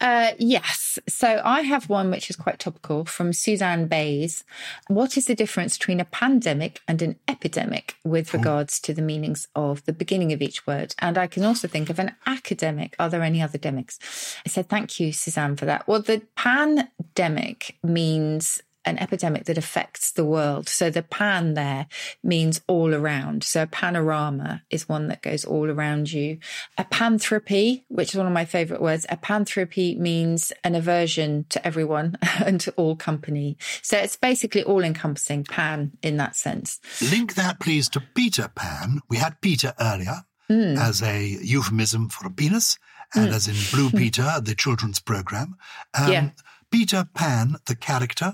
Uh, 0.00 0.30
yes. 0.38 0.98
So 1.08 1.42
I 1.44 1.62
have 1.62 1.88
one 1.88 2.10
which 2.12 2.30
is 2.30 2.36
quite 2.36 2.60
topical 2.60 3.04
from 3.04 3.32
Suzanne 3.32 3.86
Bays. 3.88 4.44
What 4.86 5.16
is 5.16 5.26
the 5.26 5.34
difference 5.34 5.76
between 5.76 5.98
a 5.98 6.04
pandemic 6.04 6.80
and 6.86 7.02
an 7.02 7.16
epidemic 7.26 7.96
with 8.04 8.32
regards 8.32 8.78
to 8.80 8.94
the 8.94 9.02
meanings 9.02 9.48
of 9.56 9.84
the 9.86 9.92
beginning 9.92 10.32
of 10.32 10.40
each 10.40 10.68
word? 10.68 10.94
And 11.00 11.18
I 11.18 11.26
can 11.26 11.44
also 11.44 11.66
think 11.66 11.90
of 11.90 11.98
an 11.98 12.12
academic. 12.26 12.94
Are 13.00 13.08
there 13.10 13.22
any 13.22 13.42
other 13.42 13.58
demics? 13.58 13.98
I 14.46 14.50
said, 14.50 14.68
thank 14.68 15.00
you, 15.00 15.12
Suzanne, 15.12 15.56
for 15.56 15.64
that. 15.64 15.88
Well, 15.88 16.00
the 16.02 16.22
pandemic 16.36 17.76
means 17.82 18.62
an 18.88 18.98
epidemic 18.98 19.44
that 19.44 19.58
affects 19.58 20.10
the 20.12 20.24
world. 20.24 20.68
So 20.68 20.90
the 20.90 21.02
pan 21.02 21.54
there 21.54 21.86
means 22.22 22.60
all 22.66 22.94
around. 22.94 23.44
So 23.44 23.62
a 23.62 23.66
panorama 23.66 24.62
is 24.70 24.88
one 24.88 25.08
that 25.08 25.22
goes 25.22 25.44
all 25.44 25.70
around 25.70 26.12
you. 26.12 26.38
Apanthropy, 26.78 27.84
which 27.88 28.10
is 28.10 28.16
one 28.16 28.26
of 28.26 28.32
my 28.32 28.44
favorite 28.44 28.82
words, 28.82 29.06
apanthropy 29.08 29.94
means 29.96 30.52
an 30.64 30.74
aversion 30.74 31.44
to 31.50 31.64
everyone 31.66 32.16
and 32.44 32.60
to 32.62 32.72
all 32.72 32.96
company. 32.96 33.56
So 33.82 33.96
it's 33.98 34.16
basically 34.16 34.62
all 34.64 34.82
encompassing 34.82 35.44
pan 35.44 35.92
in 36.02 36.16
that 36.16 36.34
sense. 36.34 36.80
Link 37.00 37.34
that, 37.34 37.60
please, 37.60 37.88
to 37.90 38.00
Peter 38.14 38.48
Pan. 38.54 39.00
We 39.08 39.18
had 39.18 39.40
Peter 39.40 39.74
earlier 39.80 40.22
Hmm. 40.50 40.78
as 40.78 41.02
a 41.02 41.22
euphemism 41.42 42.08
for 42.08 42.26
a 42.26 42.30
penis, 42.30 42.78
and 43.14 43.28
as 43.34 43.48
in 43.48 43.54
Blue 43.70 43.90
Peter, 43.98 44.40
the 44.42 44.54
children's 44.54 44.98
program. 44.98 45.56
Um, 45.92 46.10
Yeah. 46.12 46.30
Peter 46.70 47.06
Pan, 47.14 47.56
the 47.66 47.76
character. 47.76 48.32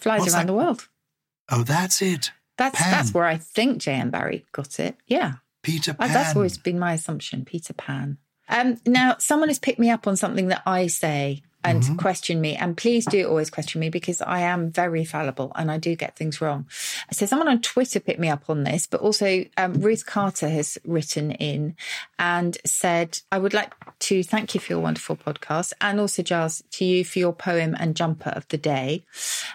Flies 0.00 0.20
What's 0.20 0.34
around 0.34 0.46
that? 0.46 0.52
the 0.52 0.56
world. 0.56 0.88
Oh, 1.50 1.62
that's 1.62 2.00
it. 2.02 2.32
That's 2.56 2.78
Pan. 2.78 2.90
that's 2.90 3.14
where 3.14 3.24
I 3.24 3.36
think 3.38 3.78
J.M. 3.78 4.10
Barrie 4.10 4.44
got 4.52 4.78
it. 4.80 4.96
Yeah. 5.06 5.34
Peter 5.62 5.92
Uh, 5.92 6.04
Pan. 6.06 6.12
That's 6.12 6.36
always 6.36 6.58
been 6.58 6.78
my 6.78 6.92
assumption, 6.94 7.44
Peter 7.44 7.72
Pan. 7.74 8.18
Um, 8.48 8.78
now, 8.86 9.16
someone 9.18 9.48
has 9.48 9.58
picked 9.58 9.78
me 9.78 9.90
up 9.90 10.06
on 10.06 10.16
something 10.16 10.48
that 10.48 10.62
I 10.66 10.86
say 10.88 11.42
and 11.62 11.82
Mm-hmm. 11.82 11.96
question 11.96 12.40
me. 12.40 12.56
And 12.56 12.76
please 12.76 13.04
do 13.06 13.28
always 13.28 13.50
question 13.50 13.80
me 13.80 13.90
because 13.90 14.22
I 14.22 14.40
am 14.40 14.70
very 14.72 15.04
fallible 15.04 15.52
and 15.54 15.70
I 15.70 15.76
do 15.78 15.94
get 15.94 16.16
things 16.16 16.40
wrong. 16.40 16.66
So, 17.12 17.26
someone 17.26 17.48
on 17.48 17.60
Twitter 17.60 18.00
picked 18.00 18.18
me 18.20 18.28
up 18.28 18.48
on 18.48 18.64
this, 18.64 18.86
but 18.86 19.00
also 19.00 19.44
um, 19.56 19.74
Ruth 19.74 20.04
Carter 20.06 20.48
has 20.48 20.78
written 20.84 21.30
in 21.32 21.76
and 22.18 22.56
said, 22.64 23.20
I 23.30 23.38
would 23.38 23.52
like 23.54 23.72
to 24.00 24.22
thank 24.22 24.54
you 24.54 24.60
for 24.60 24.72
your 24.72 24.80
wonderful 24.80 25.16
podcast 25.16 25.72
and 25.80 26.00
also, 26.00 26.22
Gyles, 26.22 26.62
to 26.72 26.84
you 26.84 27.04
for 27.04 27.18
your 27.18 27.32
poem 27.32 27.76
and 27.78 27.94
jumper 27.94 28.30
of 28.30 28.48
the 28.48 28.58
day. 28.58 29.04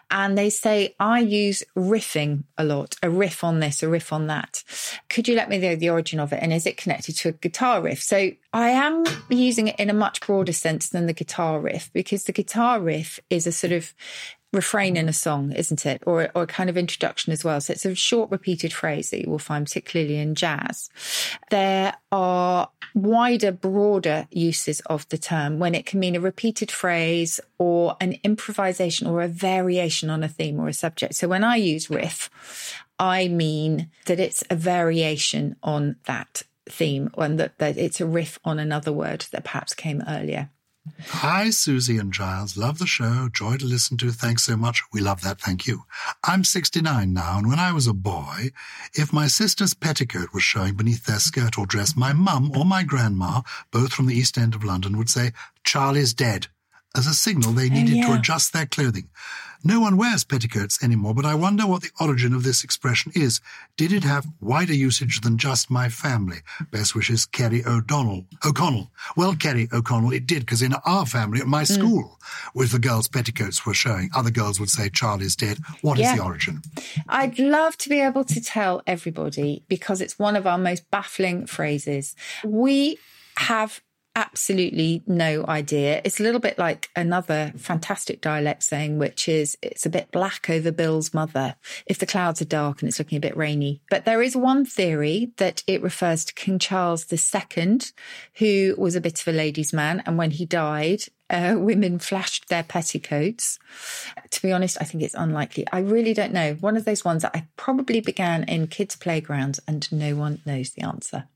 And 0.10 0.38
they 0.38 0.50
say, 0.50 0.96
I 1.00 1.20
use 1.20 1.64
riffing 1.76 2.44
a 2.58 2.64
lot, 2.64 2.96
a 3.04 3.10
riff 3.10 3.44
on 3.44 3.60
this, 3.60 3.84
a 3.84 3.90
riff 3.90 4.14
on 4.14 4.28
that. 4.28 4.64
Could 5.10 5.28
you 5.28 5.36
let 5.36 5.50
me 5.50 5.58
know 5.58 5.76
the 5.76 5.90
origin 5.90 6.20
of 6.20 6.32
it? 6.32 6.40
And 6.42 6.54
is 6.54 6.66
it 6.66 6.78
connected 6.78 7.16
to 7.18 7.30
a 7.30 7.34
guitar 7.34 7.82
riff? 7.82 8.02
So 8.02 8.32
I 8.54 8.70
am 8.70 9.04
using 9.30 9.68
it 9.68 9.80
in 9.80 9.90
a 9.90 9.94
much 9.94 10.22
broader 10.22 10.54
sense 10.54 10.90
than 10.90 11.08
the 11.08 11.14
guitar 11.14 11.60
riff 11.60 11.92
because 11.94 12.24
the 12.24 12.32
guitar 12.32 12.80
riff 12.80 13.20
is 13.30 13.48
a 13.48 13.52
sort 13.52 13.74
of 13.74 13.94
refrain 14.56 14.98
in 14.98 15.08
a 15.08 15.14
song, 15.14 15.52
isn't 15.52 15.86
it? 15.86 16.02
Or, 16.06 16.30
or 16.34 16.44
a 16.44 16.48
kind 16.48 16.70
of 16.70 16.78
introduction 16.78 17.32
as 17.34 17.44
well. 17.44 17.62
So 17.62 17.74
it's 17.74 17.86
a 17.86 17.94
short 17.94 18.32
repeated 18.32 18.74
phrase 18.74 19.12
that 19.12 19.22
you 19.22 19.30
will 19.30 19.38
find 19.38 19.66
particularly 19.66 20.18
in 20.18 20.34
jazz. 20.34 20.90
There 21.52 21.94
are 22.12 22.70
wider, 22.96 23.52
broader 23.52 24.28
uses 24.32 24.80
of 24.82 25.08
the 25.10 25.18
term 25.18 25.60
when 25.60 25.76
it 25.76 25.86
can 25.86 26.00
mean 26.00 26.16
a 26.16 26.20
repeated 26.20 26.72
phrase 26.72 27.40
or 27.60 27.98
an 28.02 28.16
improvisation 28.24 29.08
or 29.08 29.22
a 29.22 29.28
variation 29.28 30.10
on 30.10 30.24
a 30.24 30.30
theme 30.30 30.60
or 30.60 30.68
a 30.68 30.74
subject. 30.74 31.16
So 31.16 31.28
when 31.28 31.44
I 31.44 31.58
use 31.58 31.90
riff, 31.90 32.30
I 32.98 33.28
mean 33.28 33.90
that 34.06 34.20
it's 34.20 34.44
a 34.50 34.56
variation 34.56 35.58
on 35.62 35.98
that 36.06 36.44
theme 36.68 37.12
and 37.18 37.40
that, 37.40 37.58
that 37.60 37.78
it's 37.78 38.02
a 38.02 38.06
riff 38.06 38.40
on 38.44 38.58
another 38.58 38.92
word 38.92 39.26
that 39.32 39.44
perhaps 39.44 39.74
came 39.74 40.02
earlier. 40.08 40.50
Hi, 41.08 41.50
Susie 41.50 41.98
and 41.98 42.14
Gyles. 42.14 42.58
Love 42.58 42.78
the 42.78 42.86
show. 42.86 43.30
Joy 43.32 43.58
to 43.58 43.66
listen 43.66 43.98
to. 43.98 44.12
Thanks 44.12 44.44
so 44.44 44.56
much. 44.56 44.84
We 44.94 45.02
love 45.02 45.22
that. 45.22 45.42
Thank 45.42 45.66
you. 45.66 45.86
I'm 46.24 46.44
69 46.44 47.12
now, 47.12 47.38
and 47.38 47.48
when 47.48 47.60
I 47.60 47.72
was 47.72 47.88
a 47.88 47.94
boy, 47.94 48.52
if 48.94 49.12
my 49.12 49.28
sister's 49.28 49.74
petticoat 49.74 50.34
was 50.34 50.44
showing 50.44 50.76
beneath 50.76 51.06
their 51.06 51.20
skirt 51.20 51.58
or 51.58 51.66
dress, 51.66 51.96
my 51.96 52.14
mum 52.14 52.52
or 52.56 52.66
my 52.66 52.84
grandma, 52.84 53.42
both 53.72 53.94
from 53.94 54.06
the 54.06 54.16
East 54.16 54.38
End 54.38 54.54
of 54.54 54.64
London, 54.64 54.98
would 54.98 55.10
say, 55.10 55.32
Charlie's 55.64 56.14
dead, 56.14 56.48
as 56.96 57.08
a 57.08 57.14
signal 57.14 57.52
they 57.52 57.66
oh, 57.66 57.74
needed 57.74 58.02
to 58.04 58.10
yeah. 58.10 58.20
adjust 58.20 58.54
their 58.54 58.66
clothing. 58.66 59.10
No 59.68 59.80
one 59.80 59.98
wears 59.98 60.24
petticoats 60.24 60.84
anymore, 60.84 61.16
but 61.16 61.26
I 61.26 61.34
wonder 61.34 61.66
what 61.66 61.82
the 61.82 61.90
origin 62.00 62.34
of 62.36 62.44
this 62.44 62.64
expression 62.64 63.12
is. 63.16 63.42
Did 63.78 63.92
it 63.92 64.04
have 64.04 64.28
wider 64.40 64.76
usage 64.76 65.22
than 65.22 65.40
just 65.40 65.72
my 65.72 65.90
family? 65.90 66.38
Best 66.70 66.94
wishes, 66.94 67.26
Kerry 67.26 67.66
O'Donnell. 67.66 68.26
O'Connell. 68.46 68.92
Well, 69.18 69.36
Kerry 69.36 69.68
O'Connell, 69.74 70.14
it 70.14 70.28
did, 70.28 70.42
because 70.42 70.62
in 70.62 70.76
our 70.86 71.08
family, 71.08 71.42
at 71.42 71.48
my 71.48 71.64
Hmm. 71.66 71.74
school, 71.74 72.20
with 72.54 72.72
the 72.74 72.80
girls' 72.80 73.08
petticoats 73.08 73.66
were 73.66 73.74
showing, 73.74 74.12
other 74.14 74.30
girls 74.30 74.60
would 74.60 74.70
say, 74.70 74.88
Charlie's 74.90 75.36
dead. 75.36 75.58
What 75.82 75.98
is 75.98 76.04
Yeah. 76.04 76.18
the 76.18 76.24
origin? 76.24 76.62
I'd 77.10 77.40
love 77.40 77.76
to 77.80 77.90
be 77.90 78.00
able 78.00 78.24
to 78.26 78.40
tell 78.40 78.84
everybody 78.86 79.64
because 79.68 80.00
it's 80.00 80.20
one 80.20 80.36
of 80.36 80.46
our 80.46 80.60
most 80.60 80.92
baffling 80.92 81.48
phrases. 81.48 82.16
We 82.44 83.00
have 83.38 83.82
absolutely 84.16 85.04
no 85.06 85.46
idea. 85.48 86.02
It's 86.04 86.20
a 86.20 86.24
little 86.24 86.40
bit 86.40 86.58
like 86.58 86.90
another 86.96 87.54
fantastic 87.58 88.22
dialect 88.22 88.64
saying, 88.64 88.98
which 88.98 89.28
is 89.28 89.58
it's 89.62 89.86
a 89.86 89.90
bit 89.90 90.12
black 90.12 90.50
over 90.50 90.72
Bill's 90.72 91.14
mother 91.14 91.56
if 91.86 92.00
the 92.00 92.06
clouds 92.06 92.42
are 92.42 92.46
dark 92.46 92.82
and 92.82 92.90
it's 92.90 93.00
looking 93.00 93.18
a 93.18 93.22
bit 93.22 93.36
rainy. 93.36 93.82
But 93.90 94.06
there 94.06 94.22
is 94.22 94.36
one 94.36 94.66
theory 94.66 95.32
that 95.38 95.64
it 95.68 95.82
refers 95.82 96.26
to 96.26 96.34
King 96.34 96.60
Charles 96.60 97.06
II, 97.12 97.80
who 98.36 98.76
was 98.78 98.96
a 98.96 99.02
bit 99.02 99.20
of 99.20 99.28
a 99.28 99.32
ladies' 99.32 99.74
man. 99.74 100.02
And 100.06 100.18
when 100.18 100.32
he 100.32 100.46
died, 100.46 101.04
uh, 101.30 101.56
women 101.58 102.00
flashed 102.00 102.48
their 102.50 102.64
petticoats. 102.64 103.60
To 104.30 104.42
be 104.42 104.52
honest, 104.52 104.78
I 104.80 104.86
think 104.86 105.04
it's 105.04 105.16
unlikely. 105.16 105.66
I 105.72 105.80
really 105.80 106.14
don't 106.14 106.34
know. 106.34 106.54
One 106.56 106.78
of 106.78 106.86
those 106.86 107.04
ones 107.04 107.24
that 107.24 107.36
I 107.36 107.48
probably 107.58 108.00
began 108.00 108.44
in 108.44 108.68
kids' 108.68 108.96
playgrounds 108.96 109.60
and 109.68 109.92
no 109.92 110.16
one 110.16 110.42
knows 110.46 110.72
the 110.72 110.84
answer. 110.84 111.28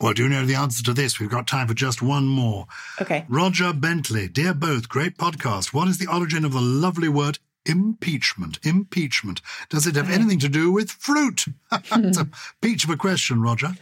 Well, 0.00 0.14
do 0.14 0.22
you 0.22 0.28
know 0.30 0.46
the 0.46 0.54
answer 0.54 0.82
to 0.84 0.94
this? 0.94 1.20
We've 1.20 1.28
got 1.28 1.46
time 1.46 1.68
for 1.68 1.74
just 1.74 2.00
one 2.00 2.26
more. 2.26 2.66
Okay. 3.02 3.26
Roger 3.28 3.74
Bentley, 3.74 4.28
dear 4.28 4.54
both, 4.54 4.88
great 4.88 5.18
podcast. 5.18 5.74
What 5.74 5.88
is 5.88 5.98
the 5.98 6.06
origin 6.06 6.44
of 6.46 6.52
the 6.52 6.60
lovely 6.60 7.08
word 7.08 7.38
impeachment? 7.66 8.58
Impeachment. 8.62 9.42
Does 9.68 9.86
it 9.86 9.96
have 9.96 10.06
uh-huh. 10.06 10.14
anything 10.14 10.38
to 10.38 10.48
do 10.48 10.72
with 10.72 10.90
fruit? 10.90 11.44
it's 11.72 12.18
a 12.18 12.28
peach 12.62 12.84
of 12.84 12.90
a 12.90 12.96
question, 12.96 13.42
Roger. 13.42 13.72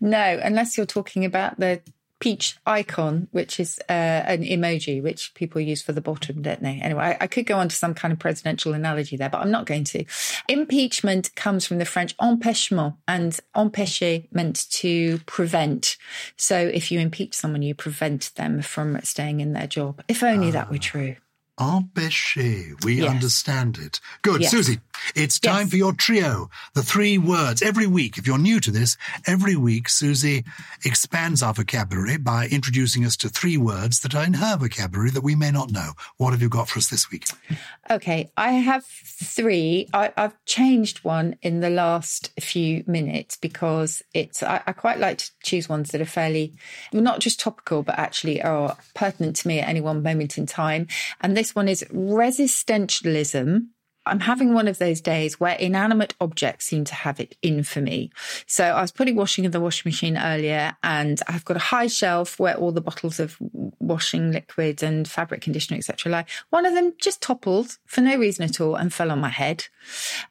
No, 0.00 0.40
unless 0.42 0.78
you're 0.78 0.86
talking 0.86 1.26
about 1.26 1.60
the 1.60 1.82
peach 2.24 2.56
icon, 2.64 3.28
which 3.32 3.60
is 3.60 3.78
uh, 3.90 3.92
an 3.92 4.42
emoji, 4.42 5.02
which 5.02 5.34
people 5.34 5.60
use 5.60 5.82
for 5.82 5.92
the 5.92 6.00
bottom, 6.00 6.40
don't 6.40 6.62
they? 6.62 6.80
Anyway, 6.80 7.02
I, 7.02 7.24
I, 7.24 7.26
could 7.26 7.44
go 7.44 7.58
on 7.58 7.68
to 7.68 7.76
some 7.76 7.92
kind 7.92 8.12
of 8.12 8.18
presidential 8.18 8.72
analogy 8.72 9.18
there, 9.18 9.28
but 9.28 9.42
I'm 9.42 9.50
not 9.50 9.66
going 9.66 9.84
to. 9.84 10.06
Impeachment 10.48 11.34
comes 11.36 11.66
from 11.66 11.76
the 11.76 11.84
French 11.84 12.16
empêchement, 12.16 12.96
and 13.06 13.38
empêcher 13.54 14.26
meant 14.32 14.70
to 14.70 15.18
prevent. 15.26 15.98
So 16.38 16.56
if 16.56 16.90
you 16.90 16.98
impeach 16.98 17.34
someone, 17.34 17.60
you 17.60 17.74
prevent 17.74 18.34
them 18.36 18.62
from 18.62 18.98
staying 19.02 19.40
in 19.40 19.52
their 19.52 19.66
job. 19.66 20.02
If 20.08 20.22
only 20.22 20.50
that 20.50 20.70
were 20.70 20.78
true. 20.78 21.16
Empêché. 21.58 22.74
We 22.84 22.96
Yes. 23.00 23.10
understand 23.10 23.78
it. 23.78 24.00
Good. 24.22 24.40
Yes. 24.42 24.50
Susie, 24.50 24.80
it's 25.14 25.38
time 25.38 25.62
Yes. 25.62 25.70
for 25.70 25.76
your 25.76 25.92
trio. 25.92 26.50
The 26.74 26.82
three 26.82 27.16
words. 27.18 27.62
Every 27.62 27.86
week, 27.86 28.18
if 28.18 28.26
you're 28.26 28.38
new 28.38 28.58
to 28.60 28.70
this, 28.70 28.96
every 29.26 29.54
week 29.56 29.88
Susie 29.88 30.44
expands 30.84 31.42
our 31.42 31.54
vocabulary 31.54 32.16
by 32.16 32.46
introducing 32.48 33.04
us 33.04 33.16
to 33.18 33.28
three 33.28 33.56
words 33.56 34.00
that 34.00 34.14
are 34.14 34.24
in 34.24 34.34
her 34.34 34.56
vocabulary 34.56 35.10
that 35.10 35.22
we 35.22 35.34
may 35.36 35.50
not 35.50 35.70
know. 35.70 35.92
What 36.16 36.32
have 36.32 36.42
you 36.42 36.48
got 36.48 36.68
for 36.68 36.78
us 36.78 36.88
this 36.88 37.10
week? 37.10 37.26
Okay, 37.90 38.30
I 38.36 38.52
have 38.52 38.84
three. 38.84 39.88
I, 39.94 40.12
I've 40.16 40.34
changed 40.46 41.04
one 41.04 41.36
in 41.42 41.60
the 41.60 41.70
last 41.70 42.30
few 42.40 42.82
minutes 42.86 43.36
because 43.36 44.02
it's. 44.12 44.42
I, 44.42 44.60
I 44.66 44.72
quite 44.72 44.98
like 44.98 45.18
to 45.18 45.30
choose 45.42 45.68
ones 45.68 45.90
that 45.90 46.00
are 46.00 46.04
fairly, 46.06 46.52
well, 46.92 47.02
not 47.02 47.20
just 47.20 47.38
topical, 47.38 47.82
but 47.82 47.98
actually 47.98 48.42
are 48.42 48.76
pertinent 48.94 49.36
to 49.36 49.48
me 49.48 49.60
at 49.60 49.68
any 49.68 49.80
one 49.80 50.02
moment 50.02 50.36
in 50.38 50.46
time. 50.46 50.86
And 51.20 51.36
this 51.36 51.43
one 51.52 51.68
is 51.68 51.84
resistentialism. 51.92 53.66
I'm 54.06 54.20
having 54.20 54.54
one 54.54 54.68
of 54.68 54.78
those 54.78 55.00
days 55.00 55.40
where 55.40 55.54
inanimate 55.54 56.14
objects 56.20 56.66
seem 56.66 56.84
to 56.84 56.94
have 56.94 57.20
it 57.20 57.36
in 57.42 57.62
for 57.62 57.80
me. 57.80 58.10
So 58.46 58.64
I 58.64 58.82
was 58.82 58.92
putting 58.92 59.16
washing 59.16 59.44
in 59.44 59.50
the 59.50 59.60
washing 59.60 59.88
machine 59.88 60.18
earlier, 60.18 60.76
and 60.82 61.20
I've 61.28 61.44
got 61.44 61.56
a 61.56 61.60
high 61.60 61.86
shelf 61.86 62.38
where 62.38 62.56
all 62.56 62.72
the 62.72 62.80
bottles 62.80 63.20
of 63.20 63.36
washing 63.78 64.32
liquid 64.32 64.82
and 64.82 65.08
fabric 65.08 65.42
conditioner, 65.42 65.78
etc., 65.78 66.10
lie. 66.10 66.24
One 66.50 66.66
of 66.66 66.74
them 66.74 66.92
just 66.98 67.22
toppled 67.22 67.78
for 67.86 68.00
no 68.00 68.16
reason 68.16 68.44
at 68.44 68.60
all 68.60 68.74
and 68.74 68.92
fell 68.92 69.10
on 69.10 69.20
my 69.20 69.28
head. 69.28 69.66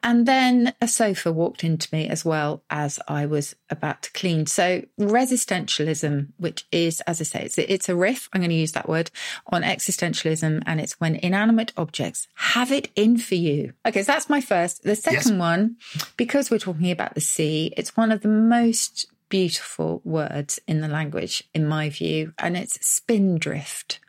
And 0.02 0.26
then 0.26 0.74
a 0.82 0.88
sofa 0.88 1.32
walked 1.32 1.64
into 1.64 1.88
me 1.92 2.08
as 2.08 2.26
well 2.26 2.64
as 2.70 3.00
I 3.08 3.26
was 3.26 3.56
about 3.70 4.04
to 4.04 4.12
clean. 4.12 4.46
So 4.46 4.84
resistentialism, 5.00 6.28
which 6.38 6.66
is, 6.72 7.02
as 7.02 7.22
I 7.22 7.24
say, 7.24 7.44
it's, 7.44 7.58
it's 7.58 7.90
a 7.90 7.96
riff. 7.96 8.30
I'm 8.34 8.42
going 8.42 8.50
to 8.50 8.56
use 8.56 8.74
that 8.74 8.90
word 8.90 9.12
on 9.48 9.64
existentialism, 9.64 10.64
and 10.66 10.82
it's 10.82 11.00
when 11.00 11.16
inanimate 11.16 11.74
objects 11.78 12.28
have 12.36 12.72
it 12.72 12.90
in 12.96 13.18
for 13.18 13.36
you. 13.36 13.63
Okay, 13.86 14.04
so 14.04 14.12
that's 14.12 14.30
my 14.30 14.42
first. 14.42 14.84
The 14.84 14.96
second 14.96 15.38
one, 15.38 15.78
because 16.18 16.50
we're 16.52 16.60
talking 16.60 16.92
about 16.92 17.16
the 17.16 17.22
sea, 17.22 17.74
it's 17.78 17.96
one 17.98 18.12
of 18.12 18.22
the 18.22 18.28
most 18.28 19.06
beautiful 19.30 20.02
words 20.04 20.60
in 20.68 20.82
the 20.82 20.88
language, 20.88 21.44
in 21.54 21.68
my 21.68 21.90
view, 21.90 22.34
and 22.38 22.56
it's 22.58 22.78
spindrift. 22.86 24.00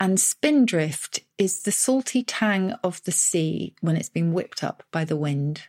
And 0.00 0.18
spindrift 0.18 1.20
is 1.38 1.62
the 1.62 1.72
salty 1.72 2.22
tang 2.22 2.72
of 2.82 3.02
the 3.04 3.12
sea 3.12 3.74
when 3.80 3.96
it's 3.96 4.08
been 4.08 4.32
whipped 4.32 4.64
up 4.64 4.82
by 4.90 5.04
the 5.04 5.16
wind. 5.16 5.62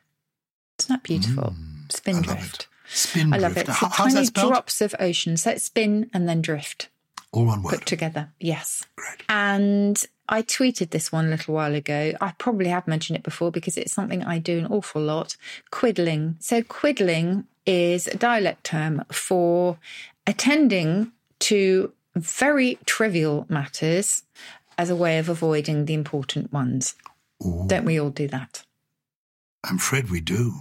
Isn't 0.79 0.89
that 0.93 1.03
beautiful? 1.03 1.55
Mm, 1.57 1.91
spindrift. 1.91 2.67
Spindrift. 2.87 3.33
I 3.33 3.37
love 3.47 3.57
it. 3.57 3.67
How- 3.67 3.73
So 3.73 3.87
how's 3.87 4.13
that 4.13 4.13
tiny 4.15 4.25
spelled? 4.25 4.51
drops 4.53 4.81
of 4.81 4.95
ocean. 4.99 5.37
So 5.37 5.51
it's 5.51 5.63
spin 5.65 6.09
and 6.13 6.27
then 6.27 6.41
drift 6.41 6.89
All 7.35 7.45
one 7.45 7.61
word. 7.61 7.75
put 7.75 7.85
together. 7.85 8.29
Yes. 8.39 8.85
Great. 8.95 9.23
And 9.29 10.01
I 10.29 10.41
tweeted 10.41 10.89
this 10.91 11.11
one 11.11 11.25
a 11.27 11.29
little 11.29 11.53
while 11.53 11.75
ago. 11.75 12.13
I 12.21 12.31
probably 12.37 12.69
have 12.69 12.87
mentioned 12.87 13.17
it 13.17 13.23
before 13.23 13.51
because 13.51 13.77
it's 13.77 13.93
something 13.93 14.23
I 14.23 14.39
do 14.39 14.57
an 14.57 14.67
awful 14.67 15.01
lot. 15.01 15.35
Quiddling. 15.69 16.37
So 16.39 16.63
quiddling 16.63 17.45
is 17.65 18.07
a 18.07 18.17
dialect 18.17 18.63
term 18.63 19.03
for 19.11 19.77
attending 20.25 21.11
to 21.39 21.91
very 22.15 22.79
trivial 22.85 23.45
matters 23.49 24.23
as 24.77 24.89
a 24.89 24.95
way 24.95 25.17
of 25.19 25.29
avoiding 25.29 25.85
the 25.85 25.93
important 25.93 26.51
ones. 26.53 26.95
Ooh, 27.45 27.65
Don't 27.67 27.85
we 27.85 27.99
all 27.99 28.09
do 28.09 28.27
that? 28.29 28.63
I'm 29.63 29.75
afraid 29.77 30.09
we 30.09 30.21
do. 30.21 30.53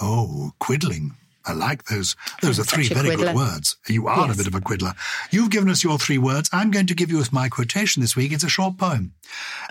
oh, 0.00 0.52
quiddling. 0.58 1.16
I 1.46 1.52
like 1.52 1.84
those. 1.84 2.16
Those 2.40 2.58
are 2.58 2.62
I'm 2.62 2.66
three 2.66 2.84
such 2.84 2.98
a 2.98 3.02
very 3.02 3.16
good 3.16 3.34
words. 3.34 3.76
You 3.88 4.08
are 4.08 4.30
a 4.30 4.34
bit 4.34 4.46
of 4.46 4.54
a 4.54 4.60
quiddler. 4.60 4.94
You've 5.30 5.50
given 5.50 5.68
us 5.68 5.82
your 5.82 5.98
three 5.98 6.18
words. 6.18 6.48
I'm 6.52 6.70
going 6.70 6.86
to 6.86 6.94
give 6.94 7.10
you 7.10 7.22
my 7.32 7.48
quotation 7.48 8.00
this 8.00 8.16
week. 8.16 8.32
It's 8.32 8.44
a 8.44 8.48
short 8.48 8.78
poem. 8.78 9.12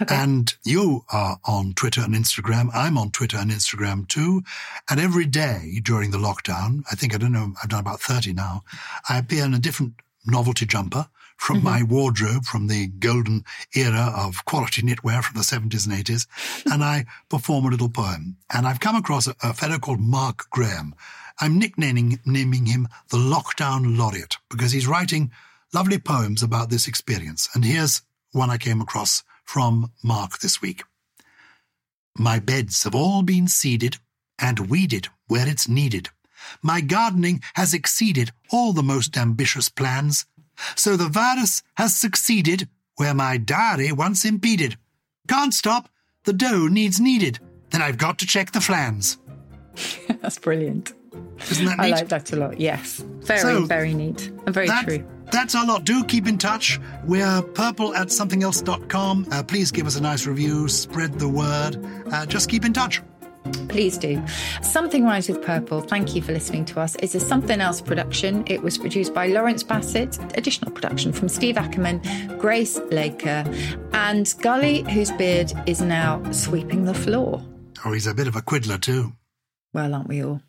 And 0.08 0.54
you 0.64 1.06
are 1.12 1.38
on 1.46 1.74
Twitter 1.74 2.02
and 2.02 2.16
Instagram. 2.16 2.70
I'm 2.74 2.98
on 2.98 3.12
Twitter 3.12 3.38
and 3.38 3.52
Instagram 3.52 4.08
too. 4.08 4.44
And 4.90 5.00
every 5.00 5.26
day 5.26 5.80
during 5.84 6.12
the 6.12 6.18
lockdown, 6.18 6.84
I 6.92 6.96
think, 6.96 7.14
I 7.14 7.18
don't 7.18 7.32
know, 7.32 7.54
I've 7.62 7.70
done 7.70 7.80
about 7.80 8.02
30 8.02 8.34
now, 8.34 8.64
I 9.10 9.18
appear 9.18 9.46
in 9.46 9.54
a 9.54 9.60
different 9.60 9.94
novelty 10.26 10.66
jumper 10.66 11.08
from 11.42 11.58
mm-hmm. 11.58 11.66
my 11.66 11.84
wardrobe 11.84 12.46
from 12.46 12.68
the 12.68 12.86
golden 12.86 13.44
era 13.76 14.14
of 14.16 14.46
quality 14.46 14.84
knitwear 14.84 15.24
from 15.24 15.36
the 15.36 15.44
70s 15.44 15.88
and 15.88 16.06
80s. 16.06 16.28
and 16.72 16.84
I 16.84 17.06
perform 17.30 17.66
a 17.66 17.70
little 17.70 17.90
poem. 17.90 18.38
And 18.54 18.68
I've 18.68 18.80
come 18.80 18.96
across 18.96 19.26
a, 19.26 19.34
a 19.42 19.52
fellow 19.52 19.80
called 19.80 20.00
Mark 20.00 20.52
Graham. 20.52 20.94
I'm 21.40 21.58
nicknaming 21.58 22.20
naming 22.28 22.68
him 22.68 22.88
the 23.10 23.18
Lockdown 23.18 23.98
Laureate 23.98 24.38
because 24.52 24.72
he's 24.72 24.86
writing 24.88 25.32
lovely 25.74 25.98
poems 25.98 26.44
about 26.44 26.70
this 26.70 26.88
experience. 26.88 27.50
And 27.56 27.66
here's 27.66 28.04
one 28.34 28.52
I 28.52 28.58
came 28.58 28.80
across 28.80 29.24
from 29.44 29.92
Mark 30.04 30.40
this 30.40 30.62
week. 30.62 30.84
My 32.16 32.38
beds 32.38 32.84
have 32.84 32.94
all 32.94 33.24
been 33.24 33.48
seeded 33.48 33.98
and 34.38 34.70
weeded 34.70 35.08
where 35.28 35.48
it's 35.48 35.68
needed. 35.68 36.10
My 36.62 36.82
gardening 36.82 37.42
has 37.54 37.74
exceeded 37.74 38.32
all 38.52 38.74
the 38.74 38.84
most 38.84 39.18
ambitious 39.18 39.70
plans. 39.70 40.26
So 40.76 40.96
the 40.98 41.08
virus 41.10 41.64
has 41.76 41.96
succeeded 41.96 42.68
where 42.98 43.14
my 43.14 43.38
diary 43.38 43.92
once 43.92 44.26
impeded. 44.26 44.78
Can't 45.28 45.54
stop, 45.54 45.90
the 46.26 46.34
dough 46.34 46.68
needs 46.68 47.00
kneaded. 47.00 47.40
Then 47.72 47.82
I've 47.82 47.98
got 47.98 48.20
to 48.20 48.26
check 48.28 48.52
the 48.52 48.62
flans. 48.62 49.18
That's 50.22 50.38
brilliant. 50.38 50.94
Isn't 51.50 51.66
that 51.66 51.80
neat? 51.80 51.94
I 51.94 51.98
like 51.98 52.10
that 52.10 52.32
a 52.34 52.36
lot. 52.36 52.60
Yes. 52.60 53.04
Very, 53.22 53.40
So, 53.40 53.66
very 53.66 53.94
neat 53.94 54.28
and 54.46 54.54
very 54.54 54.68
That- 54.68 54.86
true. 54.86 55.06
That's 55.32 55.56
our 55.56 55.66
lot. 55.66 55.86
Do 55.86 56.04
keep 56.04 56.28
in 56.28 56.38
touch. 56.38 56.78
We're 57.06 57.42
purple 57.42 57.96
at 57.96 58.08
somethinelse.com. 58.10 59.28
Uh, 59.32 59.42
please 59.44 59.72
give 59.72 59.88
us 59.88 59.96
a 59.96 60.02
nice 60.02 60.26
review, 60.28 60.68
spread 60.68 61.18
the 61.20 61.30
word. 61.30 61.78
Uh, 62.12 62.26
just 62.26 62.50
keep 62.50 62.66
in 62.66 62.74
touch. 62.74 63.02
Please 63.70 63.98
do. 63.98 64.22
Something 64.62 65.06
Rhymes 65.06 65.30
with 65.30 65.42
Purple, 65.42 65.82
thank 65.82 66.16
you 66.16 66.22
for 66.22 66.34
listening 66.34 66.66
to 66.66 66.80
us, 66.80 66.96
is 66.98 67.16
a 67.16 67.20
Something 67.20 67.62
Else 67.62 67.82
production. 67.82 68.44
It 68.48 68.62
was 68.62 68.78
produced 68.78 69.14
by 69.14 69.28
Lawrence 69.28 69.64
Bassett, 69.64 70.18
additional 70.38 70.72
production 70.72 71.14
from 71.14 71.30
Steve 71.30 71.58
Ackerman, 71.58 72.02
Grace 72.38 72.80
Laker, 72.92 73.46
and 73.94 74.34
Gully, 74.42 74.84
whose 74.92 75.12
beard 75.12 75.54
is 75.66 75.82
now 75.82 76.22
sweeping 76.32 76.86
the 76.86 76.94
floor. 76.94 77.42
Oh, 77.86 77.94
he's 77.94 78.08
a 78.08 78.14
bit 78.14 78.28
of 78.28 78.36
a 78.36 78.42
quiddler, 78.42 78.78
too. 78.78 79.14
Well, 79.74 79.94
aren't 79.94 80.10
we 80.10 80.24
all? 80.24 80.42